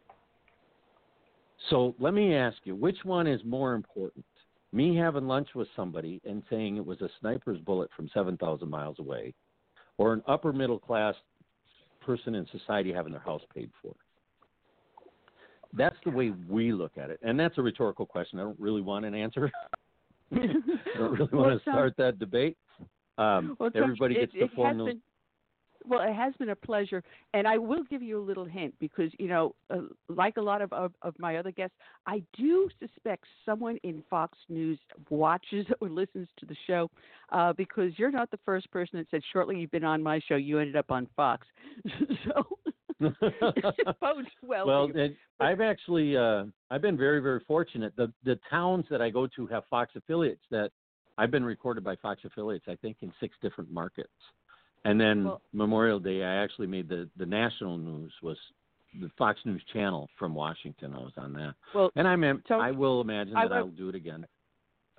[1.69, 4.25] So let me ask you, which one is more important?
[4.73, 8.97] Me having lunch with somebody and saying it was a sniper's bullet from 7,000 miles
[8.99, 9.33] away,
[9.97, 11.13] or an upper middle class
[11.99, 13.93] person in society having their house paid for?
[15.73, 17.19] That's the way we look at it.
[17.21, 18.39] And that's a rhetorical question.
[18.39, 19.51] I don't really want an answer.
[20.33, 22.57] I don't really want it to start that debate.
[23.17, 25.01] Um, Well, everybody it, gets to it form has been,
[25.85, 27.03] well, it has been a pleasure,
[27.33, 30.61] and I will give you a little hint because you know, uh, like a lot
[30.61, 31.75] of, of of my other guests,
[32.05, 34.79] I do suspect someone in Fox News
[35.09, 36.89] watches or listens to the show
[37.31, 40.35] uh, because you're not the first person that said shortly you've been on my show,
[40.35, 41.47] you ended up on Fox,
[42.25, 42.47] so
[44.01, 44.67] bodes well.
[44.67, 47.93] well, and I've actually uh, I've been very very fortunate.
[47.95, 50.71] The the towns that I go to have Fox affiliates that
[51.17, 52.65] I've been recorded by Fox affiliates.
[52.67, 54.09] I think in six different markets.
[54.83, 58.37] And then Well- Memorial Day, I actually made the the national news was
[58.99, 60.93] the Fox News Channel from Washington.
[60.93, 63.89] I was on that, well, and I'm So, I will imagine that will- I'll do
[63.89, 64.25] it again.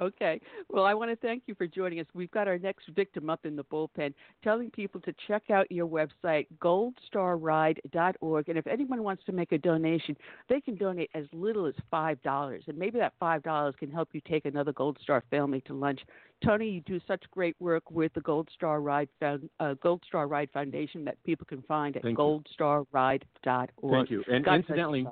[0.03, 0.41] Okay.
[0.69, 2.07] Well, I want to thank you for joining us.
[2.13, 4.13] We've got our next victim up in the bullpen,
[4.43, 8.49] telling people to check out your website, goldstarride.org.
[8.49, 10.17] And if anyone wants to make a donation,
[10.49, 12.69] they can donate as little as $5.
[12.69, 16.01] And maybe that $5 can help you take another Gold Star family to lunch.
[16.45, 20.27] Tony, you do such great work with the Gold Star Ride, Found, uh, Gold Star
[20.27, 23.29] Ride Foundation that people can find at Thank goldstarride.org.
[23.45, 24.25] Thank you.
[24.29, 25.07] And God incidentally,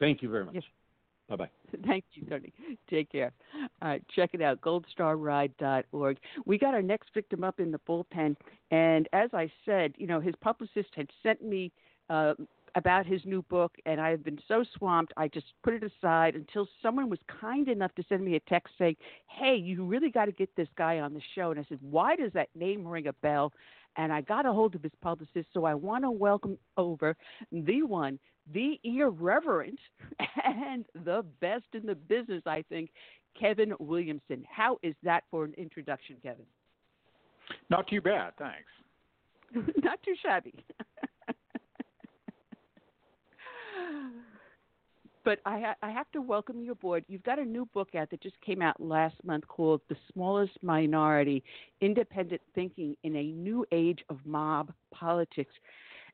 [0.00, 0.56] thank you very much.
[0.56, 0.64] Yes.
[1.28, 1.50] Bye bye.
[1.86, 2.52] Thank you, Tony.
[2.88, 3.32] Take care.
[3.82, 6.18] All right, check it out, goldstarride.org.
[6.44, 8.36] We got our next victim up in the bullpen,
[8.70, 11.72] and as I said, you know, his publicist had sent me
[12.10, 12.34] uh,
[12.76, 16.34] about his new book, and I have been so swamped, I just put it aside
[16.36, 18.96] until someone was kind enough to send me a text saying,
[19.28, 22.16] "Hey, you really got to get this guy on the show." And I said, "Why
[22.16, 23.52] does that name ring a bell?"
[23.96, 27.16] And I got a hold of his publicist, so I want to welcome over
[27.50, 28.18] the one,
[28.52, 29.78] the irreverent,
[30.44, 32.90] and the best in the business, I think,
[33.38, 34.44] Kevin Williamson.
[34.50, 36.46] How is that for an introduction, Kevin?
[37.70, 38.70] Not too bad, thanks.
[39.82, 40.54] Not too shabby.
[45.24, 47.04] but I, ha- I have to welcome you aboard.
[47.08, 50.52] You've got a new book out that just came out last month called The Smallest
[50.62, 51.42] Minority
[51.80, 55.52] Independent Thinking in a New Age of Mob Politics.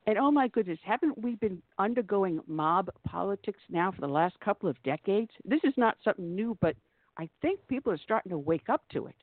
[0.06, 4.68] And oh my goodness, haven't we been undergoing mob politics now for the last couple
[4.68, 5.30] of decades?
[5.44, 6.74] This is not something new, but
[7.18, 9.14] I think people are starting to wake up to it.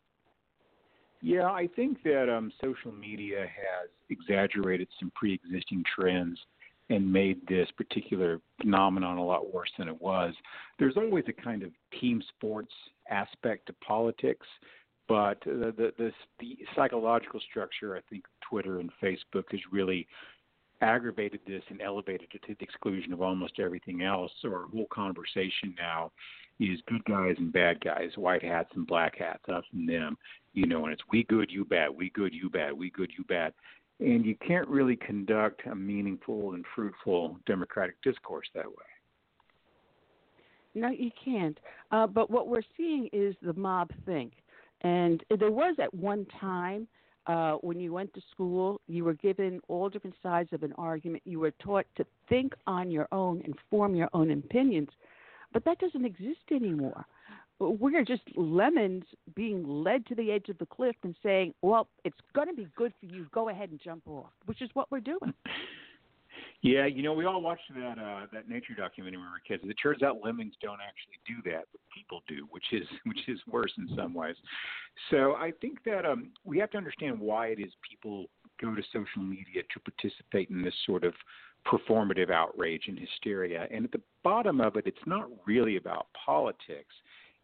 [1.22, 6.40] Yeah, I think that um, social media has exaggerated some pre-existing trends
[6.90, 10.34] and made this particular phenomenon a lot worse than it was.
[10.80, 12.72] There's always a kind of team sports
[13.10, 14.48] aspect to politics,
[15.10, 20.08] but the the, the, the psychological structure, I think, Twitter and Facebook has really
[20.82, 24.32] aggravated this and elevated it to the exclusion of almost everything else.
[24.42, 26.12] So our whole conversation now
[26.60, 30.18] is good guys and bad guys, white hats and black hats, us and them.
[30.54, 33.24] You know, and it's we good, you bad, we good, you bad, we good, you
[33.26, 33.54] bad.
[34.00, 38.74] And you can't really conduct a meaningful and fruitful democratic discourse that way.
[40.76, 41.60] No, you can't.
[41.92, 44.34] Uh, but what we're seeing is the mob think.
[44.82, 46.88] And there was at one time
[47.30, 51.22] uh, when you went to school, you were given all different sides of an argument.
[51.26, 54.90] You were taught to think on your own and form your own opinions.
[55.54, 57.06] But that doesn't exist anymore.
[57.60, 59.04] We're just lemons
[59.36, 62.68] being led to the edge of the cliff and saying, well, it's going to be
[62.76, 63.28] good for you.
[63.32, 65.34] Go ahead and jump off, which is what we're doing.
[66.62, 69.64] Yeah, you know, we all watched that uh, that nature documentary when we were kids.
[69.66, 73.40] It turns out lemmings don't actually do that, but people do, which is which is
[73.50, 74.36] worse in some ways.
[75.10, 78.26] So I think that um, we have to understand why it is people
[78.62, 81.14] go to social media to participate in this sort of
[81.66, 83.68] performative outrage and hysteria.
[83.72, 86.94] And at the bottom of it, it's not really about politics.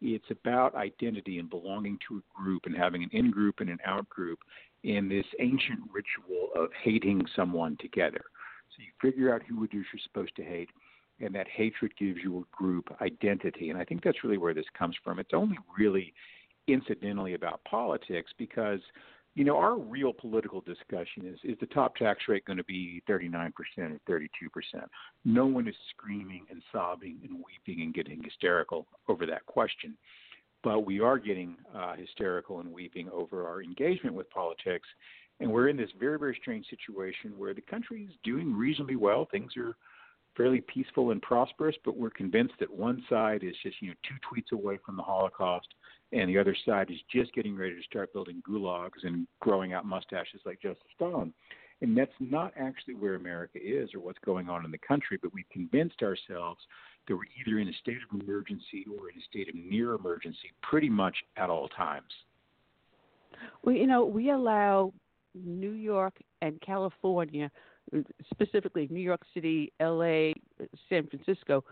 [0.02, 3.78] It's about identity and belonging to a group and having an in group and an
[3.86, 4.40] out group
[4.84, 8.22] in this ancient ritual of hating someone together.
[8.76, 10.70] So you figure out who it is you're supposed to hate,
[11.20, 13.70] and that hatred gives you a group identity.
[13.70, 15.18] And I think that's really where this comes from.
[15.18, 16.12] It's only really
[16.68, 18.80] incidentally about politics because
[19.36, 23.02] you know, our real political discussion is is the top tax rate going to be
[23.08, 24.22] 39% or 32%?
[25.26, 29.94] No one is screaming and sobbing and weeping and getting hysterical over that question.
[30.64, 34.88] But we are getting uh, hysterical and weeping over our engagement with politics.
[35.40, 39.28] And we're in this very, very strange situation where the country is doing reasonably well.
[39.30, 39.76] Things are
[40.36, 44.14] fairly peaceful and prosperous, but we're convinced that one side is just, you know, two
[44.26, 45.68] tweets away from the Holocaust
[46.12, 49.84] and the other side is just getting ready to start building gulags and growing out
[49.84, 51.32] mustaches like Joseph Stalin.
[51.82, 55.34] And that's not actually where America is or what's going on in the country, but
[55.34, 56.60] we've convinced ourselves
[57.06, 60.52] that we're either in a state of emergency or in a state of near emergency
[60.62, 62.12] pretty much at all times.
[63.62, 64.92] Well, you know, we allow
[65.44, 67.50] New York and California,
[67.94, 68.00] uh,
[68.32, 70.32] specifically New York City, LA,
[70.88, 71.64] San Francisco,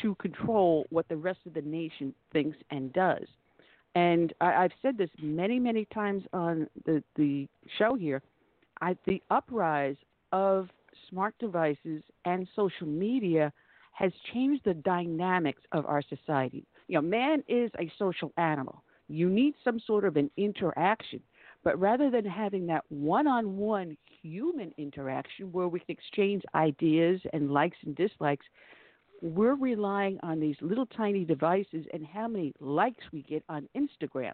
[0.00, 3.26] to control what the rest of the nation thinks and does.
[3.94, 7.46] And I, I've said this many, many times on the, the
[7.78, 8.22] show here.
[8.80, 9.96] I, the uprise
[10.32, 10.68] of
[11.08, 13.52] smart devices and social media
[13.92, 16.64] has changed the dynamics of our society.
[16.88, 18.82] You know, man is a social animal.
[19.08, 21.20] You need some sort of an interaction.
[21.64, 27.20] But rather than having that one on one human interaction where we can exchange ideas
[27.32, 28.46] and likes and dislikes,
[29.20, 34.32] we're relying on these little tiny devices and how many likes we get on Instagram.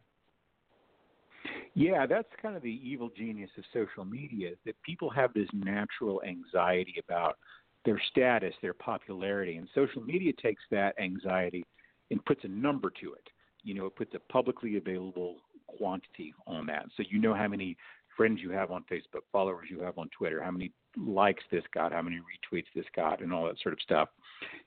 [1.75, 6.23] Yeah, that's kind of the evil genius of social media that people have this natural
[6.27, 7.37] anxiety about
[7.85, 11.65] their status, their popularity, and social media takes that anxiety
[12.11, 13.29] and puts a number to it.
[13.63, 15.37] you know, it puts a publicly available
[15.77, 16.87] quantity on that.
[16.97, 17.77] So you know how many
[18.19, 21.93] friends you have on Facebook, followers you have on Twitter, how many likes this got,
[21.93, 24.09] how many retweets this got, and all that sort of stuff.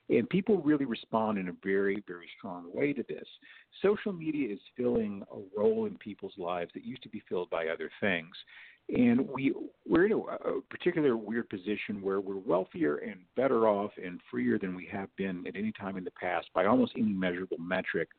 [0.10, 3.28] And people really respond in a very, very strong way to this.
[3.82, 7.68] Social media is filling a role in people's lives that used to be filled by
[7.68, 8.32] other things.
[8.90, 9.53] And we
[9.88, 14.57] we're in a, a particular weird position where we're wealthier and better off and freer
[14.60, 18.10] than we have been at any time in the past by almost any measurable metric.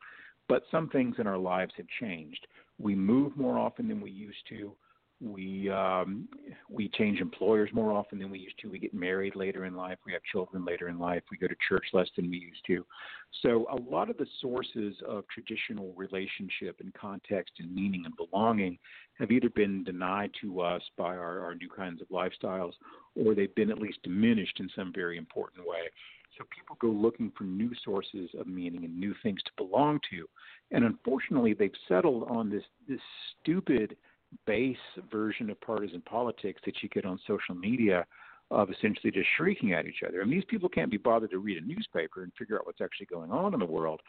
[0.47, 2.47] But some things in our lives have changed.
[2.77, 4.75] We move more often than we used to.
[5.21, 6.27] We um,
[6.69, 8.69] we change employers more often than we used to.
[8.69, 9.97] We get married later in life.
[10.05, 11.23] We have children later in life.
[11.31, 12.85] We go to church less than we used to.
[13.41, 18.77] So a lot of the sources of traditional relationship and context and meaning and belonging
[19.17, 22.73] have either been denied to us by our, our new kinds of lifestyles,
[23.15, 25.89] or they've been at least diminished in some very important way.
[26.37, 30.25] So people go looking for new sources of meaning and new things to belong to.
[30.71, 33.01] And unfortunately, they've settled on this this
[33.41, 33.95] stupid
[34.47, 34.77] base
[35.11, 38.05] version of partisan politics that you get on social media
[38.51, 40.23] of essentially just shrieking at each other.
[40.25, 43.07] Mean, these people can't be bothered to read a newspaper and figure out what's actually
[43.07, 44.01] going on in the world,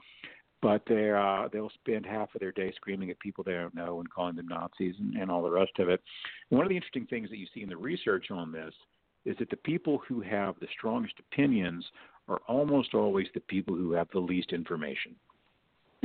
[0.60, 4.00] but they uh, they'll spend half of their day screaming at people they don't know
[4.00, 6.00] and calling them Nazis and, and all the rest of it.
[6.50, 8.74] And one of the interesting things that you see in the research on this
[9.24, 11.84] is that the people who have the strongest opinions
[12.28, 15.14] are almost always the people who have the least information.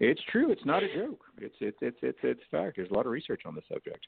[0.00, 0.50] it's true.
[0.50, 1.24] It's not a joke.
[1.38, 2.76] It's it's it's it's it's fact.
[2.76, 4.06] There's a lot of research on the subject.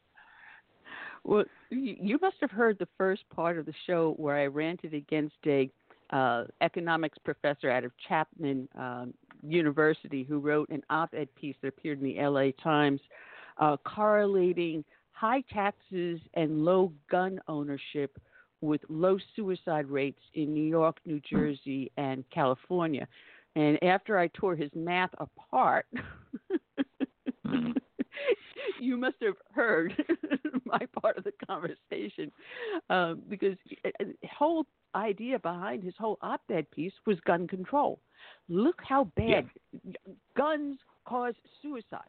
[1.25, 5.37] Well, you must have heard the first part of the show where I ranted against
[5.47, 5.71] a
[6.11, 12.03] uh, economics professor out of Chapman um, University who wrote an op-ed piece that appeared
[12.03, 13.01] in the LA Times
[13.59, 18.21] uh, correlating high taxes and low gun ownership
[18.63, 23.07] with low suicide rates in New York, New Jersey, and California.
[23.55, 25.85] And after I tore his math apart,
[28.81, 29.93] you must have heard
[30.65, 32.33] my part of the conversation
[32.89, 34.05] um, because the uh,
[34.37, 34.65] whole
[34.95, 37.99] idea behind his whole op-ed piece was gun control.
[38.49, 39.49] Look how bad
[39.85, 40.03] yeah.
[40.37, 42.05] guns cause suicides.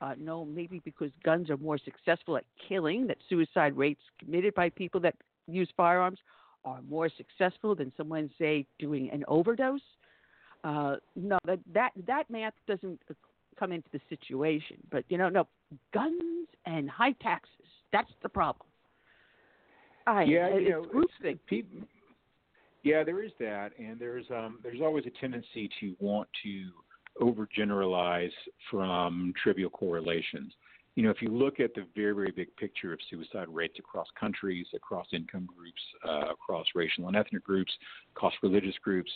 [0.00, 4.68] Uh, no, maybe because guns are more successful at killing, that suicide rates committed by
[4.68, 5.14] people that
[5.46, 6.18] use firearms
[6.64, 9.80] are more successful than someone, say, doing an overdose.
[10.64, 13.00] Uh, no, that that that math doesn't
[13.58, 14.76] come into the situation.
[14.90, 15.48] But you know, no
[15.92, 17.66] guns and high taxes.
[17.92, 18.66] That's the problem.
[20.06, 21.38] I, yeah, it's you know, groupthink.
[21.46, 21.80] People,
[22.82, 26.70] yeah, there is that, and there's um, there's always a tendency to want to
[27.20, 28.32] overgeneralize
[28.70, 30.52] from trivial correlations
[30.94, 34.06] you know, if you look at the very, very big picture of suicide rates across
[34.18, 37.72] countries, across income groups, uh, across racial and ethnic groups,
[38.14, 39.10] across religious groups,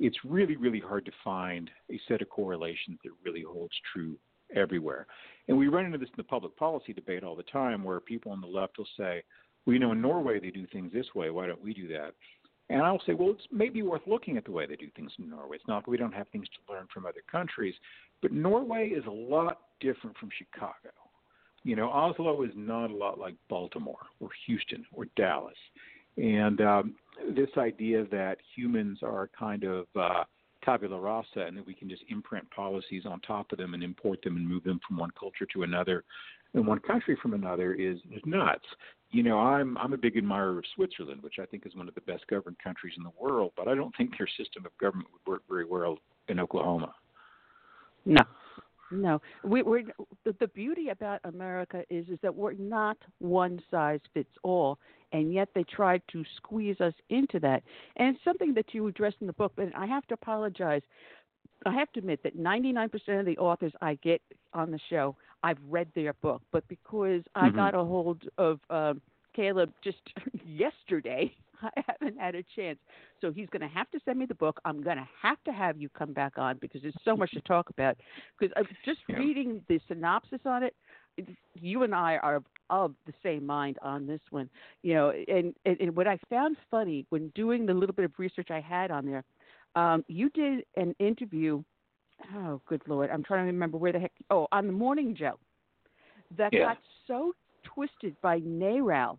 [0.00, 4.16] it's really, really hard to find a set of correlations that really holds true
[4.54, 5.06] everywhere.
[5.48, 8.32] And we run into this in the public policy debate all the time where people
[8.32, 9.22] on the left will say,
[9.66, 11.30] well, you know, in Norway they do things this way.
[11.30, 12.14] Why don't we do that?
[12.70, 15.28] And I'll say, well, it's maybe worth looking at the way they do things in
[15.28, 15.56] Norway.
[15.56, 17.74] It's not that we don't have things to learn from other countries,
[18.20, 20.90] but Norway is a lot different from Chicago.
[21.64, 25.56] You know, Oslo is not a lot like Baltimore or Houston or Dallas.
[26.16, 26.94] And um,
[27.34, 30.24] this idea that humans are kind of uh,
[30.64, 34.20] tabula rasa and that we can just imprint policies on top of them and import
[34.22, 36.04] them and move them from one culture to another
[36.54, 38.64] and one country from another is, is nuts.
[39.10, 41.94] You know, I'm I'm a big admirer of Switzerland, which I think is one of
[41.94, 45.08] the best governed countries in the world, but I don't think their system of government
[45.12, 45.98] would work very well
[46.28, 46.94] in Oklahoma.
[48.04, 48.22] No,
[48.90, 49.84] no, we, we're
[50.24, 54.78] the, the beauty about America is is that we're not one size fits all,
[55.12, 57.62] and yet they tried to squeeze us into that.
[57.96, 59.52] And it's something that you address in the book.
[59.56, 60.82] But I have to apologize.
[61.66, 65.58] I have to admit that 99% of the authors I get on the show, I've
[65.68, 67.56] read their book, but because I mm-hmm.
[67.56, 69.00] got a hold of um,
[69.34, 69.98] Caleb just
[70.46, 72.78] yesterday, I haven't had a chance.
[73.20, 74.60] So he's going to have to send me the book.
[74.64, 77.40] I'm going to have to have you come back on because there's so much to
[77.42, 77.96] talk about.
[78.38, 79.16] Because uh, just yeah.
[79.16, 80.74] reading the synopsis on it,
[81.54, 84.48] you and I are of the same mind on this one.
[84.82, 88.12] You know, and, and, and what I found funny when doing the little bit of
[88.18, 89.24] research I had on there,
[89.74, 91.62] um, you did an interview.
[92.34, 93.10] Oh, good lord!
[93.10, 94.12] I'm trying to remember where the heck.
[94.30, 95.38] Oh, on the Morning Joe,
[96.36, 96.60] that yeah.
[96.60, 97.32] got so
[97.62, 99.18] twisted by NARAL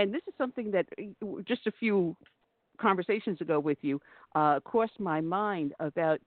[0.00, 2.16] and this is something that uh, just a few
[2.80, 4.00] conversations ago with you
[4.34, 6.18] uh, crossed my mind about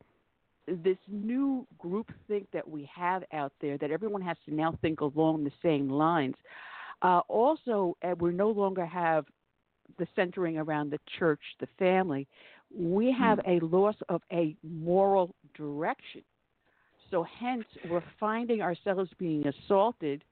[0.68, 5.02] this new group think that we have out there that everyone has to now think
[5.02, 6.36] along the same lines.
[7.02, 9.26] Uh, also, uh, we no longer have
[9.98, 12.28] the centering around the church, the family.
[12.74, 16.22] we have a loss of a moral direction.
[17.12, 20.24] So, hence, we're finding ourselves being assaulted,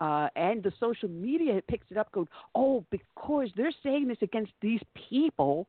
[0.00, 4.52] uh, and the social media picks it up, going, "Oh, because they're saying this against
[4.60, 5.66] these people,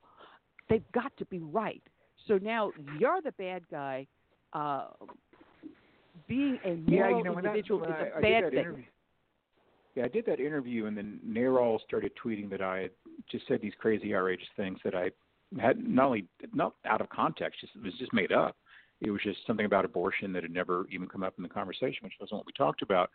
[0.70, 1.84] they've got to be right."
[2.28, 4.08] So now you're the bad guy.
[4.54, 4.88] Uh,
[6.28, 8.44] being a moral yeah, you know, when individual when is a I, I bad did
[8.44, 8.60] that thing.
[8.60, 8.84] Interview,
[9.96, 12.92] yeah, I did that interview, and then NARAL started tweeting that I had
[13.30, 15.12] just said these crazy, outrageous things that I
[15.60, 18.56] had not only not out of context, just it was just made up.
[19.02, 22.04] It was just something about abortion that had never even come up in the conversation,
[22.04, 23.10] which wasn't what we talked about.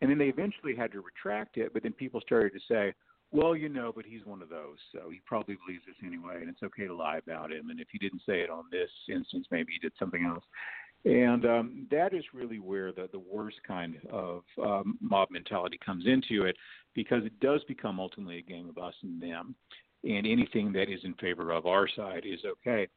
[0.00, 2.94] And then they eventually had to retract it, but then people started to say,
[3.30, 6.48] well, you know, but he's one of those, so he probably believes this anyway, and
[6.48, 7.68] it's okay to lie about him.
[7.68, 10.44] And if he didn't say it on this instance, maybe he did something else.
[11.04, 16.06] And um, that is really where the, the worst kind of um, mob mentality comes
[16.06, 16.56] into it,
[16.94, 19.54] because it does become ultimately a game of us and them.
[20.04, 22.88] And anything that is in favor of our side is okay.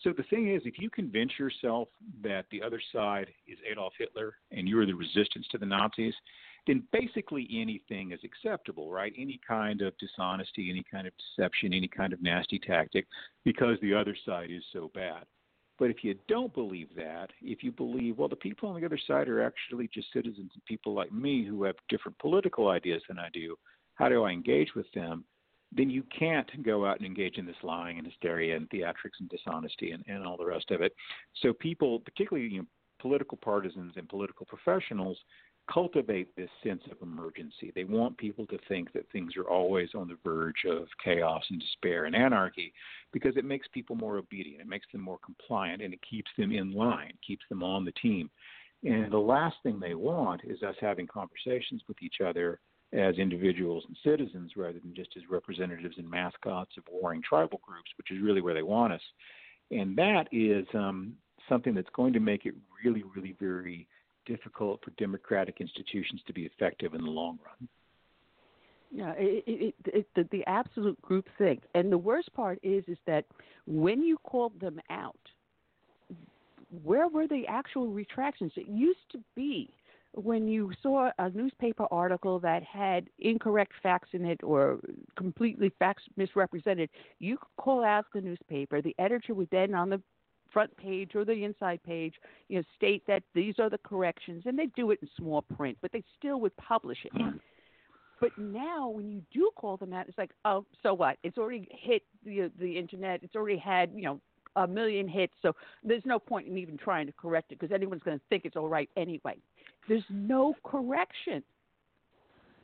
[0.00, 1.88] So the thing is, if you convince yourself
[2.22, 6.14] that the other side is Adolf Hitler and you're the resistance to the Nazis,
[6.66, 9.12] then basically anything is acceptable, right?
[9.16, 13.06] Any kind of dishonesty, any kind of deception, any kind of nasty tactic,
[13.44, 15.24] because the other side is so bad.
[15.78, 18.98] But if you don't believe that, if you believe, well, the people on the other
[19.06, 23.18] side are actually just citizens and people like me who have different political ideas than
[23.18, 23.56] I do,
[23.94, 25.24] how do I engage with them?
[25.72, 29.28] Then you can't go out and engage in this lying and hysteria and theatrics and
[29.28, 30.94] dishonesty and, and all the rest of it.
[31.42, 32.66] So people, particularly you know,
[33.00, 35.18] political partisans and political professionals,
[35.72, 37.72] cultivate this sense of emergency.
[37.74, 41.60] They want people to think that things are always on the verge of chaos and
[41.60, 42.72] despair and anarchy
[43.12, 46.52] because it makes people more obedient, it makes them more compliant, and it keeps them
[46.52, 48.30] in line, keeps them on the team.
[48.84, 52.60] And the last thing they want is us having conversations with each other
[52.92, 57.90] as individuals and citizens rather than just as representatives and mascots of warring tribal groups,
[57.98, 59.00] which is really where they want us.
[59.72, 61.14] And that is um,
[61.48, 63.88] something that's going to make it really, really very
[64.26, 67.68] difficult for democratic institutions to be effective in the long run.
[68.92, 72.98] Yeah, it, it, it, the, the absolute group thing, and the worst part is, is
[73.06, 73.24] that
[73.66, 75.16] when you called them out,
[76.82, 78.52] where were the actual retractions?
[78.56, 79.70] It used to be
[80.16, 84.78] when you saw a newspaper article that had incorrect facts in it or
[85.16, 86.88] completely facts misrepresented,
[87.18, 88.80] you could call out the newspaper.
[88.80, 90.00] The editor would then, on the
[90.56, 92.14] front page or the inside page,
[92.48, 95.76] you know, state that these are the corrections, and they do it in small print,
[95.82, 97.12] but they still would publish it.
[97.14, 97.36] Hmm.
[98.22, 101.18] But now, when you do call them out, it's like, oh, so what?
[101.22, 103.22] It's already hit the the internet.
[103.22, 104.20] It's already had you know
[104.56, 105.52] a million hits, so
[105.84, 108.56] there's no point in even trying to correct it because anyone's going to think it's
[108.56, 109.36] all right anyway.
[109.90, 111.42] There's no correction.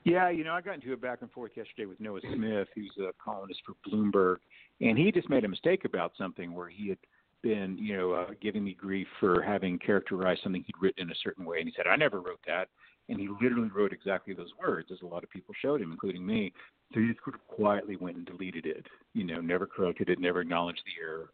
[0.04, 2.96] Yeah, you know, I got into a back and forth yesterday with Noah Smith, who's
[2.98, 4.36] a columnist for Bloomberg,
[4.80, 6.98] and he just made a mistake about something where he had
[7.42, 11.22] been, you know, uh, giving me grief for having characterized something he'd written in a
[11.22, 12.68] certain way, and he said, "I never wrote that,"
[13.08, 16.24] and he literally wrote exactly those words, as a lot of people showed him, including
[16.24, 16.52] me.
[16.94, 20.18] So he just sort of quietly went and deleted it, you know, never corrected it,
[20.18, 21.32] never acknowledged the error,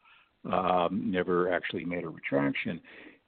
[0.52, 2.80] um, never actually made a retraction.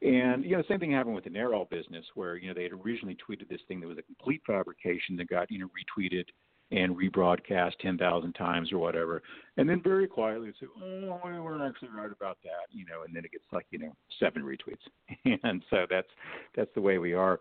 [0.03, 2.63] And you know, the same thing happened with the NARAL business, where you know they
[2.63, 6.25] had originally tweeted this thing that was a complete fabrication that got you know retweeted
[6.73, 9.23] and rebroadcast ten thousand times or whatever,
[9.57, 13.15] and then very quietly say, "Oh, we weren't actually right about that," you know, and
[13.15, 16.09] then it gets like you know seven retweets, and so that's
[16.55, 17.41] that's the way we are,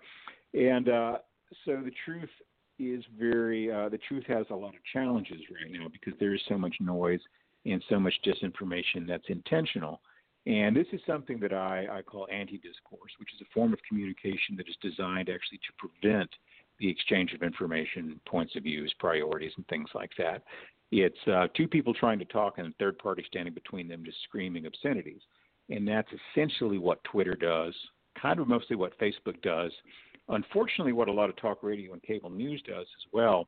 [0.53, 1.17] and uh,
[1.65, 2.29] so the truth
[2.79, 6.41] is very uh, the truth has a lot of challenges right now because there is
[6.47, 7.19] so much noise
[7.65, 10.01] and so much disinformation that's intentional.
[10.45, 13.79] And this is something that I, I call anti discourse, which is a form of
[13.87, 16.29] communication that is designed actually to prevent
[16.79, 20.43] the exchange of information, points of views, priorities, and things like that.
[20.91, 24.17] It's uh, two people trying to talk and a third party standing between them just
[24.23, 25.21] screaming obscenities.
[25.69, 27.75] And that's essentially what Twitter does,
[28.19, 29.71] kind of mostly what Facebook does.
[30.29, 33.47] Unfortunately, what a lot of talk radio and cable news does as well.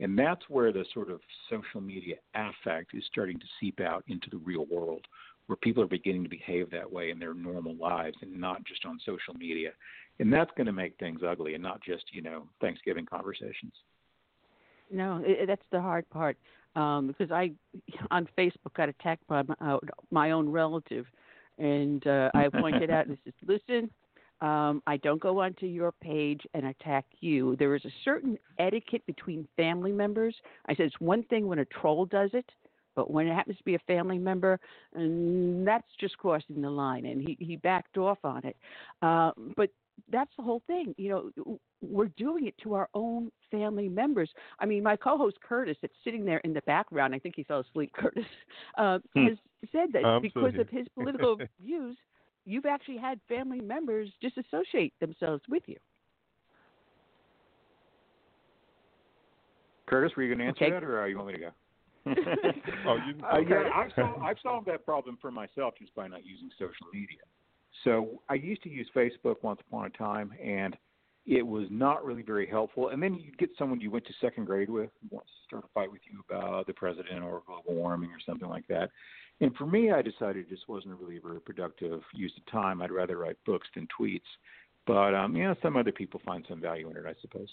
[0.00, 4.28] And that's where the sort of social media affect is starting to seep out into
[4.30, 5.06] the real world,
[5.46, 8.84] where people are beginning to behave that way in their normal lives and not just
[8.84, 9.70] on social media.
[10.20, 13.72] And that's going to make things ugly and not just, you know, Thanksgiving conversations.
[14.90, 16.36] No, it, that's the hard part.
[16.76, 17.52] Um, because I,
[18.10, 19.78] on Facebook, got attacked by my, uh,
[20.10, 21.06] my own relative,
[21.58, 23.90] and uh, I pointed out and said, "Listen,
[24.42, 27.56] um, I don't go onto your page and attack you.
[27.56, 30.34] There is a certain etiquette between family members.
[30.66, 32.50] I said it's one thing when a troll does it,
[32.96, 34.58] but when it happens to be a family member,
[34.94, 37.06] and that's just crossing the line.
[37.06, 38.56] And he he backed off on it.
[39.00, 39.70] Uh, but
[40.10, 40.94] that's the whole thing.
[40.98, 44.30] You know, we're doing it to our own family members.
[44.58, 47.60] I mean, my co-host Curtis, that's sitting there in the background, I think he fell
[47.60, 47.90] asleep.
[47.96, 48.24] Curtis
[48.78, 49.26] uh, Hmm.
[49.26, 49.36] has
[49.70, 51.96] said that I'm because of his political views,
[52.44, 55.76] you've actually had family members disassociate themselves with you.
[59.86, 60.70] Curtis, were you going to answer Okay.
[60.70, 61.50] that, or uh, you want me to go?
[62.86, 63.70] Oh, you- Uh, yeah.
[63.74, 67.18] I've solved, I've solved that problem for myself just by not using social media.
[67.84, 70.76] So I used to use Facebook once upon a time, and
[71.26, 72.88] it was not really very helpful.
[72.88, 75.64] And then you'd get someone you went to second grade with who wants to start
[75.64, 78.90] a fight with you about the president or global warming or something like that.
[79.40, 82.82] And for me, I decided it just wasn't really a very productive use of time.
[82.82, 84.20] I'd rather write books than tweets.
[84.86, 87.48] But um, you know, some other people find some value in it, I suppose.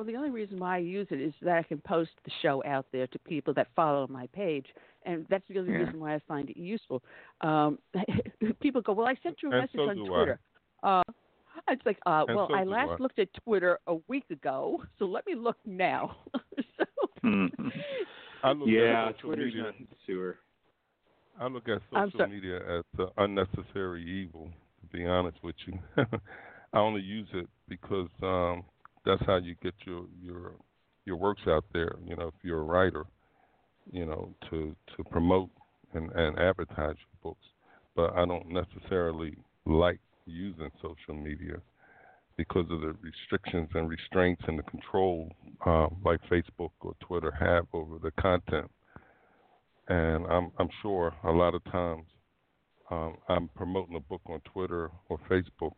[0.00, 2.64] Well, the only reason why I use it is that I can post the show
[2.64, 4.64] out there to people that follow my page,
[5.04, 5.80] and that's the only Yeah.
[5.80, 7.02] reason why I find it useful.
[7.42, 7.78] Um,
[8.62, 10.16] people go, "Well, I sent you a And message so on do I.
[10.16, 10.40] Twitter."
[10.82, 11.02] Uh,
[11.68, 13.02] it's like, uh, well, so I last I.
[13.02, 16.16] looked at Twitter a week ago, so let me look now.
[16.78, 16.84] so,
[18.42, 19.72] I look yeah, at social Twitter's media.
[20.06, 20.38] sewer.
[21.38, 22.30] I look at social sorry.
[22.30, 24.48] media as uh, unnecessary evil.
[24.80, 25.78] To be honest with you,
[26.72, 28.64] I only use it because um,
[29.04, 30.52] that's how you get your your
[31.04, 31.96] your works out there.
[32.04, 33.04] You know, if you're a writer,
[33.90, 35.50] you know, to to promote
[35.94, 37.46] and and advertise your books.
[37.96, 39.36] But I don't necessarily
[39.66, 41.56] like using social media
[42.36, 45.30] because of the restrictions and restraints and the control
[45.66, 48.70] um, like Facebook or Twitter have over the content
[49.90, 52.06] and I'm I'm sure a lot of times
[52.90, 55.72] um, I'm promoting a book on Twitter or Facebook.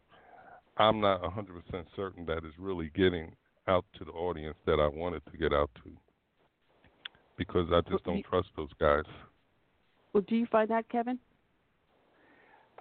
[0.78, 3.34] I'm not 100% certain that it's really getting
[3.68, 5.90] out to the audience that I wanted to get out to
[7.36, 9.04] because I just don't trust those guys.
[10.12, 11.18] well, do you find that, Kevin?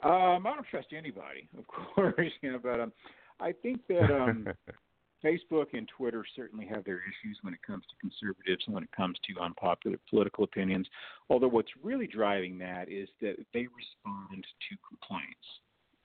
[0.03, 1.65] Um, I don't trust anybody, of
[1.95, 2.91] course, you know, but um,
[3.39, 4.47] I think that um,
[5.23, 8.91] Facebook and Twitter certainly have their issues when it comes to conservatives and when it
[8.95, 10.87] comes to unpopular political opinions.
[11.29, 15.45] Although what's really driving that is that they respond to complaints,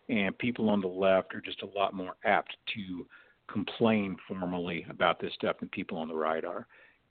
[0.09, 3.07] and people on the left are just a lot more apt to
[3.51, 6.66] complain formally about this stuff than people on the right are.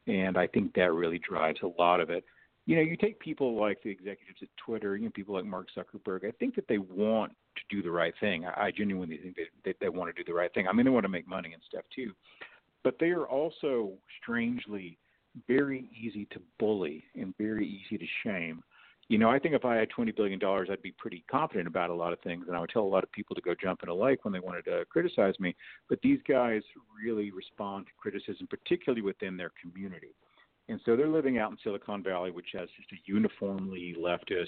[0.08, 2.26] And I think that really drives a lot of it
[2.66, 5.68] you know, you take people like the executives at Twitter, you know, people like Mark
[5.78, 6.28] Zuckerberg.
[6.28, 8.46] I think that they want to do the right thing.
[8.46, 10.68] I, I genuinely think that they, they want to do the right thing.
[10.68, 12.12] I mean, they want to make money and stuff too,
[12.84, 13.92] but they are also
[14.22, 14.98] strangely
[15.48, 18.64] very easy to bully and very easy to shame.
[19.08, 21.92] You know, I think if I had twenty billion dollars, I'd be pretty confident about
[21.92, 23.84] a lot of things, and I would tell a lot of people to go jump
[23.84, 25.56] in a lake when they wanted to criticize me.
[25.88, 26.64] But these guys
[27.04, 30.16] really respond to criticism, particularly within their community.
[30.70, 34.48] And so they're living out in Silicon Valley, which has just a uniformly leftist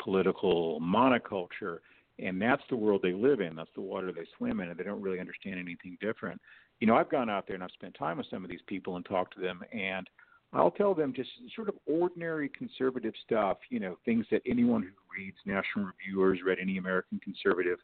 [0.00, 1.78] political monoculture.
[2.20, 3.56] And that's the world they live in.
[3.56, 6.40] That's the water they swim in, and they don't really understand anything different.
[6.78, 8.94] You know, I've gone out there and I've spent time with some of these people
[8.94, 10.08] and talked to them, and
[10.52, 14.88] I'll tell them just sort of ordinary conservative stuff, you know, things that anyone who
[15.14, 17.78] reads National Review or has read any American conservative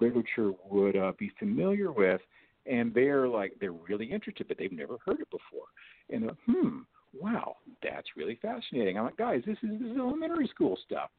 [0.00, 2.20] literature would uh, be familiar with.
[2.66, 5.66] And they're like, they're really interested, but they've never heard it before.
[6.10, 6.78] And they're, hmm,
[7.18, 8.98] wow, that's really fascinating.
[8.98, 11.10] I'm like, guys, this is, this is elementary school stuff.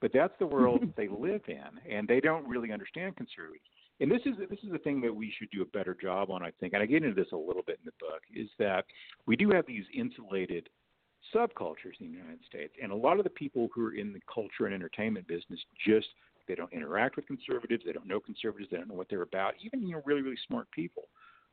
[0.00, 3.64] But that's the world they live in, and they don't really understand conservatives.
[4.00, 6.42] And this is this is the thing that we should do a better job on,
[6.42, 6.72] I think.
[6.72, 8.84] And I get into this a little bit in the book, is that
[9.26, 10.68] we do have these insulated
[11.34, 14.20] subcultures in the United States, and a lot of the people who are in the
[14.32, 16.06] culture and entertainment business just
[16.46, 19.54] they don't interact with conservatives, they don't know conservatives, they don't know what they're about.
[19.62, 21.04] Even you know really really smart people.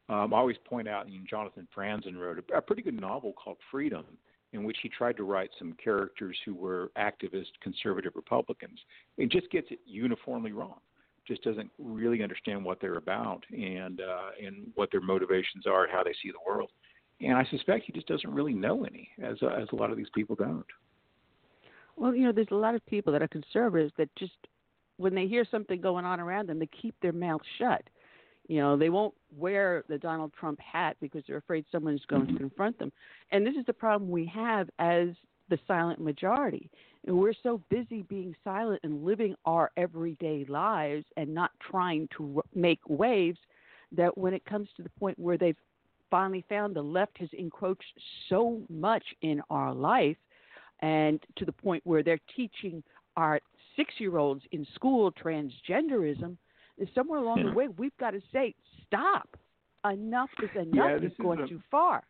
[0.08, 3.34] Um, I always point out, you know, Jonathan Franzen wrote a, a pretty good novel
[3.34, 4.06] called Freedom,
[4.54, 8.80] in which he tried to write some characters who were activist conservative Republicans.
[9.18, 10.80] It just gets it uniformly wrong.
[11.28, 16.04] Just doesn't really understand what they're about and uh, and what their motivations are, how
[16.04, 16.72] they see the world.
[17.22, 19.98] And I suspect he just doesn't really know any, as uh, as a lot of
[19.98, 20.66] these people don't.
[21.96, 24.34] Well, you know, there's a lot of people that are conservatives that just,
[24.98, 27.84] when they hear something going on around them, they keep their mouth shut.
[28.48, 32.28] You know, they won't wear the Donald Trump hat because they're afraid someone is going
[32.28, 32.92] to confront them.
[33.32, 35.08] And this is the problem we have as
[35.50, 36.70] the silent majority.
[37.06, 42.42] And we're so busy being silent and living our everyday lives and not trying to
[42.56, 43.38] make waves
[43.92, 45.58] that when it comes to the point where they've
[46.10, 48.00] finally found the left has encroached
[48.30, 50.18] so much in our life
[50.82, 52.82] and to the point where they're teaching
[53.18, 53.40] our
[53.76, 56.38] six year olds in school transgenderism,
[56.78, 57.46] is somewhere along Yeah.
[57.46, 58.54] the way we've got to say,
[58.86, 59.38] stop.
[59.86, 60.74] Enough is enough.
[60.74, 62.04] Yeah, this You've gone a- too far.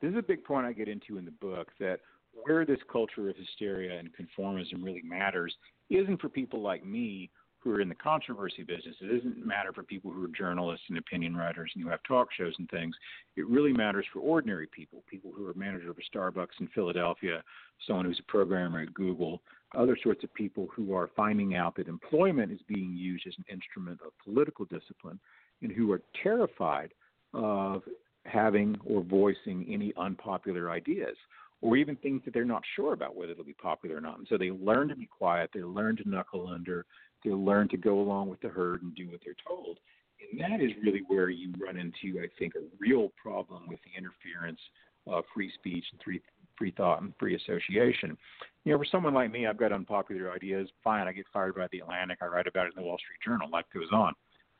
[0.00, 2.00] This is a big point I get into in the book that
[2.32, 5.54] where this culture of hysteria and conformism really matters
[5.90, 7.30] isn't for people like me
[7.62, 8.96] who are in the controversy business.
[9.00, 12.28] It doesn't matter for people who are journalists and opinion writers and who have talk
[12.36, 12.94] shows and things.
[13.36, 17.42] It really matters for ordinary people, people who are manager of a Starbucks in Philadelphia,
[17.86, 19.42] someone who's a programmer at Google,
[19.76, 23.44] other sorts of people who are finding out that employment is being used as an
[23.50, 25.20] instrument of political discipline
[25.62, 26.92] and who are terrified
[27.32, 27.82] of
[28.24, 31.16] having or voicing any unpopular ideas
[31.62, 34.18] or even things that they're not sure about whether they'll be popular or not.
[34.18, 36.84] And so they learn to be quiet, they learn to knuckle under,
[37.24, 39.78] they learn to go along with the herd and do what they're told.
[40.20, 43.96] And that is really where you run into, I think, a real problem with the
[43.96, 44.60] interference
[45.06, 46.20] of free speech and free
[46.58, 48.16] free thought and free association.
[48.64, 50.68] You know, for someone like me, I've got unpopular ideas.
[50.84, 52.18] Fine, I get fired by the Atlantic.
[52.20, 53.48] I write about it in the Wall Street Journal.
[53.50, 54.12] Life goes on.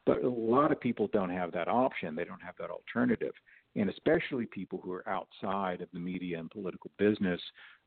[0.07, 2.17] But a lot of people don't have that option.
[2.17, 3.35] They don't have that alternative
[3.77, 7.41] and especially people who are outside of the media and political business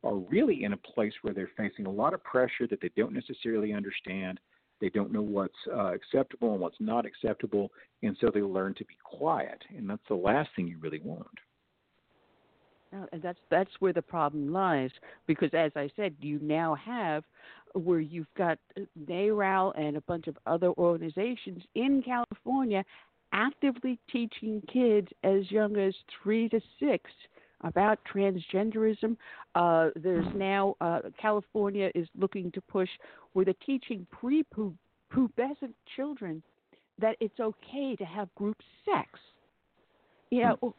[0.04, 3.14] are really in a place where they're facing a lot of pressure that they don't
[3.14, 4.40] necessarily understand.
[4.82, 7.72] They don't know what's uh, acceptable and what's not acceptable,
[8.04, 11.28] and so they learn to be quiet, and that's the last thing you really want.
[13.12, 14.92] And that's that's where the problem lies,
[15.28, 17.24] because as I said, you now have
[17.74, 18.58] where you've got
[18.98, 22.86] NARAL and a bunch of other organizations in California
[23.34, 27.10] actively teaching kids as young as three to six
[27.62, 29.18] about transgenderism.
[29.56, 32.90] Uh, there's now uh, California is looking to push
[33.34, 36.42] where they're teaching pre-pubescent children
[37.00, 39.20] that it's okay to have group sex.
[40.32, 40.76] You know,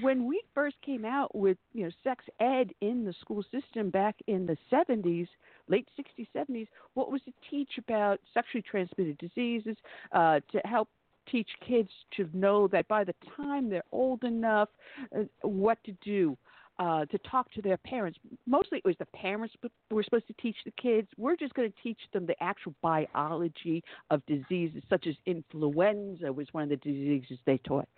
[0.00, 4.14] when we first came out with you know sex ed in the school system back
[4.28, 5.26] in the 70s,
[5.68, 9.76] late 60s, 70s, what was to teach about sexually transmitted diseases,
[10.12, 10.88] uh, to help
[11.30, 14.68] teach kids to know that by the time they're old enough,
[15.16, 16.36] uh, what to do.
[16.80, 18.16] Uh, to talk to their parents.
[18.46, 19.52] Mostly it was the parents
[19.90, 21.08] were supposed to teach the kids.
[21.16, 23.82] We're just going to teach them the actual biology
[24.12, 27.88] of diseases, such as influenza was one of the diseases they taught.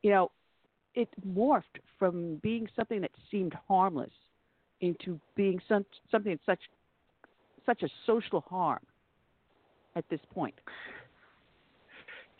[0.00, 0.30] You know,
[0.94, 4.08] it morphed from being something that seemed harmless
[4.80, 6.60] into being some, something such
[7.66, 8.80] such a social harm
[9.96, 10.54] at this point.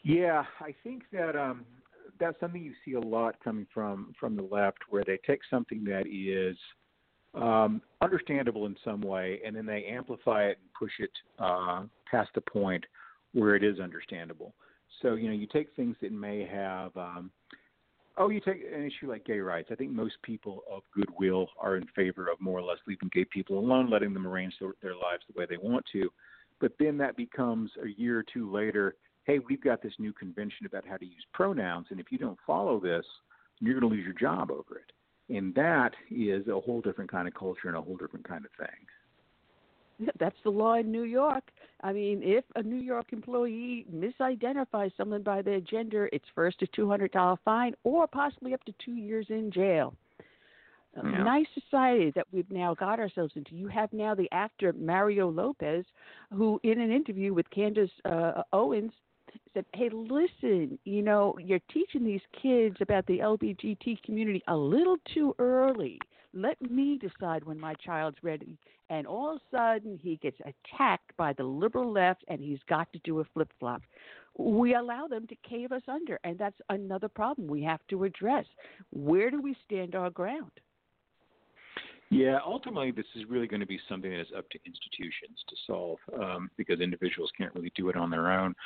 [0.02, 1.64] Yeah, I think that um,
[2.18, 5.84] that's something you see a lot coming from from the left, where they take something
[5.84, 6.56] that is
[7.34, 12.30] um, understandable in some way, and then they amplify it and push it uh, past
[12.34, 12.84] the point
[13.32, 14.54] where it is understandable.
[15.02, 16.96] So you know, you take things that may have.
[16.96, 17.30] Um,
[18.16, 19.68] Oh, you take an issue like gay rights.
[19.72, 23.24] I think most people of goodwill are in favor of more or less leaving gay
[23.24, 26.10] people alone, letting them arrange their, their lives the way they want to.
[26.60, 30.66] But then that becomes a year or two later hey, we've got this new convention
[30.66, 33.04] about how to use pronouns, and if you don't follow this,
[33.60, 34.92] you're going to lose your job over it.
[35.34, 38.50] And that is a whole different kind of culture and a whole different kind of
[38.58, 40.08] thing.
[40.18, 41.44] That's the law in New York.
[41.82, 46.66] I mean, if a New York employee misidentifies someone by their gender, it's first a
[46.66, 49.94] $200 fine or possibly up to two years in jail.
[50.96, 51.22] Yeah.
[51.22, 53.54] nice society that we've now got ourselves into.
[53.54, 55.84] You have now the actor Mario Lopez,
[56.32, 58.90] who, in an interview with Candace uh, Owens,
[59.54, 64.96] said, "Hey, listen, you know, you're teaching these kids about the LGBT community a little
[65.14, 65.98] too early.
[66.32, 68.58] Let me decide when my child's ready."
[68.90, 72.92] And all of a sudden, he gets attacked by the liberal left, and he's got
[72.92, 73.82] to do a flip flop.
[74.36, 78.46] We allow them to cave us under, and that's another problem we have to address.
[78.90, 80.50] Where do we stand our ground?
[82.10, 85.56] Yeah, ultimately, this is really going to be something that is up to institutions to
[85.64, 88.56] solve um, because individuals can't really do it on their own.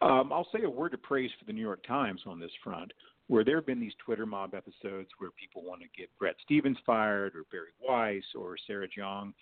[0.00, 2.92] Um, I'll say a word of praise for the New York Times on this front,
[3.26, 6.78] where there have been these Twitter mob episodes where people want to get Bret Stephens
[6.86, 9.32] fired or Bari Weiss or Sarah Jeong.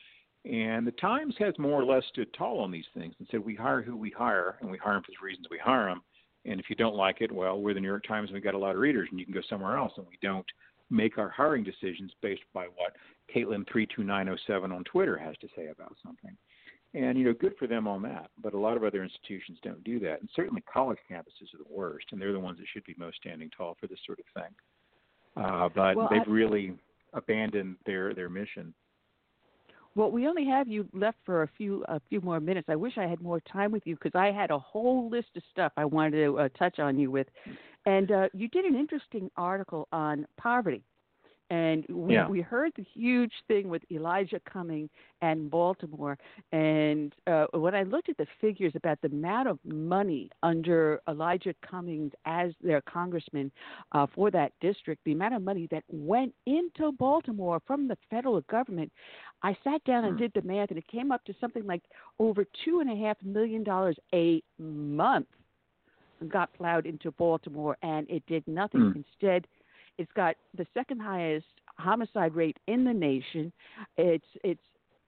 [0.44, 3.54] And the Times has more or less stood tall on these things and said, we
[3.54, 6.02] hire who we hire, and we hire them for the reasons we hire them.
[6.44, 8.54] And if you don't like it, well, we're the New York Times and we've got
[8.54, 9.92] a lot of readers, and you can go somewhere else.
[9.96, 10.46] And we don't
[10.88, 12.94] make our hiring decisions based by what
[13.34, 16.36] Caitlin32907 on Twitter has to say about something.
[16.96, 18.30] And, you know, good for them on that.
[18.42, 20.20] But a lot of other institutions don't do that.
[20.20, 23.18] And certainly college campuses are the worst, and they're the ones that should be most
[23.18, 24.52] standing tall for this sort of thing.
[25.36, 26.30] Uh, but well, they've I...
[26.30, 26.72] really
[27.12, 28.72] abandoned their, their mission.
[29.94, 32.68] Well, we only have you left for a few a few more minutes.
[32.70, 35.42] I wish I had more time with you because I had a whole list of
[35.50, 37.26] stuff I wanted to uh, touch on you with,
[37.86, 40.84] and uh, you did an interesting article on poverty
[41.50, 42.28] And we Yeah.
[42.28, 44.90] we heard the huge thing with Elijah Cumming
[45.22, 46.18] and Baltimore.
[46.50, 51.54] And uh, when I looked at the figures about the amount of money under Elijah
[51.62, 53.52] Cummings as their congressman
[53.92, 58.40] uh, for that district, the amount of money that went into Baltimore from the federal
[58.42, 58.90] government,
[59.42, 60.22] I sat down and Hmm.
[60.24, 61.82] did the math, and it came up to something like
[62.18, 65.28] over two and a half million dollars a month
[66.28, 68.80] got plowed into Baltimore, and it did nothing.
[68.92, 68.98] Hmm.
[69.04, 69.46] Instead,
[69.98, 71.46] it's got the second highest
[71.78, 73.52] homicide rate in the nation.
[73.96, 74.60] It's it's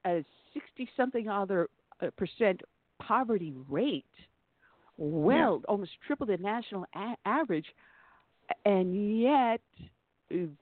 [0.04, 0.24] a
[0.54, 1.68] sixty something other
[2.02, 2.60] uh, percent
[3.00, 4.04] poverty rate,
[4.96, 7.66] well almost triple the national a- average,
[8.64, 9.60] and yet.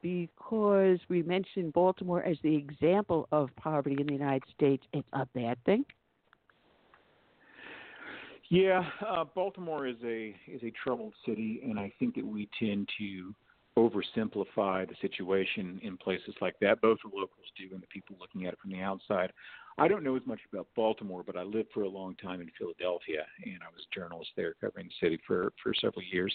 [0.00, 5.26] Because we mentioned Baltimore as the example of poverty in the United States, it's a
[5.34, 5.84] bad thing.
[8.48, 12.88] Yeah, uh, Baltimore is a is a troubled city, and I think that we tend
[12.98, 13.34] to
[13.78, 16.80] oversimplify the situation in places like that.
[16.80, 19.32] Both the locals do, and the people looking at it from the outside.
[19.78, 22.50] I don't know as much about Baltimore, but I lived for a long time in
[22.58, 26.34] Philadelphia, and I was a journalist there covering the city for for several years.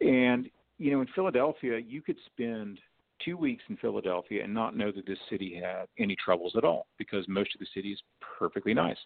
[0.00, 2.78] And you know, in Philadelphia, you could spend
[3.24, 6.86] two weeks in Philadelphia and not know that this city had any troubles at all
[6.98, 8.00] because most of the city is
[8.38, 8.96] perfectly nice.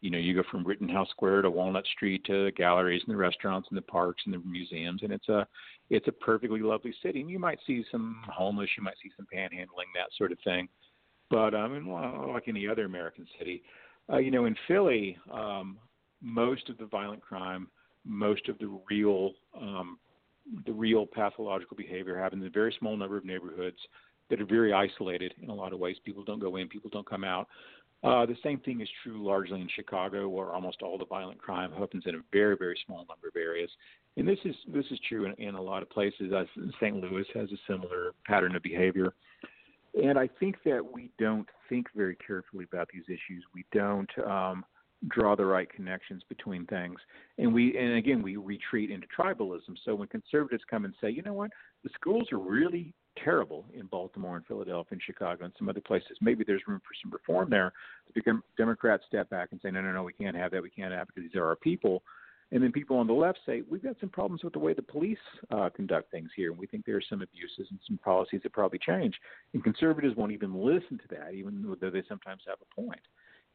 [0.00, 3.18] You know, you go from Rittenhouse Square to Walnut Street to the galleries and the
[3.18, 5.46] restaurants and the parks and the museums, and it's a
[5.90, 7.20] it's a perfectly lovely city.
[7.20, 10.68] And you might see some homeless, you might see some panhandling, that sort of thing.
[11.30, 13.62] But I mean, well, like any other American city,
[14.12, 15.78] uh, you know, in Philly, um,
[16.22, 17.68] most of the violent crime,
[18.04, 19.98] most of the real um,
[20.64, 23.78] the real pathological behavior happens in a very small number of neighborhoods
[24.30, 25.96] that are very isolated in a lot of ways.
[26.04, 27.48] People don't go in, people don't come out.
[28.04, 31.72] Uh, the same thing is true largely in Chicago, where almost all the violent crime
[31.72, 33.70] happens in a very, very small number of areas.
[34.16, 36.32] And this is this is true in, in a lot of places.
[36.80, 36.96] St.
[36.96, 39.14] Louis has a similar pattern of behavior.
[40.00, 43.44] And I think that we don't think very carefully about these issues.
[43.52, 44.64] We don't um,
[45.08, 47.00] draw the right connections between things,
[47.38, 49.76] and we and again we retreat into tribalism.
[49.84, 51.50] So when conservatives come and say, you know what,
[51.82, 56.16] the schools are really terrible in Baltimore and Philadelphia and Chicago and some other places.
[56.20, 57.72] Maybe there's room for some reform there.
[58.14, 60.62] The Democrats step back and say, no, no, no, we can't have that.
[60.62, 62.02] We can't have it because these are our people.
[62.50, 64.82] And then people on the left say, we've got some problems with the way the
[64.82, 65.18] police
[65.50, 68.52] uh, conduct things here, and we think there are some abuses and some policies that
[68.52, 69.14] probably change.
[69.52, 73.00] And conservatives won't even listen to that, even though they sometimes have a point.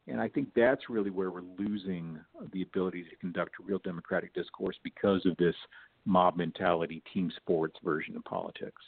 [0.06, 2.20] And I think that's really where we're losing
[2.52, 5.56] the ability to conduct real democratic discourse because of this
[6.04, 8.82] mob mentality, team sports version of politics.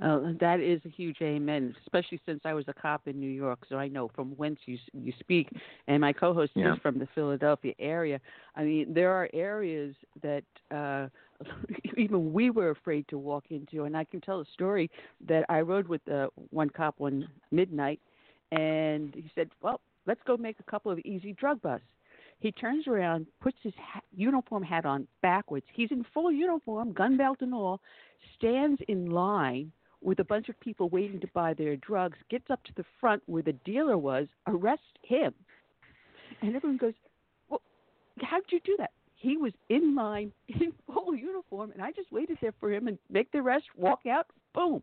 [0.00, 3.60] Uh, that is a huge amen, especially since I was a cop in New York,
[3.68, 5.48] so I know from whence you you speak.
[5.86, 6.72] And my co-host Yeah.
[6.74, 8.20] is from the Philadelphia area.
[8.56, 11.08] I mean, there are areas that uh,
[11.96, 13.84] even we were afraid to walk into.
[13.84, 14.90] And I can tell a story
[15.26, 18.00] that I rode with uh, one cop one midnight,
[18.50, 21.86] and he said, "Well, let's go make a couple of easy drug busts."
[22.40, 25.66] He turns around, puts his hat, uniform hat on backwards.
[25.74, 27.80] He's in full uniform, gun belt and all,
[28.36, 29.70] stands in line
[30.02, 33.22] with a bunch of people waiting to buy their drugs, gets up to the front
[33.26, 35.32] where the dealer was, arrests him.
[36.40, 36.94] And everyone goes,
[37.48, 37.62] Well,
[38.20, 38.90] how'd you do that?
[39.16, 42.98] He was in line in full uniform, and I just waited there for him and
[43.10, 44.82] make the arrest, walk out, boom.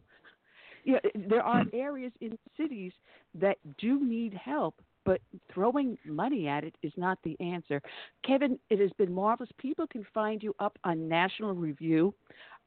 [0.85, 2.93] Yeah, there are areas in cities
[3.35, 4.75] that do need help,
[5.05, 5.19] but
[5.53, 7.81] throwing money at it is not the answer.
[8.25, 9.49] Kevin, it has been marvelous.
[9.57, 12.13] People can find you up on National Review.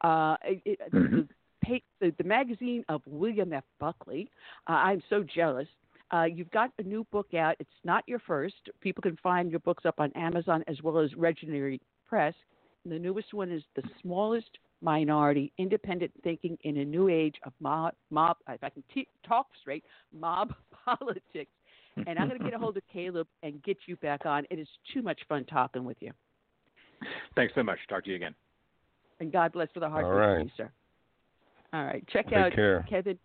[0.03, 1.27] Uh, it, the,
[1.63, 3.65] pa- the, the magazine of William F.
[3.79, 4.29] Buckley.
[4.69, 5.69] Uh, I'm so jealous.
[6.13, 7.57] Uh, you've got a new book out.
[7.59, 8.55] It's not your first.
[8.81, 12.35] People can find your books up on Amazon as well as Regnery Press.
[12.85, 17.53] And the newest one is The Smallest Minority Independent Thinking in a New Age of
[17.61, 20.53] Mob, mob if I can t- talk straight, mob
[20.85, 21.51] politics.
[22.07, 24.45] And I'm going to get a hold of Caleb and get you back on.
[24.51, 26.11] It is too much fun talking with you.
[27.37, 27.79] Thanks so much.
[27.89, 28.35] Talk to you again.
[29.21, 30.47] And God bless for the heart All of right.
[30.57, 30.71] sir.
[31.73, 32.05] All right.
[32.09, 32.85] Check Take out care.
[32.89, 33.19] Kevin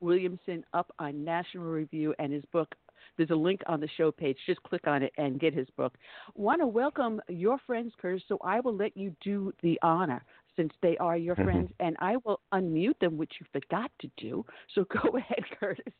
[0.00, 2.74] Williamson up on National Review and his book.
[3.16, 4.36] There's a link on the show page.
[4.46, 5.94] Just click on it and get his book.
[6.34, 10.24] Want to welcome your friends, Curtis, so I will let you do the honor
[10.56, 11.44] since they are your Mhm.
[11.44, 14.44] friends, and I will unmute them, which you forgot to do.
[14.74, 15.92] So go ahead, Curtis.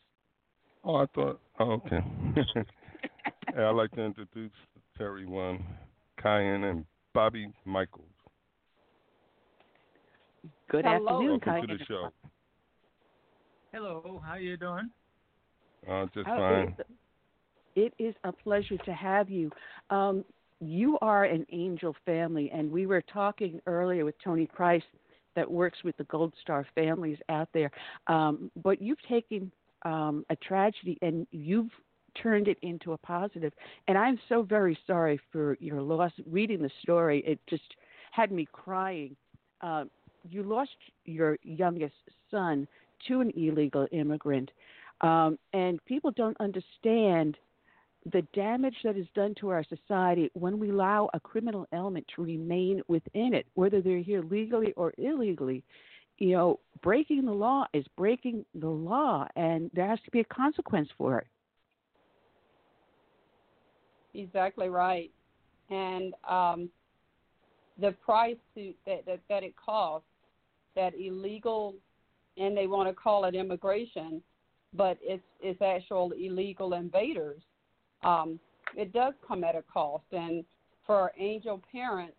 [0.84, 1.40] Oh, I thought.
[1.58, 2.02] Oh, okay.
[3.56, 4.52] I'd like to introduce
[4.96, 5.64] Terry One,
[6.18, 8.11] Kiyan, and Bobby Michaels.
[10.72, 11.20] Good Hello.
[11.20, 12.08] afternoon, Welcome to the show.
[13.72, 14.88] Hello, how are you doing?
[15.86, 16.68] Uh, just Oh, fine.
[16.68, 16.86] it's-
[17.74, 19.50] It is a pleasure to have you.
[19.90, 20.24] Um,
[20.60, 24.84] you are an angel family, and we were talking earlier with Tony Price,
[25.34, 27.70] that works with the Gold Star families out there.
[28.06, 29.52] Um, but you've taken
[29.84, 31.72] um, a tragedy and you've
[32.14, 33.52] turned it into a positive.
[33.88, 36.12] And I'm so very sorry for your loss.
[36.26, 37.74] Reading the story, it just
[38.10, 39.16] had me crying.
[39.62, 39.86] Uh,
[40.28, 40.70] you lost
[41.04, 41.94] your youngest
[42.30, 42.66] son
[43.08, 44.50] to an illegal immigrant,
[45.00, 47.36] um, and people don't understand
[48.12, 52.22] the damage that is done to our society when we allow a criminal element to
[52.22, 55.62] remain within it, whether they're here legally or illegally.
[56.18, 60.24] You know, breaking the law is breaking the law, and there has to be a
[60.24, 61.26] consequence for it.
[64.14, 65.10] Exactly right,
[65.70, 66.68] and um,
[67.80, 70.06] the price to, that, that that it costs,
[70.76, 71.74] that illegal,
[72.36, 74.22] and they want to call it immigration,
[74.74, 77.42] but it's it's actual illegal invaders
[78.02, 78.38] um,
[78.76, 80.04] it does come at a cost.
[80.12, 80.44] And
[80.86, 82.16] for angel parents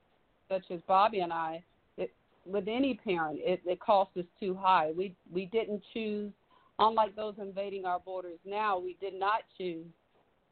[0.50, 1.64] such as Bobby and I,
[1.98, 2.12] it,
[2.46, 4.92] with any parent, it, the cost is too high.
[4.96, 6.32] We we didn't choose,
[6.80, 9.88] unlike those invading our borders now, we did not choose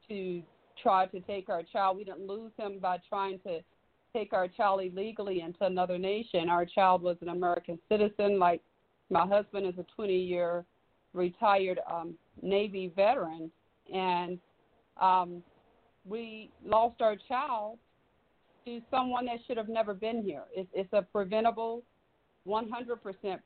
[0.07, 0.41] to
[0.81, 1.97] try to take our child.
[1.97, 3.59] We didn't lose him by trying to
[4.13, 6.49] take our child illegally into another nation.
[6.49, 8.61] Our child was an American citizen, like
[9.09, 10.65] my husband is a 20 year
[11.13, 13.51] retired um, Navy veteran,
[13.93, 14.39] and
[14.99, 15.43] um,
[16.05, 17.77] we lost our child
[18.65, 20.43] to someone that should have never been here.
[20.55, 21.83] It's, it's a preventable,
[22.47, 22.69] 100%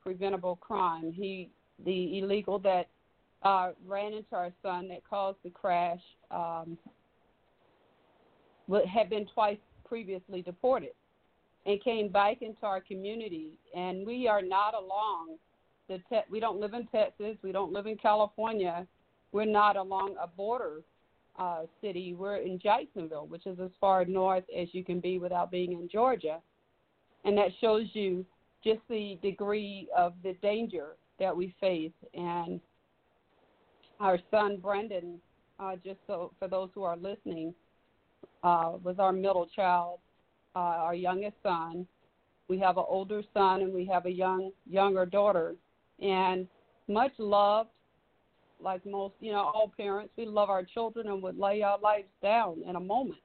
[0.02, 1.12] preventable crime.
[1.12, 1.50] He,
[1.84, 2.88] the illegal that
[3.42, 6.78] uh, ran into our son that caused the crash, um,
[8.92, 10.92] had been twice previously deported
[11.66, 13.58] and came back into our community.
[13.74, 15.36] And we are not along
[15.88, 18.86] the te- we don't live in Texas, we don't live in California.
[19.32, 20.80] We're not along a border
[21.38, 22.14] uh, city.
[22.14, 25.88] We're in Jacksonville, which is as far north as you can be without being in
[25.88, 26.40] Georgia.
[27.24, 28.24] And that shows you
[28.64, 31.92] just the degree of the danger that we face.
[32.14, 32.60] And
[34.00, 35.20] our son, Brandon,
[35.58, 37.54] uh, just so for those who are listening,
[38.42, 39.98] uh, was our middle child,
[40.54, 41.86] uh, our youngest son.
[42.48, 45.56] We have an older son and we have a young younger daughter,
[46.00, 46.46] and
[46.88, 47.70] much loved
[48.60, 52.08] like most, you know, all parents, we love our children and would lay our lives
[52.22, 53.20] down in a moment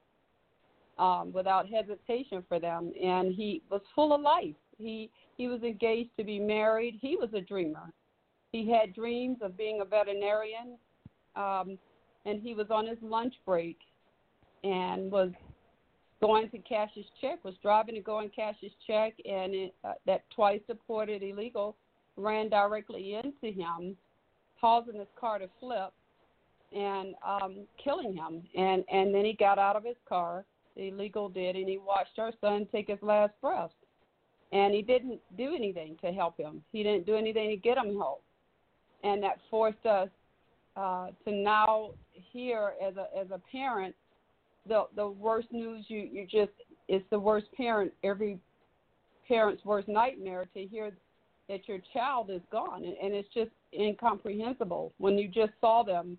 [0.98, 2.92] um, without hesitation for them.
[3.02, 4.54] And he was full of life.
[4.78, 6.98] He he was engaged to be married.
[7.00, 7.92] He was a dreamer.
[8.52, 10.76] He had dreams of being a veterinarian,
[11.36, 11.78] um,
[12.26, 13.78] and he was on his lunch break
[14.64, 15.30] and was
[16.20, 17.44] going to cash his check.
[17.44, 21.76] Was driving to go and cash his check, and it, uh, that twice deported illegal
[22.16, 23.96] ran directly into him
[24.62, 25.92] causing his car to flip
[26.74, 28.42] and um, killing him.
[28.56, 30.44] And and then he got out of his car,
[30.76, 33.70] the illegal did, and he watched our son take his last breath.
[34.52, 36.62] And he didn't do anything to help him.
[36.72, 38.22] He didn't do anything to get him help.
[39.02, 40.10] And that forced us
[40.76, 43.94] uh, to now hear as a as a parent
[44.66, 46.52] the the worst news you you just
[46.88, 48.38] it's the worst parent every
[49.28, 50.92] parent's worst nightmare to hear
[51.48, 54.92] that your child is gone and, and it's just incomprehensible.
[54.98, 56.18] When you just saw them,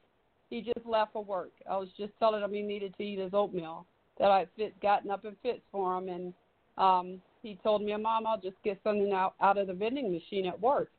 [0.50, 1.52] he just left for work.
[1.70, 3.86] I was just telling him he needed to eat his oatmeal
[4.20, 6.34] that I fit gotten up and fixed for him, and
[6.78, 10.46] um, he told me, "Mom, I'll just get something out out of the vending machine
[10.46, 10.92] at work."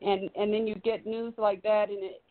[0.00, 2.22] And and then you get news like that, and it,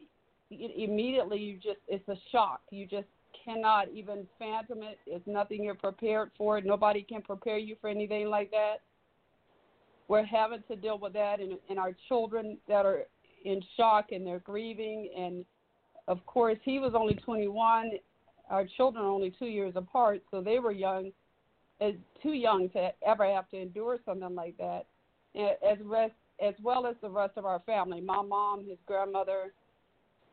[0.50, 2.62] it immediately you just it's a shock.
[2.72, 3.08] You just
[3.48, 5.00] cannot even fathom it.
[5.06, 6.60] It's nothing you're prepared for.
[6.60, 8.78] Nobody can prepare you for anything like that.
[10.08, 13.04] We're having to deal with that, and, and our children that are
[13.46, 15.10] in shock and they're grieving.
[15.18, 15.46] And
[16.08, 17.92] of course, he was only 21.
[18.50, 21.12] Our children are only two years apart, so they were young,
[22.24, 24.86] too young to ever have to endure something like that.
[25.36, 26.14] As rest,
[26.46, 29.54] as well as the rest of our family, my mom, his grandmother,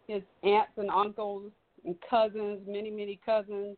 [0.06, 1.50] his aunts and uncles
[1.84, 3.76] and cousins, many many cousins,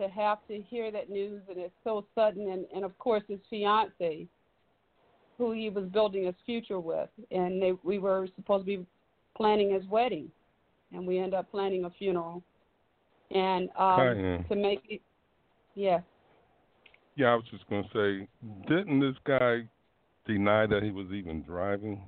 [0.00, 2.50] to have to hear that news and it's so sudden.
[2.50, 4.26] And and of course, his fiance
[5.38, 8.86] who he was building his future with, and they, we were supposed to be
[9.36, 10.30] planning his wedding,
[10.92, 12.42] and we end up planning a funeral.
[13.30, 15.00] And um, to make it,
[15.74, 16.00] yeah.
[17.16, 18.28] Yeah, I was just going to say,
[18.68, 19.68] didn't this guy
[20.26, 22.02] deny that he was even driving?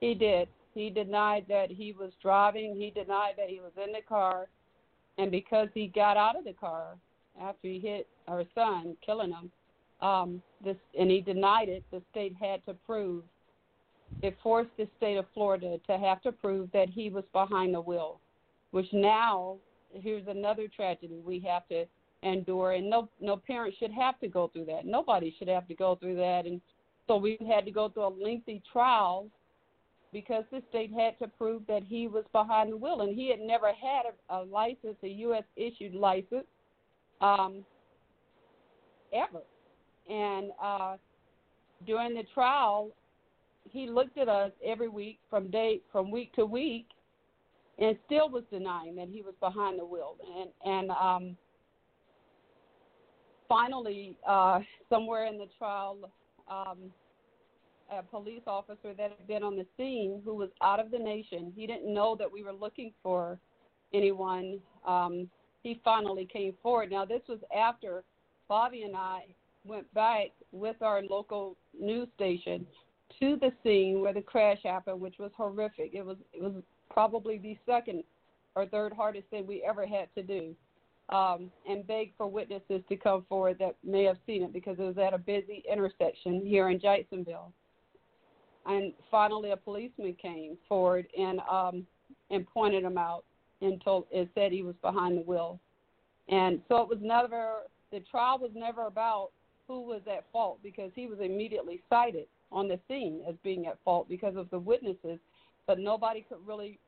[0.00, 0.48] He did.
[0.76, 2.76] He denied that he was driving.
[2.76, 4.48] He denied that he was in the car,
[5.16, 6.98] and because he got out of the car
[7.40, 9.50] after he hit our son, killing him,
[10.06, 11.82] um, this, and he denied it.
[11.90, 13.24] The state had to prove.
[14.20, 17.80] It forced the state of Florida to have to prove that he was behind the
[17.80, 18.20] wheel,
[18.72, 19.56] which now
[19.94, 21.86] here's another tragedy we have to
[22.22, 24.84] endure, and no no parent should have to go through that.
[24.84, 26.60] Nobody should have to go through that, and
[27.06, 29.30] So we had to go through a lengthy trial
[30.16, 33.38] because the state had to prove that he was behind the wheel, and he had
[33.38, 35.42] never had a, a license, a U.S.
[35.56, 36.46] issued license,
[37.20, 37.62] um,
[39.12, 39.42] ever.
[40.10, 40.96] And uh,
[41.86, 42.92] during the trial,
[43.70, 46.86] he looked at us every week from day from week to week,
[47.78, 50.16] and still was denying that he was behind the wheel.
[50.38, 51.36] And and um,
[53.50, 56.10] finally, uh, somewhere in the trial,
[56.50, 56.90] um,
[57.90, 61.52] a police officer that had been on the scene who was out of the nation.
[61.54, 63.38] He didn't know that we were looking for
[63.94, 64.58] anyone.
[64.86, 65.28] Um,
[65.62, 66.90] he finally came forward.
[66.90, 68.04] Now, this was after
[68.48, 69.26] Bobby and I
[69.64, 72.66] went back with our local news station
[73.20, 75.90] to the scene where the crash happened, which was horrific.
[75.94, 78.04] It was it was probably the second
[78.54, 80.54] or third hardest thing we ever had to do,
[81.08, 84.82] um, and beg for witnesses to come forward that may have seen it because it
[84.82, 87.52] was at a busy intersection here in Jacksonville.
[88.68, 91.86] And finally, a policeman came forward and um,
[92.30, 93.24] and pointed him out
[93.62, 95.60] and told it said he was behind the wheel,
[96.28, 97.62] and so it was never
[97.92, 99.30] the trial was never about
[99.68, 103.78] who was at fault because he was immediately cited on the scene as being at
[103.84, 105.18] fault because of the witnesses,
[105.66, 106.78] but nobody could really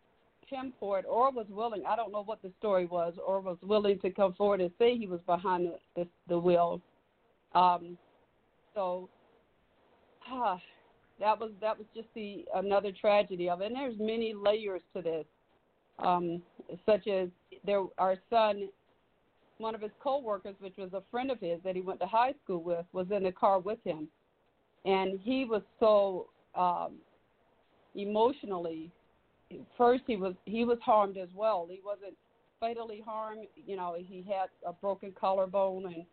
[0.48, 1.82] pinpoint or was willing.
[1.86, 4.96] I don't know what the story was, or was willing to come forward and say
[4.96, 6.80] he was behind the the, the wheel.
[7.54, 7.96] Um,
[8.74, 9.08] so,
[10.28, 10.60] ah,
[11.20, 13.66] that was that was just the another tragedy of it.
[13.66, 15.26] And there's many layers to this,
[15.98, 16.42] um,
[16.86, 17.28] such as
[17.64, 18.68] there our son,
[19.58, 22.34] one of his coworkers, which was a friend of his that he went to high
[22.44, 24.08] school with, was in the car with him,
[24.84, 26.94] and he was so um,
[27.94, 28.90] emotionally.
[29.76, 31.66] First, he was he was harmed as well.
[31.68, 32.14] He wasn't
[32.60, 33.46] fatally harmed.
[33.66, 36.04] You know, he had a broken collarbone and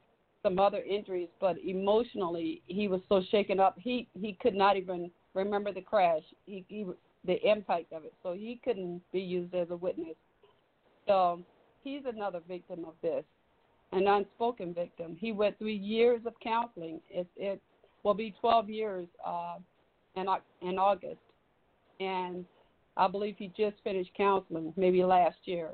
[0.45, 3.75] some other injuries, but emotionally he was so shaken up.
[3.79, 6.21] He he could not even remember the crash.
[6.45, 6.85] He, he
[7.25, 10.15] the impact of it, so he couldn't be used as a witness.
[11.07, 11.41] So
[11.83, 13.23] he's another victim of this,
[13.91, 15.17] an unspoken victim.
[15.19, 17.01] He went through years of counseling.
[17.09, 17.59] It it
[18.03, 19.55] will be 12 years uh,
[20.15, 20.27] in
[20.61, 21.21] in August,
[21.99, 22.45] and
[22.97, 25.71] I believe he just finished counseling maybe last year.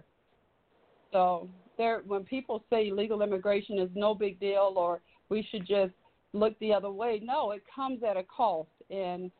[1.11, 1.49] So
[1.81, 5.93] there, when people say legal immigration is no big deal or we should just
[6.31, 8.69] look the other way, no, it comes at a cost.
[8.91, 9.31] And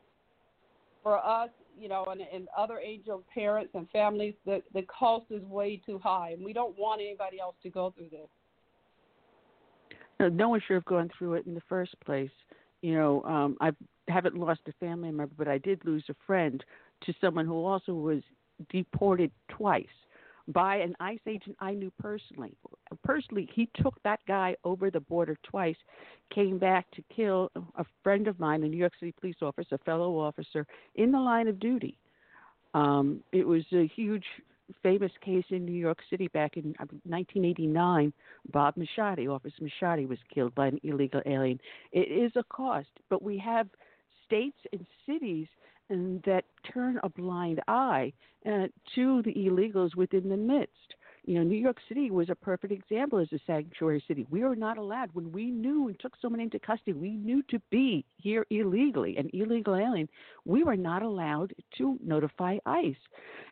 [1.03, 1.49] for us,
[1.79, 5.99] you know, and, and other angel parents and families, the the cost is way too
[6.03, 10.29] high, and we don't want anybody else to go through this.
[10.31, 12.31] No, one should have gone through it in the first place.
[12.81, 13.71] You know, um, I
[14.07, 16.63] haven't lost a family member, but I did lose a friend
[17.03, 18.21] to someone who also was
[18.71, 19.85] deported twice
[20.47, 22.53] by an ICE agent I knew personally.
[23.03, 25.75] Personally, he took that guy over the border twice,
[26.33, 29.79] came back to kill a friend of mine, a New York City police officer, a
[29.79, 30.65] fellow officer,
[30.95, 31.97] in the line of duty.
[32.73, 34.25] Um, it was a huge,
[34.81, 38.13] famous case in New York City back in 1989.
[38.51, 41.59] Bob Machate, Officer Machate, was killed by an illegal alien.
[41.91, 43.67] It is a cost, but we have
[44.25, 45.47] states and cities
[45.91, 48.11] and that turn a blind eye
[48.45, 50.95] uh, to the illegals within the midst.
[51.25, 54.25] You know, New York City was a perfect example as a sanctuary city.
[54.31, 57.59] We were not allowed, when we knew and took someone into custody, we knew to
[57.69, 60.09] be here illegally, an illegal alien,
[60.45, 62.95] we were not allowed to notify ICE.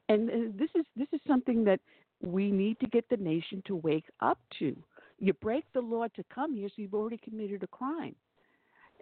[0.07, 1.79] And uh, this is this is something that
[2.21, 4.75] we need to get the nation to wake up to.
[5.19, 8.15] You break the law to come here, so you've already committed a crime.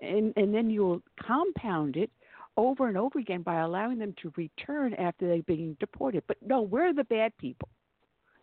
[0.02, 2.12] And and then you'll compound it
[2.58, 6.24] over and over again by allowing them to return after they've been deported.
[6.28, 7.70] But no, we're the bad people.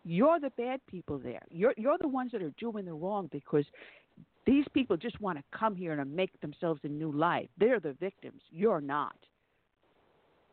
[0.03, 1.41] You're the bad people there.
[1.49, 3.65] You're you're the ones that are doing the wrong because
[4.45, 7.49] these people just want to come here and make themselves a new life.
[7.57, 8.41] They're the victims.
[8.51, 9.15] You're not.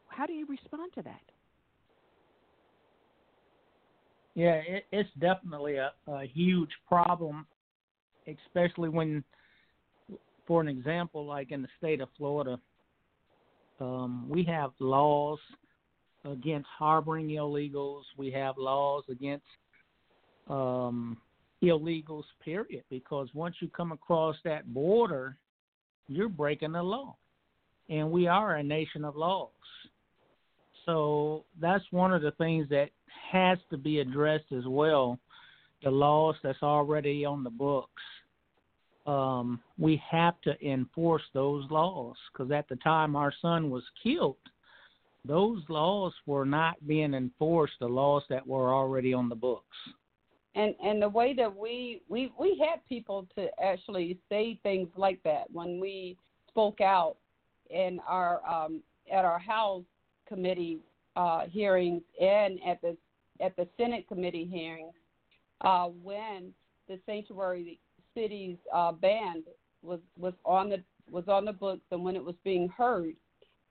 [0.08, 1.20] How do you respond to that?
[4.34, 7.46] Yeah, it, it's definitely a, a huge problem,
[8.26, 9.22] especially when,
[10.46, 12.58] for an example, like in the state of Florida,
[13.82, 15.40] um, we have laws
[16.24, 18.02] against harboring illegals.
[18.16, 19.44] We have laws against
[20.48, 21.16] um,
[21.62, 22.84] illegals, period.
[22.90, 25.36] Because once you come across that border,
[26.06, 27.16] you're breaking the law.
[27.88, 29.50] And we are a nation of laws.
[30.86, 32.90] So that's one of the things that
[33.32, 35.18] has to be addressed as well
[35.82, 38.02] the laws that's already on the books
[39.06, 44.36] um, we have to enforce those laws because at the time our son was killed,
[45.24, 47.74] those laws were not being enforced.
[47.80, 49.76] The laws that were already on the books.
[50.54, 55.22] And and the way that we we we had people to actually say things like
[55.24, 56.16] that when we
[56.48, 57.16] spoke out
[57.70, 59.84] in our um, at our House
[60.28, 60.80] committee
[61.16, 62.96] uh, hearings and at the
[63.40, 64.92] at the Senate committee hearings
[65.62, 66.52] uh, when
[66.88, 67.78] the sanctuary
[68.14, 69.42] cities uh, ban
[69.82, 73.14] was was on the was on the books and when it was being heard,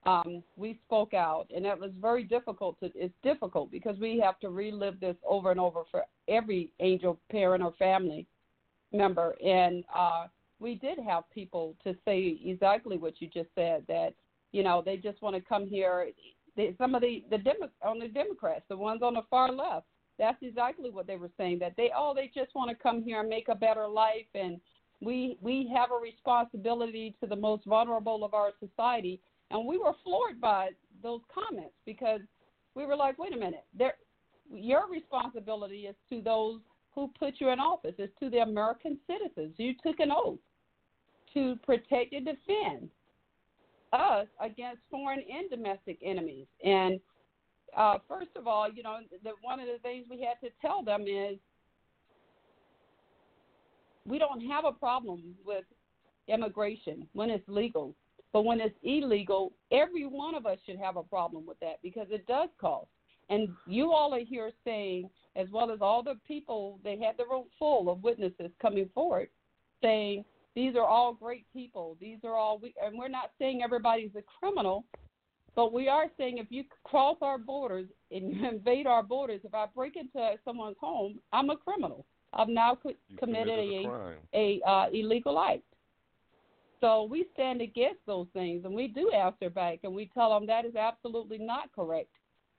[0.05, 2.79] um, we spoke out, and that was very difficult.
[2.79, 7.19] To, it's difficult because we have to relive this over and over for every angel
[7.29, 8.25] parent or family
[8.91, 10.25] member, and uh,
[10.59, 14.13] we did have people to say exactly what you just said that
[14.51, 16.07] you know they just want to come here.
[16.57, 19.85] They, some of the the Demo, on the Democrats, the ones on the far left,
[20.21, 23.19] that's exactly what they were saying that they oh they just want to come here
[23.19, 24.61] and make a better life and
[25.01, 29.19] we we have a responsibility to the most vulnerable of our society.
[29.49, 30.69] And we were floored by
[31.03, 32.21] those comments because
[32.75, 33.95] we were like wait a minute there
[34.53, 36.59] your responsibility is to those
[36.93, 39.55] who put you in office it's to the american citizens.
[39.57, 40.39] You took an oath
[41.33, 42.89] to protect and defend
[43.91, 46.45] us against foreign and domestic enemies.
[46.63, 46.99] And
[47.77, 50.83] uh, first of all, you know, the, one of the things we had to tell
[50.83, 51.37] them is
[54.05, 55.63] we don't have a problem with
[56.27, 57.95] immigration when it's legal.
[58.33, 62.07] But when it's illegal, every one of us should have a problem with that because
[62.09, 62.87] it does cost.
[63.29, 67.25] And you all are here saying, as well as all the people, they had the
[67.29, 69.29] room full of witnesses coming forward
[69.81, 70.23] saying,
[70.55, 71.97] these are all great people.
[71.99, 74.83] These are all, we, and we're not saying everybody's a criminal,
[75.55, 79.53] but we are saying if you cross our borders and you invade our borders, if
[79.53, 82.05] I break into someone's home, I'm a criminal.
[82.33, 83.85] I've now co- committed, a
[84.33, 85.63] a, a uh, illegal act.
[86.79, 90.47] So we stand against those things, and we do answer back, and we tell them
[90.47, 92.09] that is absolutely not correct.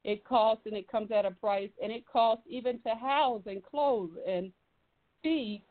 [0.04, 3.64] It costs, and it comes at a price, and it costs even to house and
[3.64, 4.52] clothe and
[5.22, 5.62] feed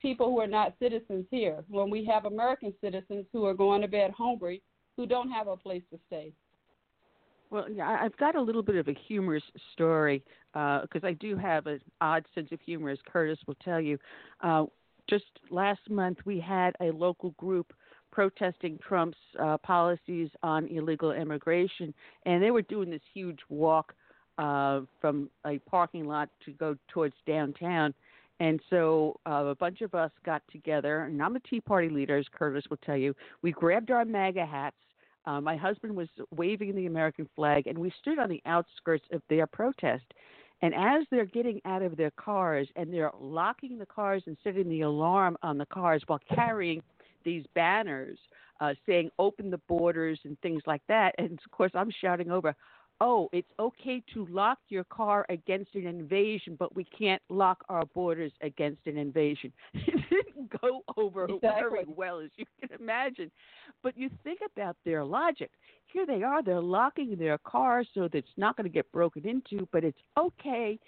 [0.00, 1.64] people who are not citizens here.
[1.68, 4.62] When we have American citizens who are going to bed hungry,
[4.96, 6.32] who don't have a place to stay.
[7.50, 10.22] Well, yeah, I've got a little bit of a humorous story
[10.52, 13.98] because uh, I do have an odd sense of humor, as Curtis will tell you.
[14.40, 14.66] Uh,
[15.08, 17.72] just last month, we had a local group
[18.12, 21.92] protesting Trump's uh, policies on illegal immigration,
[22.24, 23.94] and they were doing this huge walk
[24.38, 27.92] uh, from a parking lot to go towards downtown.
[28.38, 32.16] And so uh, a bunch of us got together, and I'm a Tea Party leader,
[32.16, 33.14] as Curtis will tell you.
[33.42, 34.76] We grabbed our MAGA hats
[35.30, 39.22] uh, my husband was waving the American flag, and we stood on the outskirts of
[39.30, 40.02] their protest.
[40.60, 44.68] And as they're getting out of their cars and they're locking the cars and setting
[44.68, 46.82] the alarm on the cars while carrying
[47.24, 48.18] these banners
[48.60, 51.14] uh, saying open the borders and things like that.
[51.16, 52.54] And of course, I'm shouting over,
[53.00, 57.86] oh, it's okay to lock your car against an invasion, but we can't lock our
[57.86, 59.52] borders against an invasion.
[59.74, 61.40] it didn't go over exactly.
[61.50, 63.30] very well, as you can imagine.
[63.82, 65.50] But you think about their logic.
[65.92, 69.26] Here they are, they're locking their car so that it's not going to get broken
[69.26, 70.78] into, but it's okay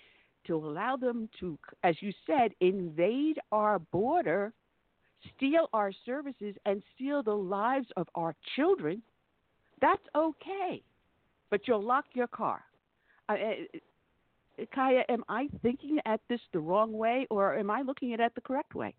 [0.46, 4.52] to allow them to, as you said, invade our border,
[5.36, 9.02] steal our services, and steal the lives of our children.
[9.80, 10.82] That's okay
[11.52, 12.64] but you'll lock your car.
[13.28, 13.34] Uh,
[14.74, 18.34] Kiyan, am I thinking at this the wrong way, or am I looking at it
[18.34, 18.94] the correct way?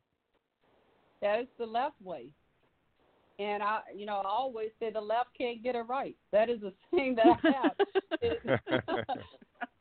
[1.21, 2.27] That is the left way.
[3.39, 6.15] And I, you know, I always say the left can't get it right.
[6.31, 7.71] That is a thing that I have.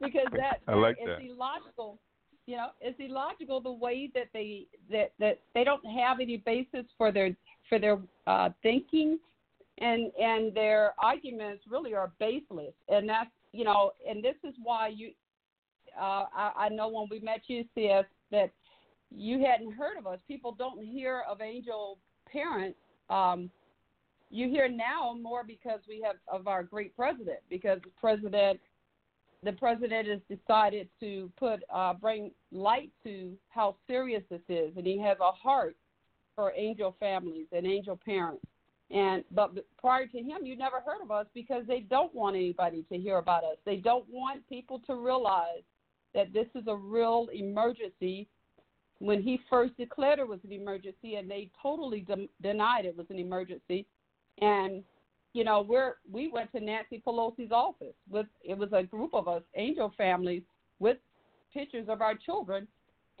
[0.00, 1.98] because that, I like it's illogical.
[2.46, 6.86] You know, it's illogical the way that they that that they don't have any basis
[6.96, 7.36] for their
[7.68, 9.18] for their uh, thinking
[9.80, 12.74] and and their arguments really are baseless.
[12.88, 15.10] And that's you know and this is why you
[15.98, 18.50] uh i, I know when we met you cs that
[19.10, 20.18] you hadn't heard of us.
[20.28, 21.98] People don't hear of angel
[22.30, 22.78] parents.
[23.08, 23.50] Um
[24.32, 28.60] you hear now more because we have of our great president because the president
[29.42, 34.76] the president has decided to put uh bring light to how serious this is.
[34.76, 35.74] And he has a heart
[36.36, 38.44] for angel families and angel parents
[38.90, 42.84] and but prior to him, you never heard of us because they don't want anybody
[42.90, 43.56] to hear about us.
[43.64, 45.62] They don't want people to realize
[46.14, 48.28] that this is a real emergency.
[48.98, 53.06] When he first declared it was an emergency, and they totally de- denied it was
[53.10, 53.86] an emergency,
[54.40, 54.82] and
[55.32, 59.28] you know we're we went to Nancy Pelosi's office with it was a group of
[59.28, 60.42] us, angel families,
[60.80, 60.98] with
[61.54, 62.66] pictures of our children,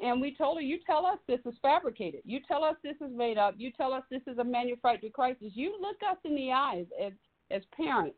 [0.02, 2.22] and we told her, you tell us this is fabricated.
[2.24, 3.54] You tell us this is made up.
[3.58, 5.52] You tell us this is a manufactured crisis.
[5.52, 7.12] You look us in the eyes as,
[7.50, 8.16] as parents.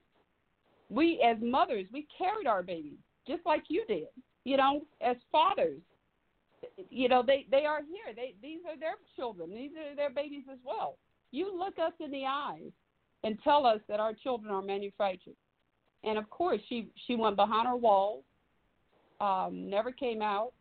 [0.89, 4.07] We, as mothers, we carried our babies just like you did.
[4.45, 5.81] You know, as fathers,
[6.91, 8.15] you know, they, they are here.
[8.15, 9.51] They, these are their children.
[9.51, 10.97] These are their babies as well.
[11.31, 12.71] You look us in the eyes
[13.25, 15.37] and tell us that our children are manufactured.
[16.05, 18.25] And of course, she she went behind her walls,
[19.21, 20.53] um, never came out,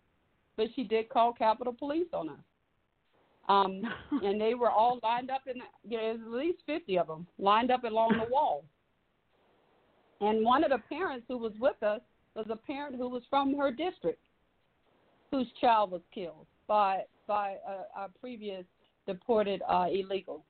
[0.57, 2.36] but she did call Capitol Police on us.
[3.49, 3.82] Um,
[4.23, 5.56] and they were all lined up in,
[5.90, 8.64] you know, at least 50 of them lined up along the wall.
[10.22, 12.02] And one of the parents who was with us
[12.36, 14.23] was a parent who was from her district,
[15.32, 18.64] whose child was killed by by a, a previous
[19.07, 20.45] deported uh, illegal.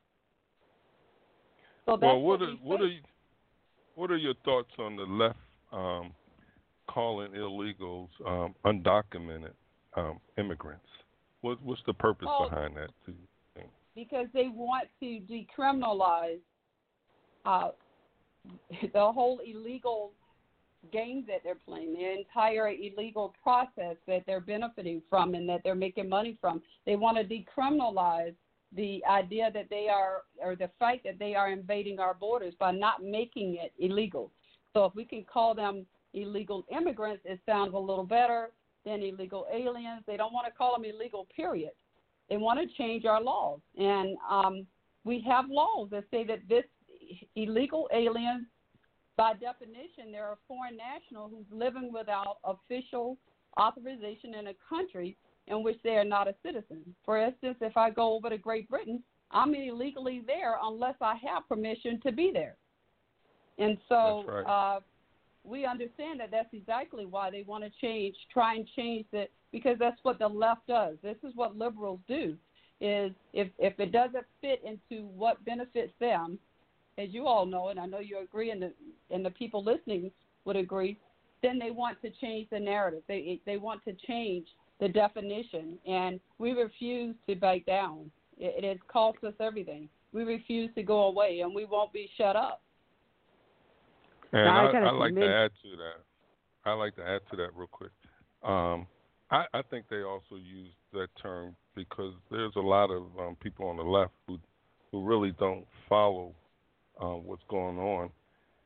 [1.86, 3.00] So that's well, what what are what are you,
[3.96, 5.38] what are your thoughts on the left
[5.72, 6.12] um,
[6.90, 9.54] calling illegals um, undocumented
[9.96, 10.86] um, immigrants?
[11.42, 12.90] What, what's the purpose Well, behind that?
[13.06, 13.18] Think?
[13.96, 16.40] because they want to decriminalize
[17.46, 17.70] uh,
[18.94, 20.12] the whole illegal
[20.92, 25.76] game that they're playing, the entire illegal process that they're benefiting from and that they're
[25.76, 26.62] making money from.
[26.86, 28.34] They want to decriminalize
[28.76, 32.72] the idea that they are, or the fact that they are invading our borders by
[32.72, 34.32] not making it illegal.
[34.74, 38.50] So if we can call them illegal immigrants, it sounds a little better
[38.86, 40.04] than illegal aliens.
[40.08, 41.72] They don't want to call them illegal, period.
[42.30, 43.60] They want to change our laws.
[43.78, 44.66] And um,
[45.04, 46.64] we have laws that say that this
[47.36, 48.48] illegal alien,
[49.18, 53.18] by definition, they're a foreign national who's living without official
[53.60, 56.96] authorization in a country in which they are not a citizen.
[57.04, 61.48] For instance, if I go over to Great Britain, I'm illegally there unless I have
[61.48, 62.56] permission to be there.
[63.58, 64.44] And so right.
[64.44, 64.80] uh,
[65.44, 69.78] we understand that that's exactly why they want to change, try and change it, because
[69.80, 70.98] that's what the left does.
[71.02, 72.36] This is what liberals do.
[72.80, 76.40] Is if if it doesn't fit into what benefits them,
[76.98, 78.74] as you all know, and I know you agree, and the
[79.12, 80.12] and the people listening
[80.46, 80.98] would agree,
[81.44, 83.04] then they want to change the narrative.
[83.08, 84.48] They they want to change
[84.80, 88.10] the definition, and we refuse to back down.
[88.40, 89.88] It, it has cost us everything.
[90.12, 92.62] We refuse to go away, and we won't be shut up.
[94.34, 96.70] And Now, I I, I like to add to that.
[96.70, 97.92] I like to add to that real quick.
[98.44, 98.88] Um,
[99.30, 103.68] I, I think they also use that term because there's a lot of um, people
[103.68, 104.38] on the left who
[104.92, 106.34] who really don't follow
[107.02, 108.10] um, what's going on,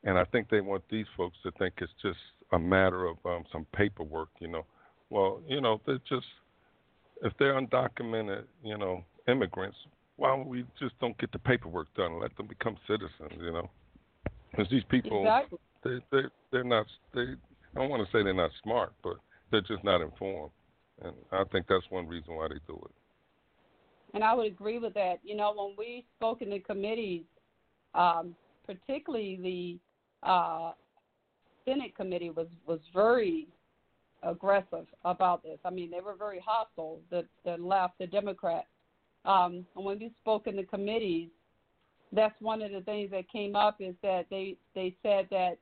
[0.03, 2.18] and I think they want these folks to think it's just
[2.52, 4.30] a matter of um, some paperwork.
[4.40, 4.66] You know,
[5.10, 6.26] well, you know, they're just
[7.24, 9.77] if they're undocumented, you know, immigrants.
[10.18, 13.40] Why don't we just don't get the paperwork done and let them become citizens?
[13.40, 13.69] You know,
[14.56, 15.59] because these people Exactly.
[15.84, 17.22] they they they're not they
[17.75, 19.17] I don't want to say they're not smart, but
[19.51, 20.51] they're just not informed,
[21.01, 22.92] and I think that's one reason why they do it.
[24.14, 25.19] And I would agree with that.
[25.24, 27.24] You know, when we spoke in the committees,
[27.93, 28.34] um,
[28.66, 29.80] particularly
[30.24, 30.72] the uh,
[31.66, 33.48] Senate committee was was very
[34.24, 35.59] aggressive about this.
[35.66, 37.01] I mean, they were very hostile.
[37.09, 38.67] The the left, the Democrats.
[39.25, 41.30] Um, and when we spoke in the committees,
[42.16, 45.58] that's one of the things that came up is that they they said that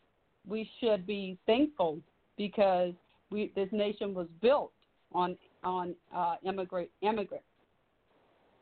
[0.48, 1.99] we should be thankful
[2.38, 2.93] because
[3.30, 4.72] we this nation was built
[5.14, 7.45] on on uh, immigrant immigrants.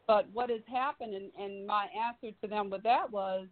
[0.07, 3.47] But what has happened, and, and my answer to them with that was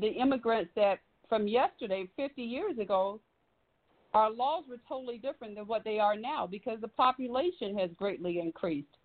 [0.00, 3.20] the immigrants that from yesterday, 50 years ago,
[4.14, 8.38] our laws were totally different than what they are now because the population has greatly
[8.38, 8.96] increased.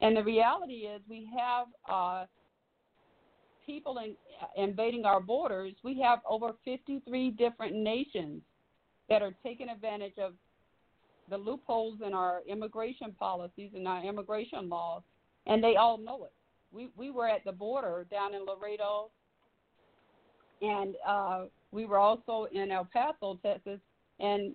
[0.00, 2.26] And the reality is, we have uh,
[3.64, 4.14] people in,
[4.56, 5.74] invading our borders.
[5.82, 8.42] We have over 53 different nations
[9.08, 10.32] that are taking advantage of
[11.28, 15.02] the loopholes in our immigration policies and our immigration laws,
[15.46, 16.32] and they all know it.
[16.72, 19.10] We we were at the border down in Laredo,
[20.60, 23.80] and uh, we were also in El Paso, Texas,
[24.20, 24.54] and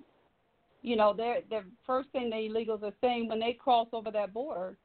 [0.82, 4.34] you know, they're, the first thing the illegals are saying when they cross over that
[4.34, 4.78] border,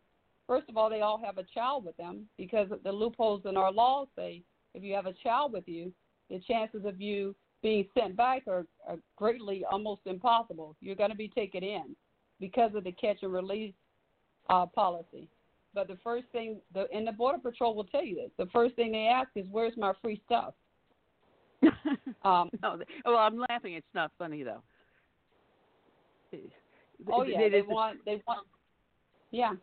[0.47, 3.73] first of all, they all have a child with them because the loopholes in our
[3.73, 4.43] laws say
[4.75, 5.93] if you have a child with you,
[6.31, 10.77] the chances of you being sent back are, are greatly almost impossible.
[10.81, 11.95] You're going to be taken in
[12.41, 13.75] because of the catch and release
[14.49, 15.29] uh, policy.
[15.75, 18.75] But the first thing, the, and the Border Patrol will tell you this, the first
[18.77, 20.55] thing they ask is, where's my free stuff?
[22.25, 23.75] Um, no, well, I'm laughing.
[23.75, 24.63] It's not funny though.
[27.13, 28.47] Oh yeah, they is- want they want
[29.33, 29.55] yeah,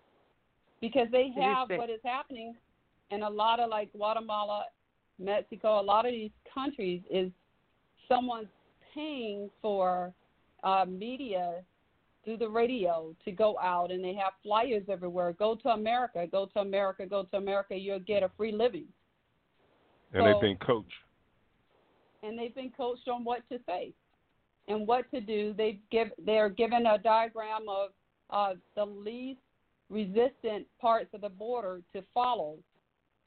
[0.81, 2.55] because they have what is happening
[3.11, 4.65] in a lot of like Guatemala,
[5.17, 7.31] Mexico, a lot of these countries is
[8.07, 8.47] someone's
[8.93, 10.13] paying for
[10.63, 11.61] uh, media
[12.23, 15.33] through the radio to go out and they have flyers everywhere.
[15.33, 17.75] Go to America, go to America, go to America.
[17.75, 18.85] You'll get a free living.
[20.13, 20.93] And So- they've been coached.
[22.21, 23.93] and they've been coached on what to say
[24.67, 25.53] and what to do.
[25.53, 27.91] They give they're given a diagram of
[28.29, 29.39] uh, the least
[29.89, 32.57] resistant parts of the border to follow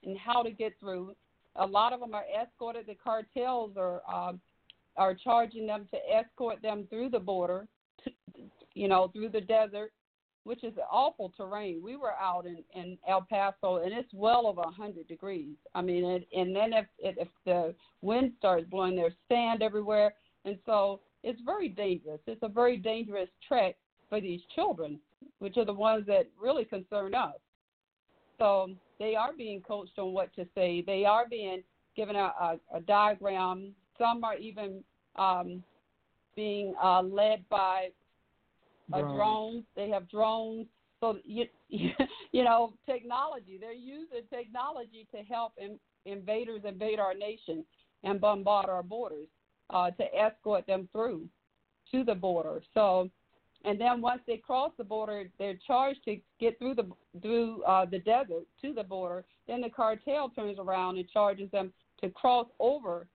[0.05, 1.15] and how to get through.
[1.57, 2.87] A lot of them are escorted.
[2.87, 4.41] The cartels are um,
[4.97, 7.67] are charging them to escort them through the border,
[8.05, 8.11] to,
[8.75, 9.93] you know, through the desert,
[10.45, 11.81] which is awful terrain.
[11.83, 15.57] We were out in in El Paso, and it's well over a 100 degrees.
[15.75, 20.59] I mean, it, and then if if the wind starts blowing, there's sand everywhere, and
[20.65, 22.21] so it's very dangerous.
[22.27, 23.77] It's a very dangerous trek
[24.09, 24.99] for these children,
[25.43, 27.35] which are the ones that really concern us.
[28.39, 30.85] So they are being coached on what to say.
[30.87, 31.65] They are being
[31.97, 33.73] given a, a, a diagram.
[33.99, 34.85] Some are even
[35.17, 35.65] um,
[36.37, 37.89] being uh, led by
[38.93, 39.17] uh, Drones.
[39.17, 39.65] drones.
[39.75, 40.67] They have drones.
[41.01, 43.59] So you you know technology.
[43.61, 47.65] They're using technology to help in, invaders invade our nation
[48.05, 49.27] and bombard our borders
[49.71, 51.27] uh, to escort them through
[51.91, 52.63] to the border.
[52.75, 53.11] So
[53.65, 56.89] and then once they cross the border, they're charged to get through the
[57.21, 59.25] through uh, the desert to the border.
[59.47, 63.07] Then the cartel turns around and charges them to cross over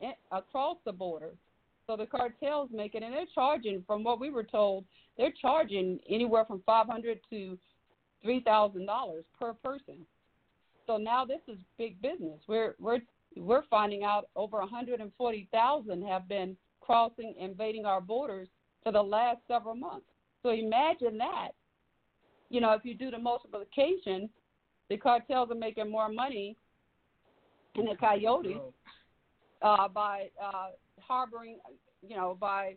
[0.00, 1.30] in, across the border.
[1.86, 4.84] So the cartels make it, and they're charging, from what we were told,
[5.16, 7.58] they're charging anywhere from five hundred to
[8.22, 10.06] three thousand dollars per person.
[10.86, 12.40] So now this is big business.
[12.48, 13.00] We're we're
[13.36, 18.48] we're finding out over 140,000 have been crossing, invading our borders
[18.82, 20.06] for the last several months.
[20.42, 21.50] So imagine that.
[22.48, 24.28] You know, if you do the multiplication,
[24.88, 26.56] the cartels are making more money
[27.76, 28.56] and the coyotes
[29.62, 31.58] uh, by uh, harboring,
[32.06, 32.76] you know, by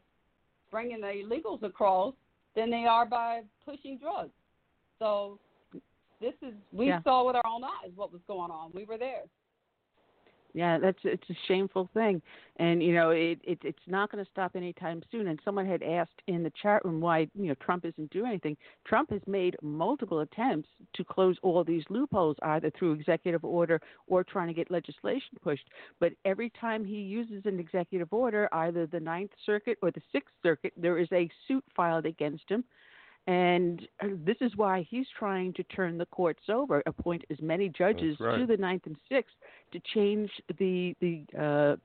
[0.70, 2.14] bringing the illegals across
[2.56, 4.32] than they are by pushing drugs.
[5.00, 5.40] So
[6.22, 7.02] this is we Yeah.
[7.04, 8.72] saw with our own eyes what was going on.
[8.74, 9.24] We were there.
[10.56, 12.22] Yeah, that's it's a shameful thing,
[12.58, 15.28] and you know it, it it's not going to stop anytime soon.
[15.28, 18.56] And someone had asked in the chat room why you know Trump isn't doing anything.
[18.86, 24.24] Trump has made multiple attempts to close all these loopholes, either through executive order or
[24.24, 25.68] trying to get legislation pushed.
[26.00, 30.34] But every time he uses an executive order, either the Ninth Circuit or the Sixth
[30.44, 32.64] Circuit, there is a suit filed against him.
[33.26, 37.70] And uh, this is why he's trying to turn the courts over, appoint as many
[37.70, 38.38] judges right.
[38.38, 39.34] to the Ninth and Sixth
[39.72, 40.30] to change
[40.60, 41.76] the the uh,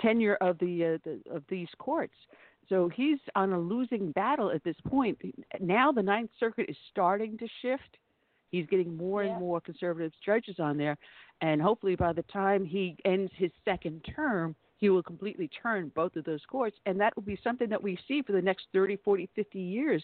[0.00, 2.14] tenure of the, uh, the of these courts.
[2.68, 5.18] So he's on a losing battle at this point.
[5.60, 7.98] Now the Ninth Circuit is starting to shift.
[8.52, 9.30] He's getting more Yeah.
[9.30, 10.96] and more conservative judges on there,
[11.40, 16.16] and hopefully by the time he ends his second term, he will completely turn both
[16.16, 18.96] of those courts, and that will be something that we see for the next 30,
[18.96, 20.02] 40, 50 years.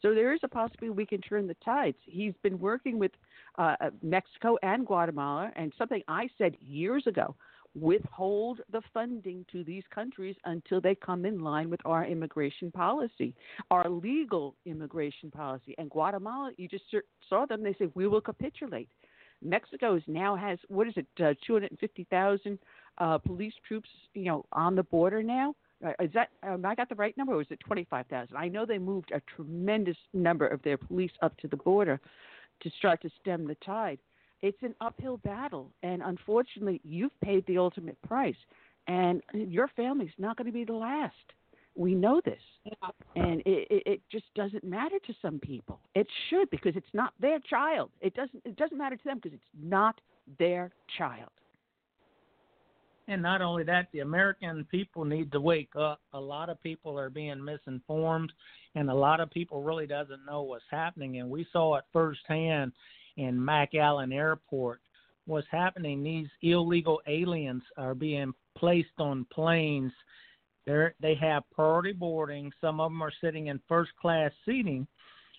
[0.00, 1.96] So there is a possibility we can turn the tides.
[2.04, 3.12] He's been working with
[3.58, 7.34] uh, uh, Mexico and Guatemala, and something I said years ago
[7.74, 13.34] withhold the funding to these countries until they come in line with our immigration policy,
[13.70, 15.74] our legal immigration policy.
[15.78, 16.84] And Guatemala, you just
[17.28, 18.88] saw them, they said, we will capitulate.
[19.42, 22.58] Mexico now has, what is it, uh, 250,000
[22.98, 25.54] uh, police troops, you know, on the border now.
[25.84, 28.36] Uh, Is that um, I got the right number, or was it twenty five thousand?
[28.36, 32.00] I know they moved a tremendous number of their police up to the border
[32.60, 33.98] to start to stem the tide.
[34.42, 38.36] It's an uphill battle, and unfortunately, you've paid the ultimate price,
[38.86, 41.14] and your family's not going to be the last.
[41.76, 42.42] We know this,
[43.14, 45.78] and it, it, it just doesn't matter to some people.
[45.94, 47.90] It should because it's not their child.
[48.00, 48.42] It doesn't.
[48.44, 50.00] It doesn't matter to them because it's not
[50.40, 51.30] their child.
[53.08, 56.00] And not only that, the American people need to wake up.
[56.12, 58.30] A lot of people are being misinformed,
[58.74, 61.18] and a lot of people really doesn't know what's happening.
[61.18, 62.72] And we saw it firsthand
[63.16, 64.82] in McAllen Airport.
[65.24, 66.02] What's happening?
[66.02, 69.92] These illegal aliens are being placed on planes.
[70.66, 72.52] They're, they have priority boarding.
[72.60, 74.86] Some of them are sitting in first class seating.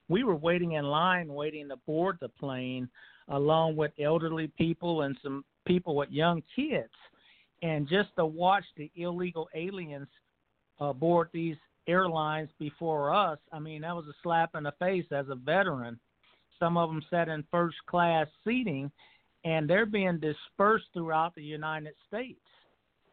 [0.08, 2.90] We were waiting in line, waiting to board the plane,
[3.28, 6.90] along with elderly people and some people with young kids
[7.62, 10.08] and just to watch the illegal aliens
[10.96, 11.58] board these
[11.88, 16.00] airlines before us, I mean, that was a slap in the face as a veteran.
[16.60, 18.92] Some of them sat in first class seating,
[19.44, 22.40] and they're being dispersed throughout the United States.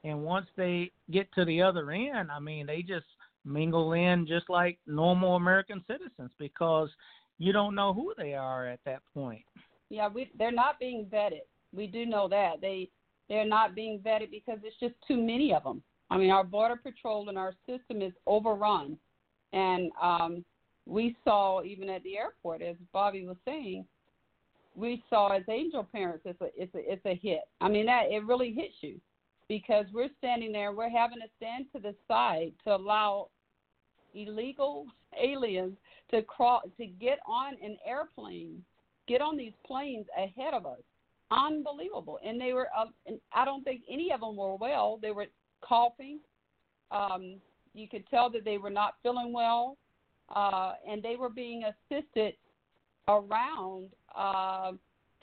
[0.04, 3.06] And once they get to the other end, I mean, they just
[3.44, 6.88] mingle in just like normal American citizens because
[7.38, 9.44] you don't know who they are at that point.
[9.88, 11.42] Yeah, we they're not being vetted.
[11.72, 12.88] We do know that they
[13.28, 15.82] they're not being vetted because it's just too many of them.
[16.10, 18.96] I mean, our border patrol and our system is overrun,
[19.52, 20.44] and um,
[20.86, 23.84] we saw even at the airport, as Bobby was saying,
[24.76, 27.40] we saw as angel parents, it's a it's a it's a hit.
[27.60, 29.00] I mean, that it really hits you
[29.48, 33.28] because we're standing there, we're having to stand to the side to allow
[34.14, 34.86] illegal
[35.20, 35.76] aliens
[36.12, 38.62] to cross to get on an airplane,
[39.08, 40.82] get on these planes ahead of us
[41.30, 42.18] unbelievable.
[42.24, 44.98] And they were, uh, and I don't think any of them were well.
[45.00, 45.26] They were
[45.62, 46.20] coughing.
[46.90, 47.36] Um,
[47.74, 49.76] you could tell that they were not feeling well,
[50.34, 52.34] uh, and they were being assisted
[53.08, 54.72] around uh,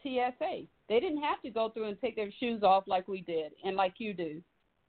[0.01, 0.63] TSA.
[0.89, 3.75] They didn't have to go through and take their shoes off like we did and
[3.75, 4.41] like you do.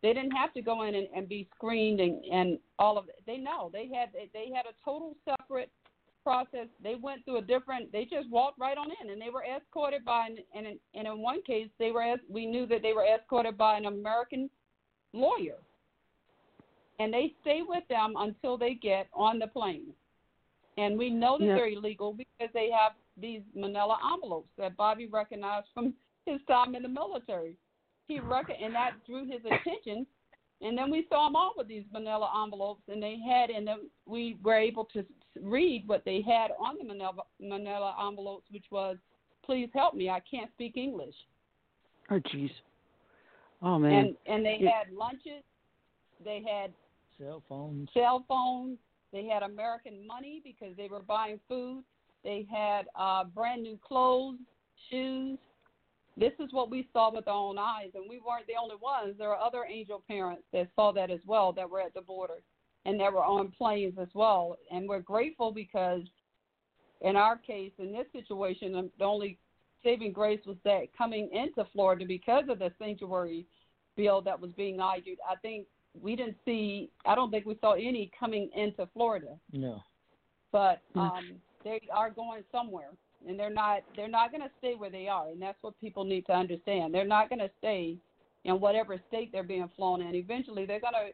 [0.02, 3.22] They didn't have to go in and, and be screened and, and all of it.
[3.26, 5.70] They know they had they had a total separate
[6.24, 6.66] process.
[6.82, 7.92] They went through a different.
[7.92, 11.06] They just walked right on in, and they were escorted by an, and in, and
[11.06, 14.50] in one case they were as we knew that they were escorted by an American
[15.12, 15.58] lawyer,
[16.98, 19.92] and they stay with them until they get on the plane.
[20.76, 21.54] And we know that Yeah.
[21.54, 25.94] they're illegal because they have these manila envelopes that Bobby recognized from
[26.26, 27.56] his time in the military.
[28.08, 30.06] He rec- and that drew his attention.
[30.60, 33.68] And then we saw them all with these manila envelopes, and they had, and
[34.06, 35.04] we were able to
[35.40, 38.96] read what they had on the manila, manila envelopes, which was,
[39.44, 41.14] "Please help me, I can't speak English."
[42.10, 42.50] Oh, jeez.
[43.62, 43.92] Oh man.
[43.92, 44.70] And and they Yeah.
[44.70, 45.42] had lunches,
[46.22, 46.72] they had
[47.18, 47.90] Cell phones.
[47.92, 48.78] cell phones.
[49.12, 51.84] They had American money because they were buying food.
[52.24, 54.38] They had uh, brand new clothes,
[54.90, 55.38] shoes.
[56.16, 59.16] This is what we saw with our own eyes, and we weren't the only ones.
[59.18, 62.42] There are other angel parents that saw that as well that were at the border
[62.84, 64.56] and that were on planes as well.
[64.70, 66.02] And we're grateful because,
[67.00, 69.38] in our case, in this situation, the only
[69.82, 73.46] saving grace was that coming into Florida because of the sanctuary
[73.96, 75.18] bill that was being argued.
[75.28, 75.66] I think
[76.00, 76.90] we didn't see.
[77.06, 79.82] I don't think we saw any coming into Florida, No.
[80.50, 81.00] but Mm.
[81.00, 82.90] um, they are going somewhere,
[83.26, 83.82] and they're not.
[83.94, 86.92] They're not going to stay where they are, and that's what people need to understand.
[86.92, 87.96] They're not going to stay
[88.44, 90.14] in whatever state they're being flown in.
[90.14, 91.12] Eventually, they're going to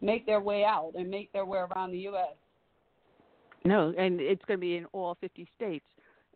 [0.00, 2.34] make their way out and make their way around the U.S.
[3.64, 5.86] No, and it's going to be in all 50 states.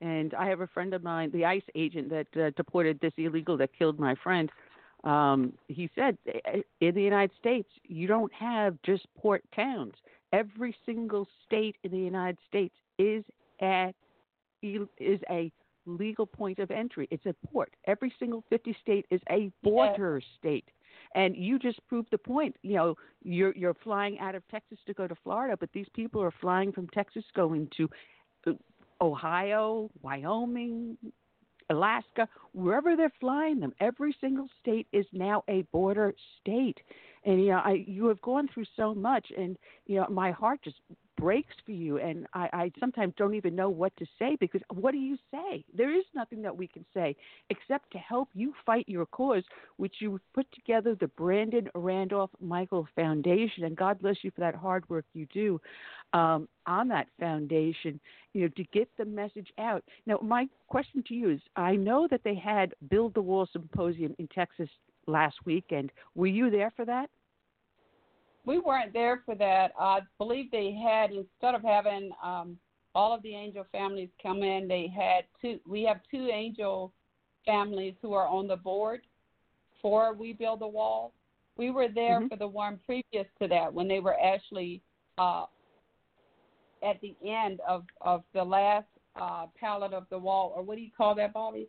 [0.01, 3.57] And I have a friend of mine, the ICE agent that uh, deported this illegal
[3.59, 4.51] that killed my friend.
[5.05, 6.17] Um, he said
[6.81, 9.95] in the United States, you don't have just port towns.
[10.33, 13.25] Every single state in the United States is
[13.61, 13.95] at
[14.63, 15.53] is a
[15.87, 17.09] legal point of entry.
[17.11, 17.75] It's a port.
[17.87, 20.69] Every single 50 state is a border state.
[21.15, 22.57] And you just proved the point.
[22.63, 26.23] You know, you're you're flying out of Texas to go to Florida, but these people
[26.23, 27.89] are flying from Texas going to
[28.47, 28.53] uh,
[29.01, 30.97] Ohio, Wyoming,
[31.71, 32.29] Alaska,
[32.59, 33.73] wherever they're flying them.
[33.81, 36.79] Every single state is now a border state.
[37.25, 39.57] And you know, I you have gone through so much and
[39.87, 40.77] you know, my heart just
[41.19, 44.93] breaks for you and I, I sometimes don't even know what to say because what
[44.93, 45.65] do you say?
[45.77, 47.17] There is nothing that we can say
[47.51, 49.43] except to help you fight your cause,
[49.79, 54.55] which you put together the Brandon Randolph Michael Foundation and God bless you for that
[54.55, 55.61] hard work you do
[56.13, 57.99] um, on that foundation,
[58.33, 59.83] you know, to get the message out.
[60.07, 64.15] Now my question to you is I know that they had Build the Wall Symposium
[64.19, 64.69] in Texas
[65.07, 65.91] last weekend.
[66.15, 67.11] Were you there for that?
[68.49, 69.73] we weren't there for that.
[69.79, 72.57] I believe they had instead of having um,
[72.95, 75.61] all of the angel families come in, they had two.
[75.69, 76.95] We have two angel
[77.45, 79.03] families who are on the board
[79.83, 81.13] for We Build the Wall.
[81.59, 82.31] We were there Mhm.
[82.31, 84.81] for the one previous to that when they were actually
[85.19, 85.45] uh,
[86.83, 88.87] at the end of of the last
[89.17, 91.69] uh, pallet of the wall, or what do you call that, Bobby?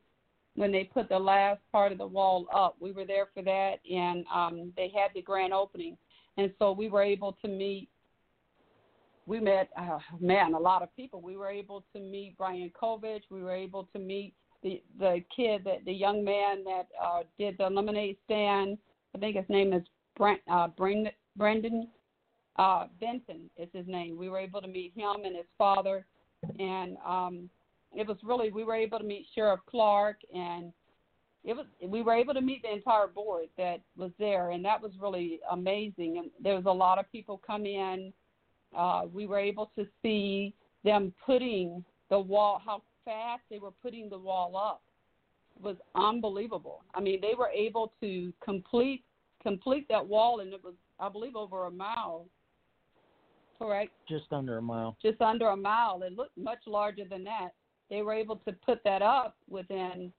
[0.55, 3.75] When they put the last part of the wall up, we were there for that,
[3.89, 5.97] and um, they had the grand opening.
[6.37, 7.89] And so we were able to meet
[9.29, 11.21] we met uh, man a lot of people.
[11.21, 13.21] We were able to meet Brian Kolfage.
[13.29, 17.57] We were able to meet the the kid that the young man that uh did
[17.59, 18.77] the lemonade stand.
[19.15, 19.83] I think his name is
[20.17, 21.89] brent uh brendan brendan
[22.57, 24.17] uh benton is his name.
[24.17, 26.05] We were able to meet him and his father.
[26.57, 27.49] And um
[27.93, 30.71] it was really we were able to meet sheriff Clarke and
[31.43, 34.81] it was we were able to meet the entire board that was there and that
[34.81, 36.17] was really amazing.
[36.17, 38.13] And there was a lot of people come in
[38.75, 40.53] uh we were able to see
[40.83, 44.81] them putting the wall how fast they were putting the wall up
[45.55, 46.83] it was unbelievable.
[46.93, 49.03] I mean they were able to complete
[49.41, 52.27] complete that wall and it was i believe over a mile
[53.57, 53.91] correct?
[54.07, 54.95] Just under a mile.
[55.01, 56.01] just under a mile.
[56.03, 57.49] It looked much larger than that
[57.89, 60.11] they were able to put that up within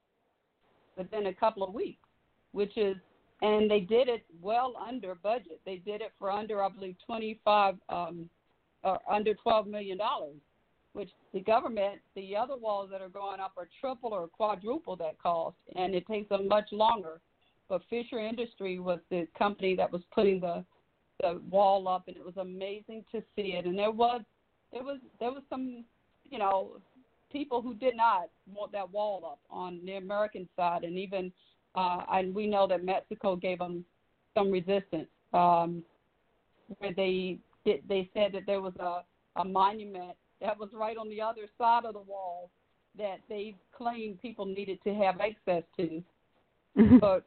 [0.97, 2.07] within a couple of weeks,
[2.52, 2.97] which is,
[3.42, 5.60] and they did it well under budget.
[5.65, 8.28] They did it for under, I believe, 25 um,
[8.82, 10.36] or under 12 million dollars,
[10.92, 15.18] which the government, the other walls that are going up are triple or quadruple that
[15.23, 17.20] cost, and it takes them much longer.
[17.68, 20.65] But Fisher Industry was the company that was putting the
[21.23, 23.66] the wall up, and it was amazing to see it.
[23.66, 24.23] And there was
[24.73, 25.84] there was there was some,
[26.28, 26.81] you know,
[27.33, 31.33] people who did not want that wall up on the American side, and even
[31.75, 33.84] uh, and we know that Mexico gave them
[34.34, 35.83] some resistance, um,
[36.78, 39.02] where they did, they said that there was a,
[39.41, 42.50] a monument that was right on the other side of the wall
[42.99, 46.02] that they claimed people needed to have access to.
[47.00, 47.25] but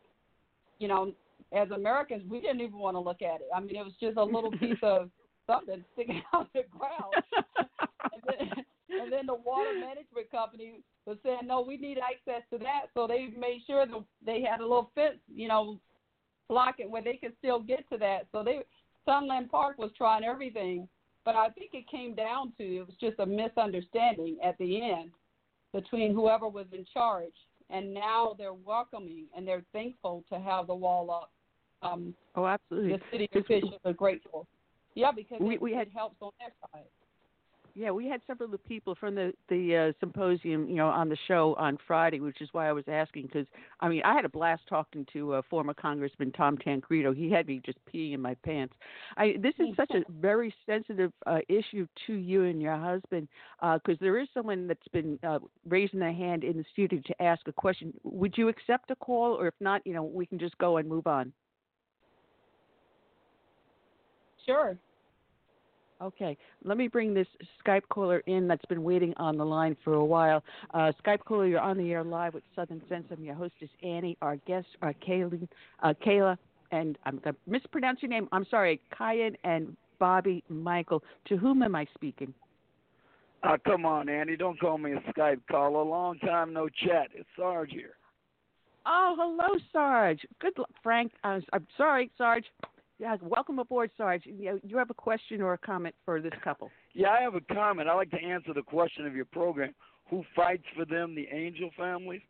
[0.80, 1.14] you know,
[1.54, 3.48] as Americans, we didn't even want to look at it.
[3.56, 5.10] I mean, it was just a little piece of
[5.48, 7.14] something sticking out the ground.
[8.12, 8.63] and, then,
[9.02, 12.88] and then the water management company was saying, no, we need access to that.
[12.94, 15.80] So they made sure that they had a little fence, you know,
[16.50, 18.28] blocking where they could still get to that.
[18.32, 18.60] So they,
[19.06, 20.88] Sunland Park was trying everything.
[21.26, 25.12] But I think it came down to it was just a misunderstanding at the end
[25.74, 27.34] between whoever was in charge.
[27.70, 31.32] And now they're welcoming and they're thankful to have the wall up.
[31.82, 32.94] Um, oh, absolutely.
[32.94, 34.48] The city officials are grateful.
[34.96, 36.88] Yeah, because we, it, we had it helps on their side.
[37.76, 41.10] Yeah, we had several of the people from the the uh, symposium, you know, on
[41.10, 43.48] the show on Friday, which is why I was asking because
[43.80, 47.14] I mean I had a blast talking to uh, former Congressman Tom Tancredo.
[47.14, 48.76] He had me just peeing in my pants.
[49.18, 53.28] I this is such a very sensitive uh, issue to you and your husband
[53.60, 57.22] because uh, there is someone that's been uh, raising their hand in the studio to
[57.24, 57.92] ask a question.
[58.04, 60.88] Would you accept a call, or if not, you know, we can just go and
[60.88, 61.34] move on.
[64.46, 64.78] Sure.
[66.04, 67.28] Okay, let me bring this
[67.66, 70.44] Skype caller in that's been waiting on the line for a while.
[70.74, 73.06] Uh, Skype caller, you're on the air live with Southern Sense.
[73.10, 74.18] I'm your hostess, Annie.
[74.22, 75.48] Our guests are Kayla,
[75.82, 76.38] uh, Kayla
[76.74, 78.28] and I'm going to mispronounce your name.
[78.34, 81.02] I'm sorry, Kiyan and Bobby Michael.
[81.30, 82.34] To whom am I speaking?
[83.44, 84.36] Uh, come on, Annie.
[84.36, 85.84] Don't call me a Skype caller.
[85.84, 87.10] Long time no chat.
[87.14, 87.96] It's Sarge here.
[88.86, 90.26] Oh, hello, Sarge.
[90.42, 91.14] Good luck, Frank.
[91.24, 92.46] Uh, I'm sorry, Sarge.
[93.00, 94.24] Yeah, welcome aboard, Sarge.
[94.26, 96.70] You, have a question or a comment for this couple?
[96.94, 97.90] Yeah, I have a comment.
[97.90, 99.74] I like to answer the question of your program:
[100.10, 101.16] Who fights for them?
[101.16, 102.22] The angel families.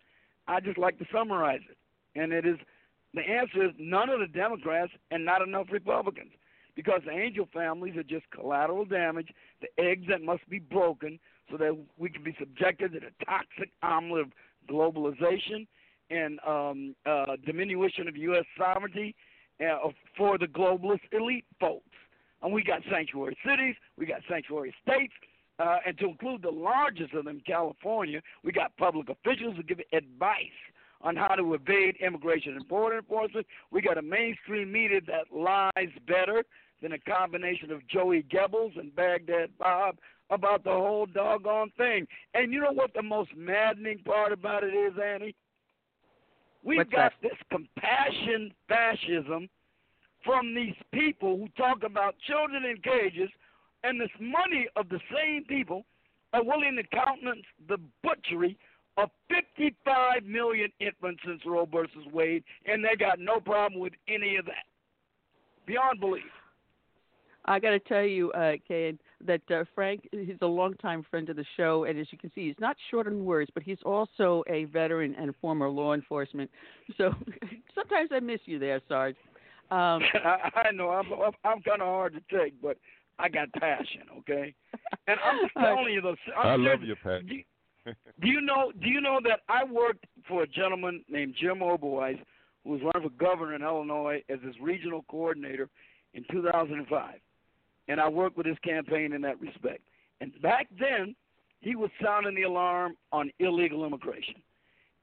[0.47, 1.77] I just like to summarize it,
[2.19, 2.57] and it is
[3.13, 6.31] the answer is none of the Democrats and not enough Republicans,
[6.75, 9.29] because the angel families are just collateral damage,
[9.61, 11.19] the eggs that must be broken
[11.51, 14.31] so that we can be subjected to the toxic omelet of
[14.69, 15.67] globalization
[16.09, 18.45] and um, uh, diminution of U.S.
[18.57, 19.15] sovereignty
[19.61, 21.85] uh, for the globalist elite folks.
[22.41, 25.13] And we got sanctuary cities, we got sanctuary states,
[25.59, 29.79] uh, and to include the largest of them, California, we got public officials who give
[29.93, 30.35] advice
[31.01, 33.45] on how to evade immigration and border enforcement.
[33.71, 36.43] We got a mainstream media that lies better
[36.81, 39.97] than a combination of Joey Goebbels and Baghdad Bob
[40.29, 42.07] about the whole doggone thing.
[42.33, 45.35] And you know what the most maddening part about it is, Annie?
[46.63, 47.29] We've What's got that?
[47.29, 49.49] this compassion fascism
[50.23, 53.29] from these people who talk about children in cages,
[53.83, 55.83] and this money of the same people
[56.31, 58.57] are willing to countenance the butchery
[58.97, 64.37] of 55 million infants since Roe versus Wade, and they got no problem with any
[64.37, 64.65] of that.
[65.65, 66.23] Beyond belief.
[67.45, 68.93] I got to tell you, uh, Kay,
[69.25, 72.47] that uh, Frank he's a longtime friend of the show, and as you can see,
[72.47, 76.49] he's not short on words, but he's also a veteran and former law enforcement.
[76.97, 77.11] So
[77.75, 79.15] sometimes I miss you there, Sarge.
[79.71, 82.77] Um, I, I know I'm I'm, I'm kind of hard to take, but
[83.19, 84.53] I got passion, okay?
[85.07, 86.15] And I'm just telling you, though.
[86.37, 87.43] I'm I love your passion.
[87.85, 88.71] Do, do you know?
[88.81, 92.19] Do you know that I worked for a gentleman named Jim Oberweis,
[92.63, 95.69] who was running for governor in Illinois as his regional coordinator
[96.13, 97.15] in 2005,
[97.87, 99.81] and I worked with his campaign in that respect.
[100.21, 101.15] And back then,
[101.59, 104.35] he was sounding the alarm on illegal immigration.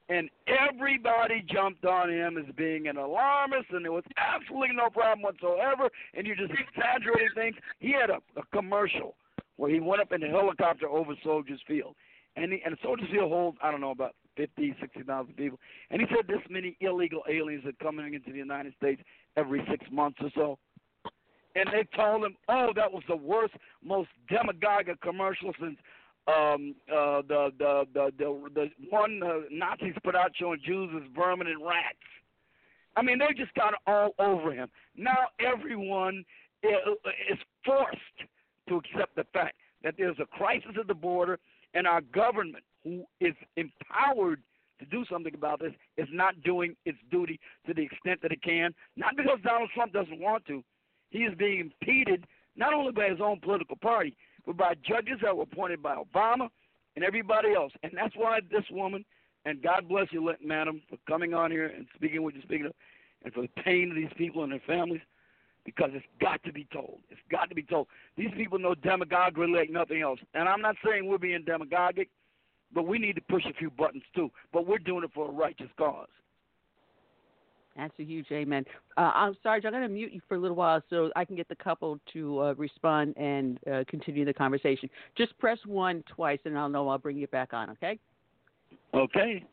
[0.09, 5.23] And everybody jumped on him as being an alarmist, and there was absolutely no problem
[5.23, 7.57] whatsoever, and you're just exaggerating things.
[7.79, 9.15] He had a, a commercial
[9.57, 11.95] where he went up in a helicopter over Soldiers Field.
[12.35, 15.59] And, he, and Soldiers Field holds, I don't know, about 50, 60,000 people.
[15.91, 19.03] And he said this many illegal aliens are coming into the United States
[19.37, 20.59] every six months or so.
[21.57, 23.55] And they told him, oh, that was the worst,
[23.85, 25.77] most demagogic commercial since
[26.29, 31.03] um, uh, the, the the the the one uh, Nazis put out showing Jews as
[31.15, 31.99] vermin and rats.
[32.97, 34.69] I mean, they just got all over him.
[34.97, 36.25] Now everyone
[36.63, 37.97] is forced
[38.69, 41.39] to accept the fact that there's a crisis at the border,
[41.75, 44.43] and our government, who is empowered
[44.79, 48.43] to do something about this, is not doing its duty to the extent that it
[48.43, 48.75] can.
[48.97, 50.63] Not because Donald Trump doesn't want to.
[51.11, 54.17] He is being impeded not only by his own political party,
[54.47, 56.49] but by judges that were appointed by Obama
[56.97, 57.73] and everybody else.
[57.83, 59.05] And that's why this woman,
[59.45, 62.73] and God bless you, madam, for coming on here and speaking what you're speaking of,
[63.25, 65.03] and for the pain of these people and their families,
[65.65, 67.01] because it's got to be told.
[67.11, 67.87] It's got to be told.
[68.17, 70.19] These people know demagoguery like nothing else.
[70.35, 72.09] And I'm not saying we're being demagogic,
[72.73, 74.31] but we need to push a few buttons too.
[74.53, 76.09] But we're doing it for a righteous cause.
[77.77, 78.65] That's a huge amen.
[78.97, 79.65] Uh, I'm Sarge.
[79.65, 81.99] I'm going to mute you for a little while so I can get the couple
[82.13, 84.91] to uh, respond and uh, continue the conversation.
[85.17, 87.71] Just press one twice, and I'll know I'll bring you back on.
[87.71, 87.99] Okay.
[88.93, 89.45] Okay.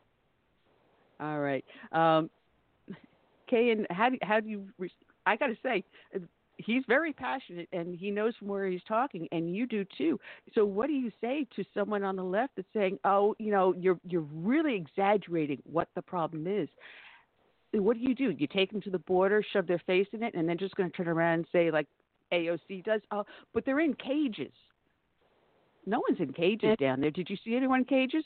[1.20, 1.64] All right.
[1.92, 2.28] Um,
[3.48, 4.66] Kay, and how do how do you?
[4.78, 4.92] Re-
[5.26, 5.84] I got to say,
[6.58, 10.20] he's very passionate and he knows from where he's talking, and you do too.
[10.54, 13.74] So, what do you say to someone on the left that's saying, "Oh, you know,
[13.78, 16.68] you're you're really exaggerating what the problem is"?
[17.72, 18.30] What do you do?
[18.30, 20.90] You take them to the border, shove their face in it, and then just going
[20.90, 21.86] to turn around and say, like
[22.32, 24.52] AOC does, "Oh, but they're in cages."
[25.86, 27.10] No one's in cages down there.
[27.10, 28.24] Did you see anyone in cages?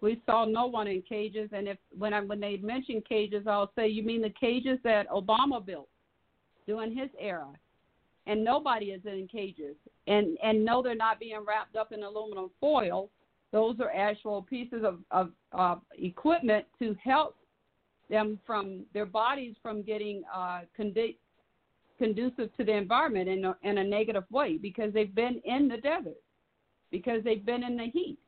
[0.00, 3.70] We saw no one in cages, and if when I when they mention cages, I'll
[3.76, 5.88] say, "You mean the cages that Obama built
[6.66, 7.48] during his era?"
[8.26, 12.50] And nobody is in cages, and and no, they're not being wrapped up in aluminum
[12.60, 13.10] foil.
[13.50, 17.36] Those are actual pieces of of uh, equipment to help
[18.10, 21.16] them from their bodies from getting uh, condi-
[21.98, 25.76] conducive to the environment in a, in a negative way because they've been in the
[25.76, 26.20] desert,
[26.90, 28.18] because they've been in the heat.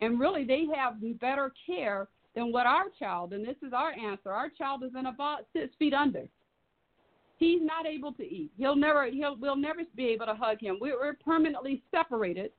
[0.00, 4.30] And really they have better care than what our child and this is our answer
[4.32, 6.24] our child is in about six feet under.
[7.36, 8.50] He's not able to eat.
[8.56, 10.78] He'll never he'll we'll never be able to hug him.
[10.80, 12.50] We're, we're permanently separated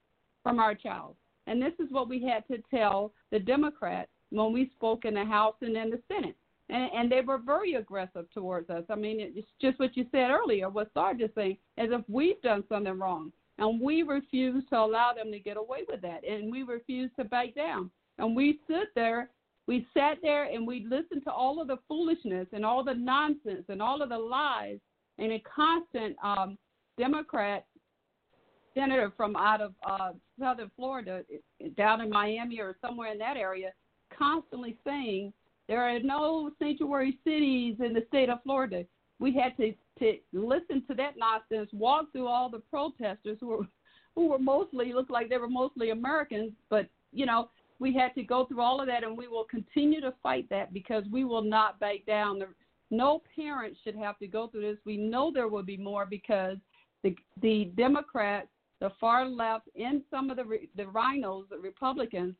[0.43, 1.15] from our child.
[1.47, 5.25] And this is what we had to tell the democrats when we spoke in the
[5.25, 6.35] house and in the senate
[6.69, 8.83] and, and they were very aggressive towards us.
[8.89, 12.41] I mean, it's just what you said earlier, what Sarge is saying, as if we've
[12.41, 13.31] done something wrong.
[13.57, 16.27] And we refuse to allow them to get away with that.
[16.27, 17.89] And we refuse to back down.
[18.17, 19.29] And we stood there,
[19.67, 23.65] we sat there and we listened to all of the foolishness and all the nonsense
[23.69, 24.79] and all of the lies
[25.17, 26.57] and a constant um,
[26.97, 27.65] Democrat
[28.73, 31.23] senator from out of uh, southern Florida,
[31.77, 33.71] down in Miami or somewhere in that area,
[34.17, 35.31] constantly saying
[35.67, 38.85] there are no sanctuary cities in the state of Florida.
[39.19, 43.67] We had to to listen to that nonsense, walk through all the protesters who were
[44.15, 48.23] who were mostly looked like they were mostly Americans, but you know we had to
[48.23, 51.43] go through all of that, and we will continue to fight that because we will
[51.43, 52.39] not back down.
[52.39, 52.47] The,
[52.91, 54.77] no parent should have to go through this.
[54.85, 56.57] We know there will be more because
[57.03, 58.47] the the Democrats,
[58.79, 60.45] the far left, and some of the
[60.75, 62.35] the RINOs, the Republicans,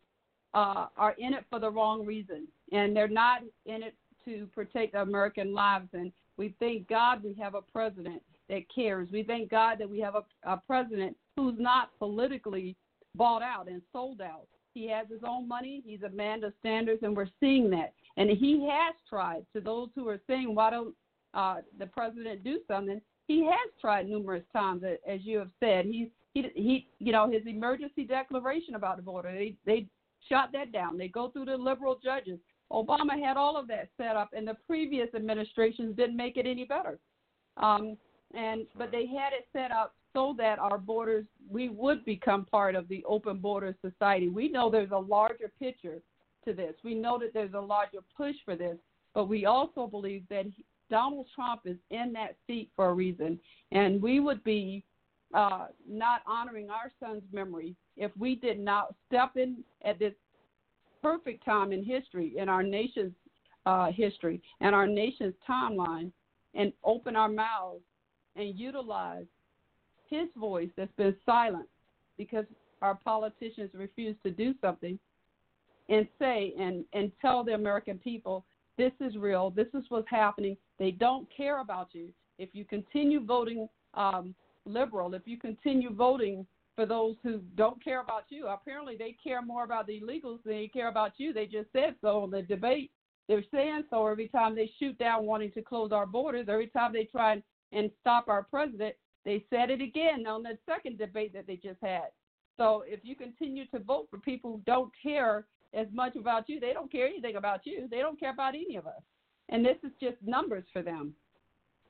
[0.56, 3.94] uh, are in it for the wrong reason, and they're not in it
[4.24, 5.90] to protect American lives.
[5.94, 9.10] And we thank God we have a president that cares.
[9.12, 12.76] We thank God that we have a, a president who's not politically
[13.16, 14.48] bought out and sold out.
[14.74, 15.84] He has his own money.
[15.86, 17.94] He's a man of standards, and we're seeing that.
[18.18, 19.46] And he has tried.
[19.54, 20.96] To those who are saying, "Why don't
[21.34, 25.86] uh, the president do something?" He has tried numerous times, as you have said.
[25.86, 29.32] He's he he you know his emergency declaration about the border.
[29.32, 29.88] They they
[30.30, 30.98] shot that down.
[30.98, 32.40] They go through the liberal judges.
[32.72, 36.66] Obama had all of that set up, and the previous administrations didn't make it any
[36.66, 37.00] better.
[37.58, 37.98] Um,
[38.34, 42.76] and but they had it set up so that our borders we would become part
[42.76, 44.30] of the open border society.
[44.30, 46.02] We know there's a larger picture
[46.46, 46.74] to this.
[46.84, 48.78] We know that there's a larger push for this,
[49.14, 50.46] but we also believe that
[50.90, 53.40] Donald Trump is in that seat for a reason,
[53.72, 54.84] and we would be
[55.36, 60.14] uh, not honoring our son's memory if we did not step in at this
[61.02, 63.14] perfect time in history, in our nation's
[63.66, 66.12] uh, history and our nation's timeline,
[66.54, 67.84] and open our mouths
[68.38, 69.26] and utilize
[70.10, 71.68] his voice that's been silent
[72.18, 72.46] because
[72.82, 74.98] our politicians refuse to do something
[75.90, 78.46] and say and, and tell the American people
[78.78, 80.56] this is real, this is what's happening.
[80.80, 82.10] They don't care about you.
[82.38, 84.34] If you continue voting um,
[84.66, 86.46] liberal, if you continue voting
[86.76, 88.48] for those who don't care about you.
[88.48, 91.34] Apparently, they care more about the illegals than they care about you.
[91.34, 92.92] They just said so in the debate.
[93.28, 96.48] They're saying so every time they shoot down wanting to close our borders.
[96.50, 100.98] Every time they try and stop our president, they said it again on the second
[100.98, 102.10] debate that they just had.
[102.58, 106.60] So if you continue to vote for people who don't care as much about you,
[106.60, 107.88] they don't care anything about you.
[107.90, 109.02] They don't care about any of us.
[109.50, 111.14] And this is just numbers for them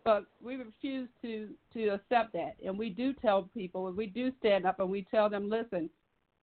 [0.05, 2.55] but we refuse to to accept that.
[2.63, 5.89] And we do tell people and we do stand up and we tell them listen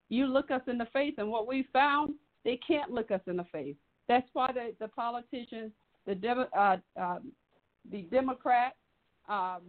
[0.08, 3.36] you look us in the face and what we found they can't look us in
[3.36, 3.76] the face.
[4.08, 5.70] That's why the the politicians
[6.06, 7.32] the Demo, uh, um,
[7.90, 8.76] the democrats
[9.28, 9.60] um,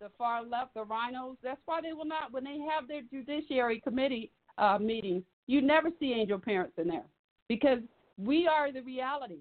[0.00, 1.36] the far left the rhinos.
[1.42, 5.90] that's why they will not when they have their judiciary committee uh, meetings you never
[5.98, 7.04] see angel parents in there.
[7.48, 7.80] Because
[8.16, 9.40] we are the reality.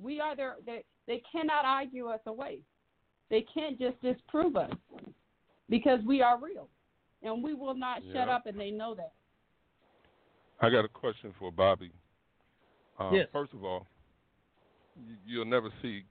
[0.00, 2.60] We are their they, they cannot argue us away
[3.32, 4.70] they can't just disprove us
[5.70, 6.68] because we are real,
[7.22, 9.14] and we will not shut up, and they know that.
[10.60, 11.90] I got a question for Bobby.
[12.98, 13.28] Um, Yes.
[13.32, 13.86] First of all,
[14.94, 16.04] you- you'll never see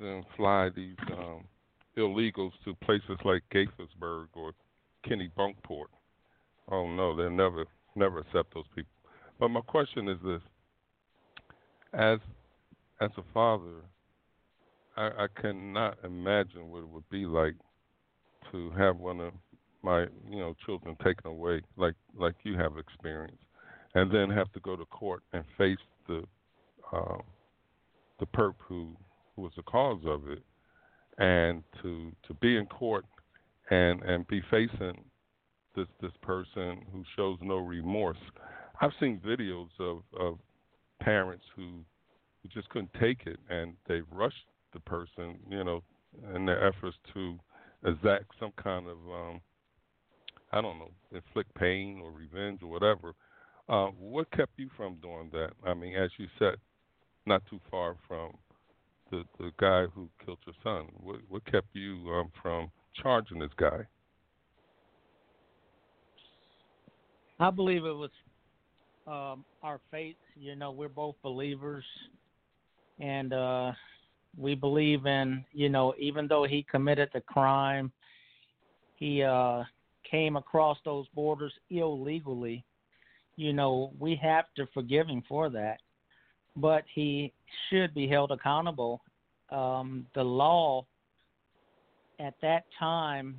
[0.00, 1.46] them fly these um,
[1.96, 4.52] illegals to places like Gaithersburg or
[5.04, 5.86] Kenny Bunkport.
[6.68, 7.64] Oh no, they'll never
[7.94, 8.90] never accept those people.
[9.38, 10.42] But my question is this:
[11.92, 12.18] as
[13.00, 13.84] as a father,
[14.96, 17.54] I, I cannot imagine what it would be like
[18.52, 19.32] to have one of
[19.82, 23.44] my you know children taken away, like like you have experienced,
[23.94, 26.24] and then have to go to court and face the
[26.92, 27.22] um,
[28.18, 28.96] the perp who
[29.34, 30.42] who was the cause of it,
[31.18, 33.04] and to to be in court
[33.70, 35.04] and and be facing
[35.74, 38.18] this this person who shows no remorse.
[38.80, 40.38] I've seen videos of of
[41.00, 41.84] parents who
[42.52, 45.82] just couldn't take it and they rushed the person, you know,
[46.34, 47.38] in their efforts to
[47.84, 49.40] exact some kind of um
[50.52, 53.14] I don't know, inflict pain or revenge or whatever.
[53.68, 55.50] Uh, what kept you from doing that?
[55.66, 56.54] I mean, as you said,
[57.26, 58.32] not too far from
[59.10, 60.86] the the guy who killed your son.
[61.02, 62.70] What what kept you um, from
[63.02, 63.86] charging this guy?
[67.38, 68.10] I believe it was
[69.06, 70.16] um, our faith.
[70.36, 71.84] You know, we're both believers,
[73.00, 73.72] and uh,
[74.38, 75.44] we believe in.
[75.52, 77.92] You know, even though he committed the crime,
[78.96, 79.64] he uh,
[80.08, 82.64] came across those borders illegally.
[83.36, 85.80] You know, we have to forgive him for that,
[86.56, 87.32] but he
[87.68, 89.02] should be held accountable.
[89.50, 90.86] Um, the law
[92.18, 93.36] at that time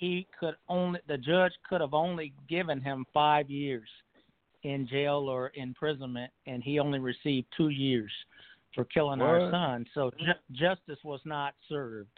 [0.00, 3.88] he could only the judge could have only given him five years
[4.62, 8.10] in jail or imprisonment, and he only received two years
[8.74, 9.86] for killing our son.
[9.94, 12.10] So ju- justice was not served.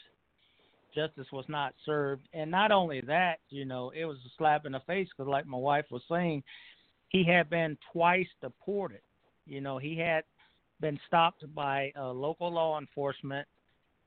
[0.95, 4.73] Justice was not served, and not only that, you know, it was a slap in
[4.73, 6.43] the face because, like my wife was saying,
[7.09, 9.01] he had been twice deported.
[9.47, 10.25] You know, he had
[10.81, 13.49] been stopped by uh, local law enforcement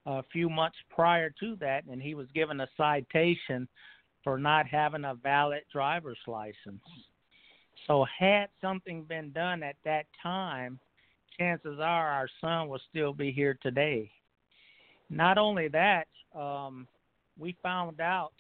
[0.06, 3.68] a few months prior to that, and he was given a citation
[4.24, 6.84] for not having a valid driver's license.
[7.88, 10.80] So, had something been done at that time,
[11.38, 14.10] chances are our son will still be here today.
[15.10, 16.88] Not only that, um,
[17.38, 18.34] we found out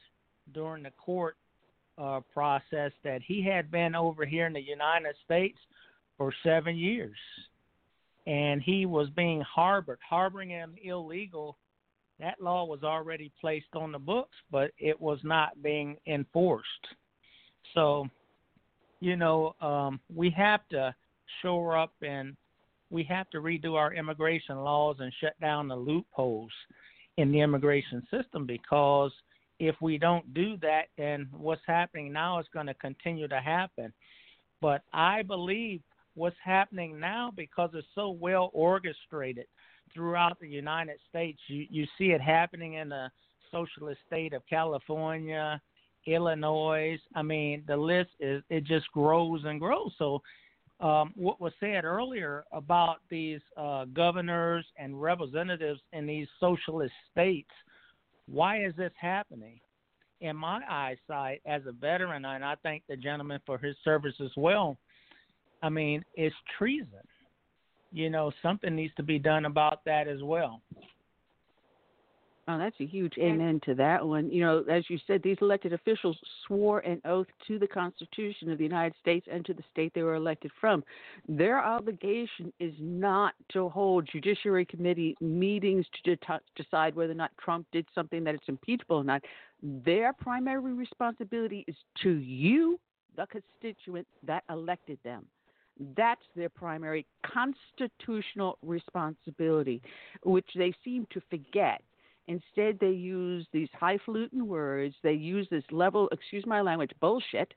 [0.53, 1.37] during the court
[1.97, 5.57] uh, process that he had been over here in the United States
[6.17, 7.17] for seven years
[8.27, 11.57] and he was being harbored, harboring him illegal.
[12.19, 16.67] That law was already placed on the books, but it was not being enforced.
[17.73, 18.07] So,
[18.99, 20.95] you know, um, we have to
[21.41, 22.35] shore up and
[22.89, 26.51] we have to redo our immigration laws and shut down the loopholes
[27.17, 29.11] in the immigration system because
[29.59, 33.93] if we don't do that, then what's happening now is going to continue to happen.
[34.61, 35.81] But I believe
[36.15, 39.45] what's happening now because it's so well orchestrated
[39.93, 41.39] throughout the United States.
[41.47, 43.09] You you see it happening in the
[43.51, 45.61] socialist state of California,
[46.05, 46.97] Illinois.
[47.15, 49.91] I mean, the list is it just grows and grows.
[49.97, 50.21] So
[50.79, 57.49] um, what was said earlier about these uh, governors and representatives in these socialist states,
[58.27, 59.59] why is this happening?
[60.21, 64.31] In my eyesight, as a veteran, and I thank the gentleman for his service as
[64.35, 64.77] well,
[65.61, 67.01] I mean, it's treason.
[67.91, 70.61] You know, something needs to be done about that as well.
[72.47, 74.29] Oh, that's a huge amen to that one.
[74.29, 76.15] You know, as you said, these elected officials
[76.45, 80.03] swore an oath to the Constitution of the United States and to the state they
[80.03, 80.83] were elected from.
[81.27, 87.31] Their obligation is not to hold Judiciary Committee meetings to de- decide whether or not
[87.43, 89.23] Trump did something that is impeachable or not.
[89.63, 92.79] Their primary responsibility is to you,
[93.17, 95.25] the constituent that elected them.
[95.97, 99.81] That's their primary constitutional responsibility,
[100.23, 101.81] which they seem to forget.
[102.27, 104.95] Instead, they use these highfalutin words.
[105.03, 107.53] They use this level, excuse my language, bullshit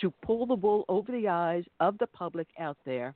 [0.00, 3.14] to pull the wool over the eyes of the public out there.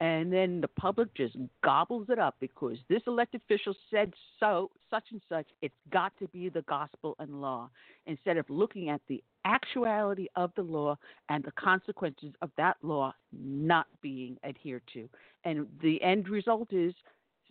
[0.00, 5.04] And then the public just gobbles it up because this elected official said so, such
[5.12, 5.46] and such.
[5.62, 7.70] It's got to be the gospel and law
[8.06, 13.14] instead of looking at the actuality of the law and the consequences of that law
[13.32, 15.08] not being adhered to.
[15.44, 16.92] And the end result is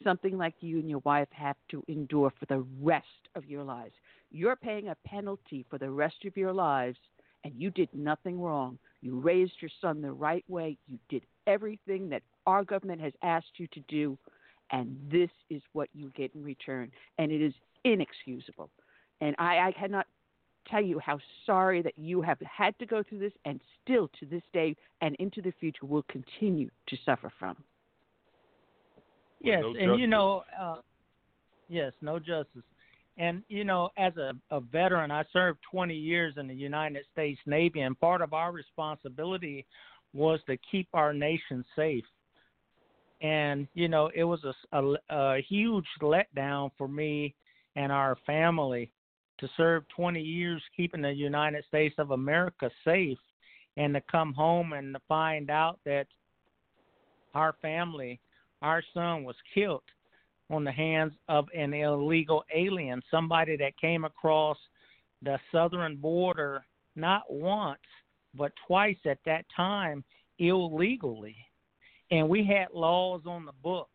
[0.04, 3.94] something like you and your wife have to endure for the rest of your lives.
[4.32, 6.98] You're paying a penalty for the rest of your lives,
[7.44, 8.78] and you did nothing wrong.
[9.02, 10.78] You raised your son the right way.
[10.88, 14.18] You did everything that our government has asked you to do,
[14.72, 16.92] and this is what you get in return.
[17.18, 18.70] And it is inexcusable.
[19.22, 20.08] And I, I cannot
[20.68, 24.26] tell you how sorry that you have had to go through this and still to
[24.26, 27.58] this day and into the future will continue to suffer from.
[29.44, 30.00] Yes, no and justice.
[30.00, 30.76] you know, uh,
[31.70, 32.64] yes, no justice.
[33.18, 37.40] And you know, as a, a veteran, I served 20 years in the United States
[37.46, 39.66] Navy, and part of our responsibility
[40.14, 42.06] was to keep our nation safe.
[43.22, 47.36] And you know, it was a, a, a huge letdown for me
[47.76, 48.92] and our family
[49.40, 53.18] to serve 20 years keeping the United States of America safe,
[53.78, 56.08] and to come home and to find out that
[57.36, 58.20] our family,
[58.64, 59.84] our son, was killed
[60.50, 64.58] on the hands of an illegal alien, somebody that came across
[65.22, 67.80] the southern border not once,
[68.36, 70.04] but twice at that time
[70.40, 71.36] illegally.
[72.12, 73.90] And we had laws on the books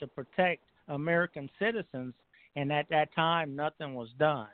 [0.00, 2.14] to protect American citizens,
[2.54, 4.48] and at that time, nothing was done.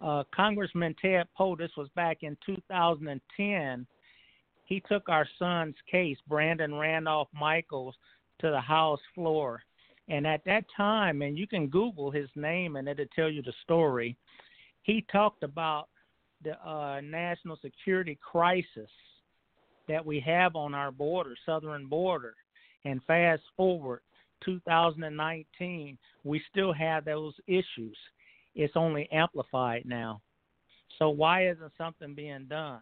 [0.00, 3.86] Uh, Congressman Ted Poe, this was back in 2010,
[4.64, 7.96] he took our son's case, Brandon Randolph Michaels,
[8.40, 9.62] to the House floor.
[10.08, 13.52] And at that time, and you can Google his name and it'll tell you the
[13.64, 14.16] story,
[14.82, 15.88] he talked about
[16.42, 18.90] the uh, national security crisis
[19.88, 22.34] that we have on our border, southern border.
[22.84, 24.00] And fast forward
[24.44, 27.96] 2019, we still have those issues.
[28.54, 30.20] It's only amplified now.
[30.98, 32.80] So why isn't something being done?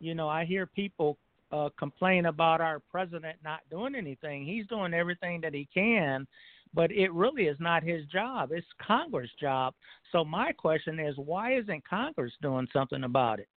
[0.00, 1.18] You know, I hear people
[1.52, 4.44] uh, complain about our president not doing anything.
[4.44, 6.26] He's doing everything that he can,
[6.74, 8.50] but it really is not his job.
[8.52, 9.74] It's Congress' job.
[10.12, 13.48] So my question is, why isn't Congress doing something about it?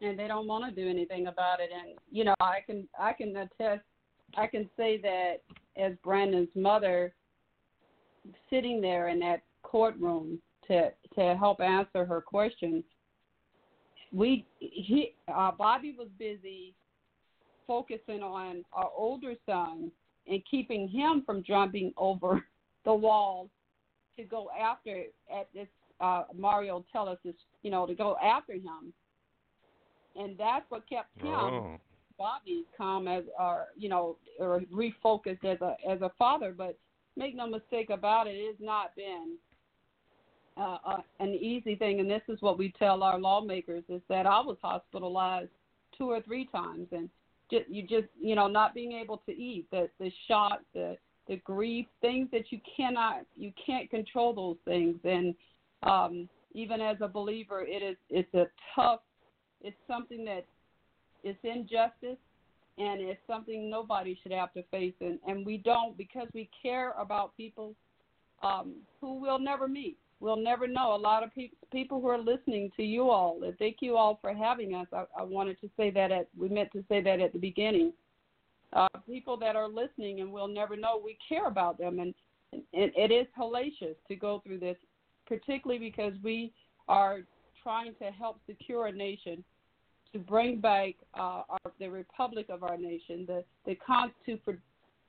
[0.00, 1.70] and they don't want to do anything about it.
[1.72, 3.82] And you know, I can I can attest,
[4.36, 5.36] I can say that
[5.76, 7.14] as Brandon's mother,
[8.50, 10.38] sitting there in that courtroom
[10.68, 12.84] to to help answer her questions,
[14.12, 16.74] we he uh, Bobby was busy
[17.66, 19.90] focusing on our older son
[20.26, 22.44] and keeping him from jumping over
[22.84, 23.48] the wall
[24.16, 25.68] to go after at this
[26.00, 28.92] uh Mario Tellez this you know to go after him
[30.16, 31.80] and that's what kept him Oh.
[32.18, 36.54] Bobby calm as or you know or refocused as a as a father.
[36.56, 36.78] But
[37.16, 39.36] make no mistake about it, it has not been
[40.56, 42.00] uh, uh, an easy thing.
[42.00, 45.50] And this is what we tell our lawmakers: is that I was hospitalized
[45.96, 47.08] two or three times, and
[47.50, 50.96] just, you just you know not being able to eat, the the shock, the
[51.28, 54.96] the grief, things that you cannot you can't control those things.
[55.04, 55.34] And
[55.82, 59.00] um, even as a believer, it is it's a tough.
[59.62, 60.44] It's something that
[61.22, 62.18] it's injustice
[62.76, 66.92] and it's something nobody should have to face and, and we don't because we care
[66.98, 67.74] about people
[68.42, 70.94] um, who we'll never meet we'll never know.
[70.94, 74.18] A lot of people people who are listening to you all and thank you all
[74.22, 74.86] for having us.
[74.92, 77.92] I, I wanted to say that at we meant to say that at the beginning.
[78.72, 82.12] Uh, people that are listening and we'll never know we care about them and,
[82.52, 84.76] and it is hellacious to go through this
[85.26, 86.52] particularly because we
[86.88, 87.20] are
[87.62, 89.44] trying to help secure a nation
[90.12, 94.56] to bring back uh, our, the republic of our nation, the the con- to pro-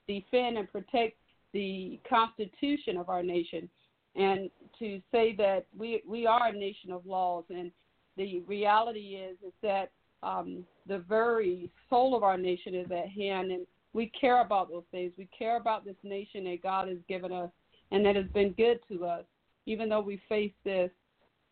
[0.07, 1.15] defend and protect
[1.53, 3.69] the constitution of our nation,
[4.15, 7.43] and to say that we we are a nation of laws.
[7.49, 7.71] And
[8.17, 9.91] the reality is is that
[10.23, 14.83] um, the very soul of our nation is at hand, and we care about those
[14.91, 15.11] things.
[15.17, 17.49] We care about this nation that God has given us,
[17.91, 19.23] and that has been good to us,
[19.65, 20.89] even though we face this.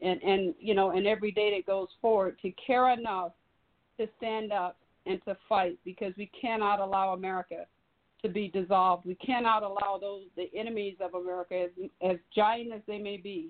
[0.02, 3.32] And, and you know, and every day that goes forward, to care enough
[3.98, 7.66] to stand up and to fight because we cannot allow America
[8.24, 9.06] to be dissolved.
[9.06, 13.50] We cannot allow those the enemies of America, as, as giant as they may be,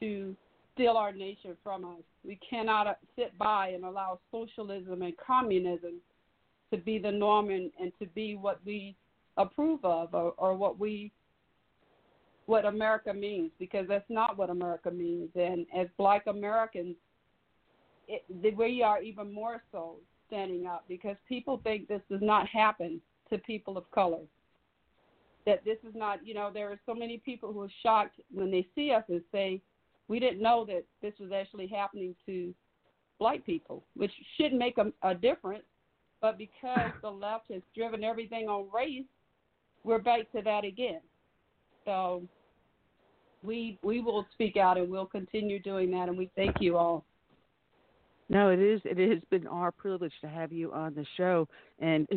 [0.00, 0.36] to
[0.74, 2.02] steal our nation from us.
[2.24, 6.00] We cannot sit by and allow socialism and communism
[6.72, 8.96] to be the norm and, and to be what we
[9.36, 11.12] approve of or, or what we
[12.46, 15.30] what America means because that's not what America means.
[15.34, 16.94] And as Black Americans,
[18.06, 18.22] it,
[18.56, 19.96] we are even more so
[20.28, 23.00] standing up because people think this does not happen
[23.30, 24.20] to people of color.
[25.44, 28.50] That this is not, you know, there are so many people who are shocked when
[28.50, 29.60] they see us and say,
[30.08, 32.54] we didn't know that this was actually happening to
[33.18, 35.64] black people, which shouldn't make a, a difference.
[36.20, 39.04] But because the left has driven everything on race,
[39.84, 41.00] we're back to that again.
[41.84, 42.22] So
[43.42, 47.04] we we will speak out and we'll continue doing that, and we thank you all.
[48.28, 48.80] No, it is.
[48.84, 51.46] It has been our privilege to have you on the show,
[51.78, 52.08] and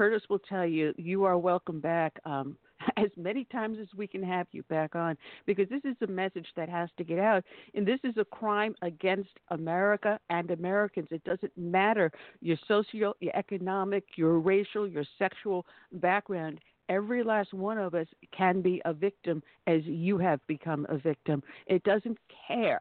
[0.00, 2.18] Curtis will tell you you are welcome back.
[2.24, 2.56] Um,
[2.96, 5.14] as many times as we can have you back on
[5.44, 7.44] because this is a message that has to get out.
[7.74, 11.08] And this is a crime against America and Americans.
[11.10, 16.60] It doesn't matter your social, your economic, your racial, your sexual background.
[16.88, 21.42] Every last one of us can be a victim as you have become a victim.
[21.66, 22.16] It doesn't
[22.48, 22.80] care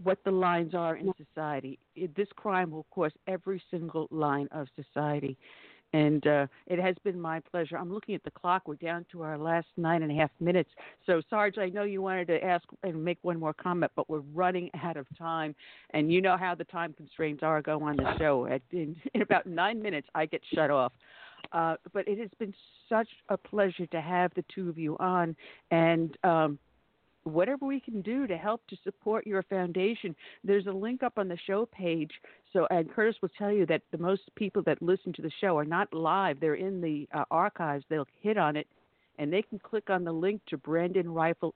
[0.00, 1.80] what the lines are in society.
[2.16, 5.36] This crime will cross every single line of society.
[5.92, 7.78] And uh, it has been my pleasure.
[7.78, 8.68] I'm looking at the clock.
[8.68, 10.70] We're down to our last nine and a half minutes.
[11.06, 14.22] So, Sarge, I know you wanted to ask and make one more comment, but we're
[14.34, 15.54] running out of time.
[15.90, 18.46] And you know how the time constraints are go on the show.
[18.70, 20.92] In, in about nine minutes, I get shut off.
[21.52, 22.52] Uh, but it has been
[22.88, 25.34] such a pleasure to have the two of you on.
[25.70, 26.58] And um,
[27.24, 30.14] whatever we can do to help to support your foundation.
[30.44, 32.10] There's a link up on the show page.
[32.52, 35.58] So, and Curtis will tell you that the most people that listen to the show
[35.58, 37.84] are not live; they're in the uh, archives.
[37.88, 38.66] They'll hit on it,
[39.18, 41.54] and they can click on the link to Brandon Rifle,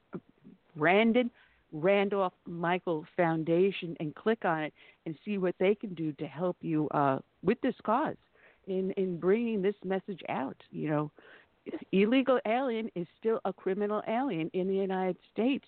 [0.77, 1.31] Brandon
[1.73, 4.75] Randolph Michael Foundation, and click on it
[5.07, 8.17] and see what they can do to help you uh, with this cause
[8.67, 10.57] in in bringing this message out.
[10.71, 11.11] You know,
[11.93, 15.67] illegal alien is still a criminal alien in the United States.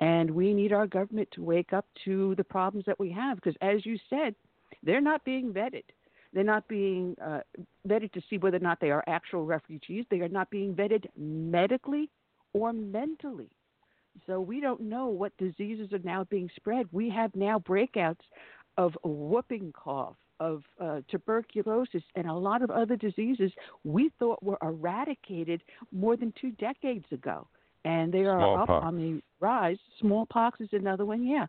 [0.00, 3.56] And we need our government to wake up to the problems that we have because,
[3.60, 4.34] as you said,
[4.82, 5.84] they're not being vetted.
[6.32, 7.40] They're not being uh,
[7.88, 10.04] vetted to see whether or not they are actual refugees.
[10.10, 12.10] They are not being vetted medically
[12.52, 13.50] or mentally.
[14.26, 16.86] So we don't know what diseases are now being spread.
[16.92, 18.24] We have now breakouts
[18.76, 23.52] of whooping cough, of uh, tuberculosis and a lot of other diseases
[23.84, 27.46] we thought were eradicated more than two decades ago.
[27.84, 28.70] And they are Smallpox.
[28.70, 29.78] up on the rise.
[30.00, 31.46] Smallpox is another one, yeah.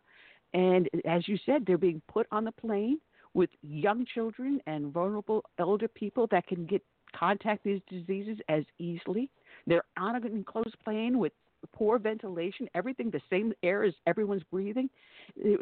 [0.54, 2.98] And as you said, they're being put on the plane
[3.34, 6.82] with young children and vulnerable elder people that can get
[7.16, 9.30] contact these diseases as easily.
[9.66, 11.32] They're on an enclosed plane with
[11.72, 14.88] poor ventilation, everything the same air as everyone's breathing.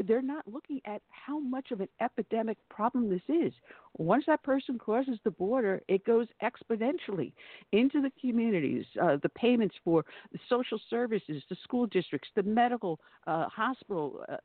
[0.06, 3.52] They're not looking at how much of an epidemic problem this is.
[3.96, 7.32] Once that person crosses the border, it goes exponentially
[7.72, 13.00] into the communities, uh, the payments for the social services, the school districts, the medical,
[13.26, 14.36] uh, hospital uh,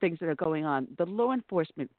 [0.00, 1.90] things that are going on, the law enforcement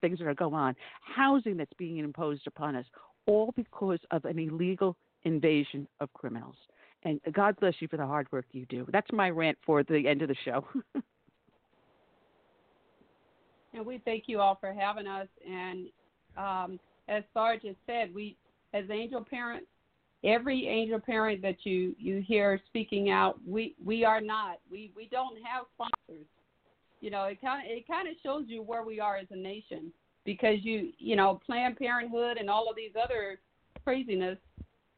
[0.00, 2.86] things that are going on, housing that's being imposed upon us,
[3.26, 6.56] all because of an illegal invasion of criminals.
[7.04, 8.86] And God bless you for the hard work you do.
[8.90, 10.66] That's my rant for the end of the show.
[13.74, 15.28] and we thank you all for having us.
[15.46, 15.86] And
[16.36, 18.36] um, as Sarge has said, we,
[18.72, 19.66] as angel parents,
[20.24, 24.58] every angel parent that you you hear speaking out, we we are not.
[24.70, 26.26] We we don't have sponsors.
[27.00, 29.36] You know, it kind of it kind of shows you where we are as a
[29.36, 29.92] nation
[30.24, 33.40] because you you know Planned Parenthood and all of these other
[33.84, 34.38] craziness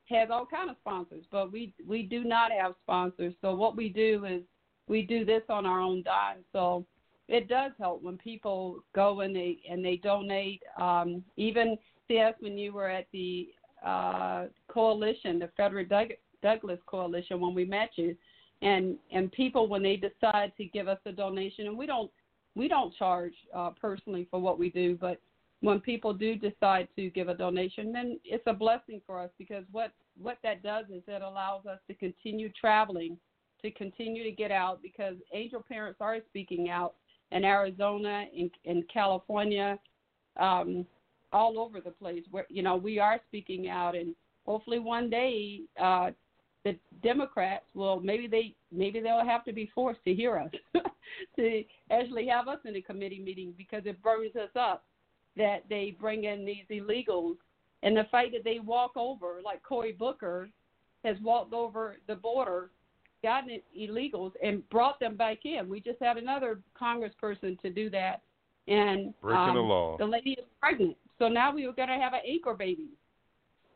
[0.08, 3.34] has all kind of sponsors, but we we do not have sponsors.
[3.40, 4.42] So what we do is
[4.88, 6.44] we do this on our own dime.
[6.52, 6.86] So
[7.28, 10.62] it does help when people go and they and they donate.
[10.80, 11.76] Um, even
[12.08, 13.48] CS when you were at the
[13.84, 16.12] uh, coalition, the Frederick Doug-
[16.42, 18.16] Douglass coalition, when we met you,
[18.62, 22.10] and and people when they decide to give us a donation, and we don't
[22.54, 25.20] we don't charge uh, personally for what we do, but
[25.66, 29.64] when people do decide to give a donation, then it's a blessing for us because
[29.72, 33.18] what what that does is it allows us to continue traveling,
[33.62, 36.94] to continue to get out because angel parents are speaking out
[37.32, 39.76] in Arizona, in in California,
[40.38, 40.86] um,
[41.32, 42.22] all over the place.
[42.30, 44.14] Where you know we are speaking out, and
[44.46, 46.10] hopefully one day uh,
[46.64, 50.52] the Democrats will maybe they maybe they'll have to be forced to hear us
[51.36, 54.84] to actually have us in a committee meeting because it burns us up
[55.36, 57.36] that they bring in these illegals
[57.82, 60.48] and the fact that they walk over, like Cory Booker
[61.05, 62.70] has walked over the border,
[63.23, 65.68] gotten illegals, and brought them back in.
[65.68, 68.23] We just had another congressperson to do that.
[68.66, 69.97] And Breaking um, the law.
[69.97, 70.97] the lady is pregnant.
[71.18, 72.89] So now we are going to have an anchor baby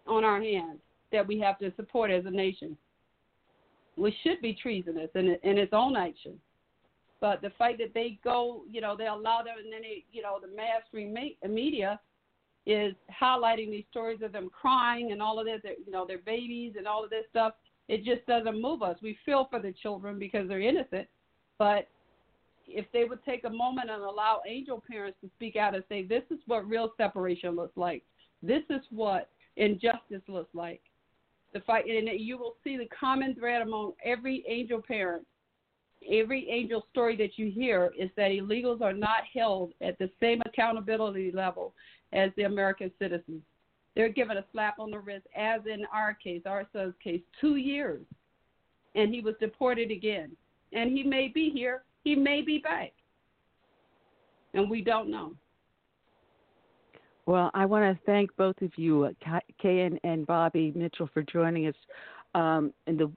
[0.07, 0.81] on our hands
[1.13, 2.77] that we have to support as a nation.
[3.97, 6.39] We should be treasonous in, in its own action.
[7.21, 10.23] But the fact that they go, you know, they allow them, and then they, you
[10.23, 11.15] know, the mainstream
[11.47, 12.01] media
[12.67, 16.75] is highlighting these stories of them crying and all of this, you know, their babies
[16.79, 17.55] and all of this stuff.
[17.89, 18.97] It just doesn't move us.
[19.03, 21.09] We feel for the children because they're innocent,
[21.59, 21.89] but
[22.67, 26.05] if they would take a moment and allow angel parents to speak out and say,
[26.05, 28.05] "This is what real separation looks like.
[28.43, 30.83] This is what injustice looks like."
[31.53, 35.27] The fight, and you will see the common thread among every angel parent
[36.09, 40.43] every angel story that you hear is that illegals are not held at the same
[40.47, 41.75] accountability level
[42.12, 43.43] as the American citizens.
[43.97, 47.57] They're given a slap on the wrist, as in our case, our son's case, two
[47.57, 48.03] years.
[48.95, 50.33] And he was deported again.
[50.73, 52.93] And he may be here, he may be back.
[54.55, 55.35] And we don't know.
[57.27, 59.09] Well, I want to thank both of you,
[59.61, 61.75] Kay and, and Bobby Mitchell, for joining us.
[62.35, 63.11] Um, and the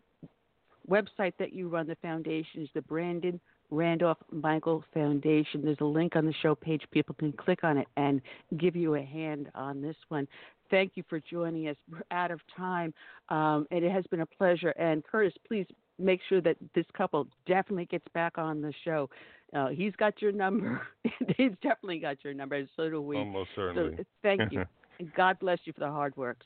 [0.89, 3.39] website that you run, the foundation, is the Brandon
[3.73, 5.61] Randolph Michael Foundation.
[5.63, 6.83] There's a link on the show page.
[6.91, 8.21] People can click on it and
[8.57, 10.27] give you a hand on this one.
[10.69, 11.75] Thank you for joining us.
[11.91, 12.93] We're out of time,
[13.29, 14.69] um, and it has been a pleasure.
[14.69, 15.65] And Curtis, please
[15.99, 19.09] make sure that this couple definitely gets back on the show.
[19.53, 20.81] Uh, he's got your number.
[21.37, 22.55] he's definitely got your number.
[22.55, 23.17] and So do we.
[23.17, 23.97] Almost certainly.
[23.97, 24.63] So thank you.
[24.99, 26.37] and God bless you for the hard work.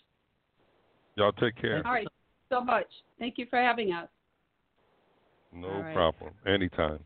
[1.15, 1.81] Y'all take care.
[1.85, 2.07] All right,
[2.49, 2.87] so much.
[3.17, 4.07] Thank you for having us.
[5.61, 5.93] No right.
[5.93, 6.33] problem.
[6.45, 6.99] Anytime.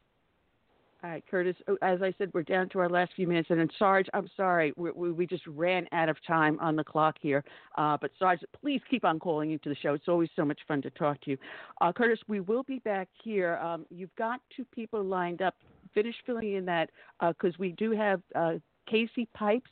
[1.03, 1.55] All right, Curtis.
[1.67, 4.29] oh, As I said, we're down to our last few minutes, and then Sarge, I'm
[4.37, 7.43] sorry, we, we, we just ran out of time on the clock here.
[7.75, 9.95] Uh, but Sarge, please keep on calling into the show.
[9.95, 11.37] It's always so much fun to talk to you.
[11.79, 13.57] Uh, Curtis, we will be back here.
[13.57, 15.55] Um, you've got two people lined up.
[15.95, 18.53] Finish filling in that because we do have uh,
[18.87, 19.71] Kasey Pipes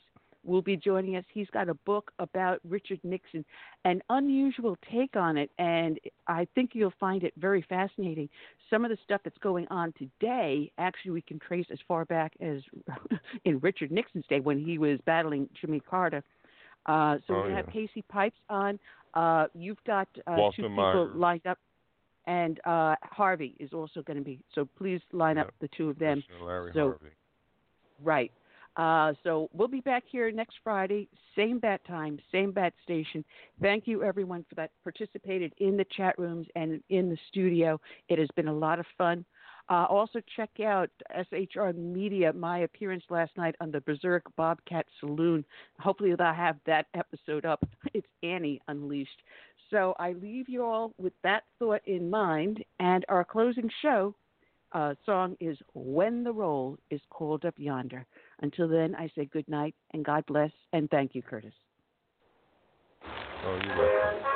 [0.50, 1.24] will be joining us.
[1.32, 3.44] He's got a book about Richard Nixon,
[3.84, 8.28] an unusual take on it, and I think you'll find it very fascinating.
[8.68, 12.32] Some of the stuff that's going on today, actually, we can trace as far back
[12.40, 12.58] as
[13.44, 16.22] in Richard Nixon's day when he was battling Jimmy Carter.
[16.86, 17.66] Uh, so Oh, we have.
[17.66, 18.78] Kasey Pipes on.
[19.14, 21.04] Uh, you've got uh, two people Meyer.
[21.14, 21.58] lined up,
[22.26, 24.40] and uh, Harvey is also going to be.
[24.54, 26.22] So please line up the two of them.
[26.74, 27.08] So Harvey.
[28.02, 28.32] Right.
[28.76, 33.24] Uh, so we'll be back here next Friday, same bat time, same bat station.
[33.60, 37.80] Thank you everyone for that participated in the chat rooms and in the studio.
[38.08, 39.24] It has been a lot of fun.
[39.68, 45.44] Uh, also check out SHR Media, my appearance last night on the Berserk Bobcat Saloon.
[45.78, 47.64] Hopefully they'll have that episode up.
[47.94, 49.22] It's Annie Unleashed.
[49.70, 52.64] So I leave you all with that thought in mind.
[52.80, 54.14] And our closing show
[54.72, 58.06] uh, song is When the Roll is Called Up Yonder.
[58.42, 61.54] Until then, I say good night and God bless and thank you, Curtis.
[63.44, 64.29] Oh, you're welcome.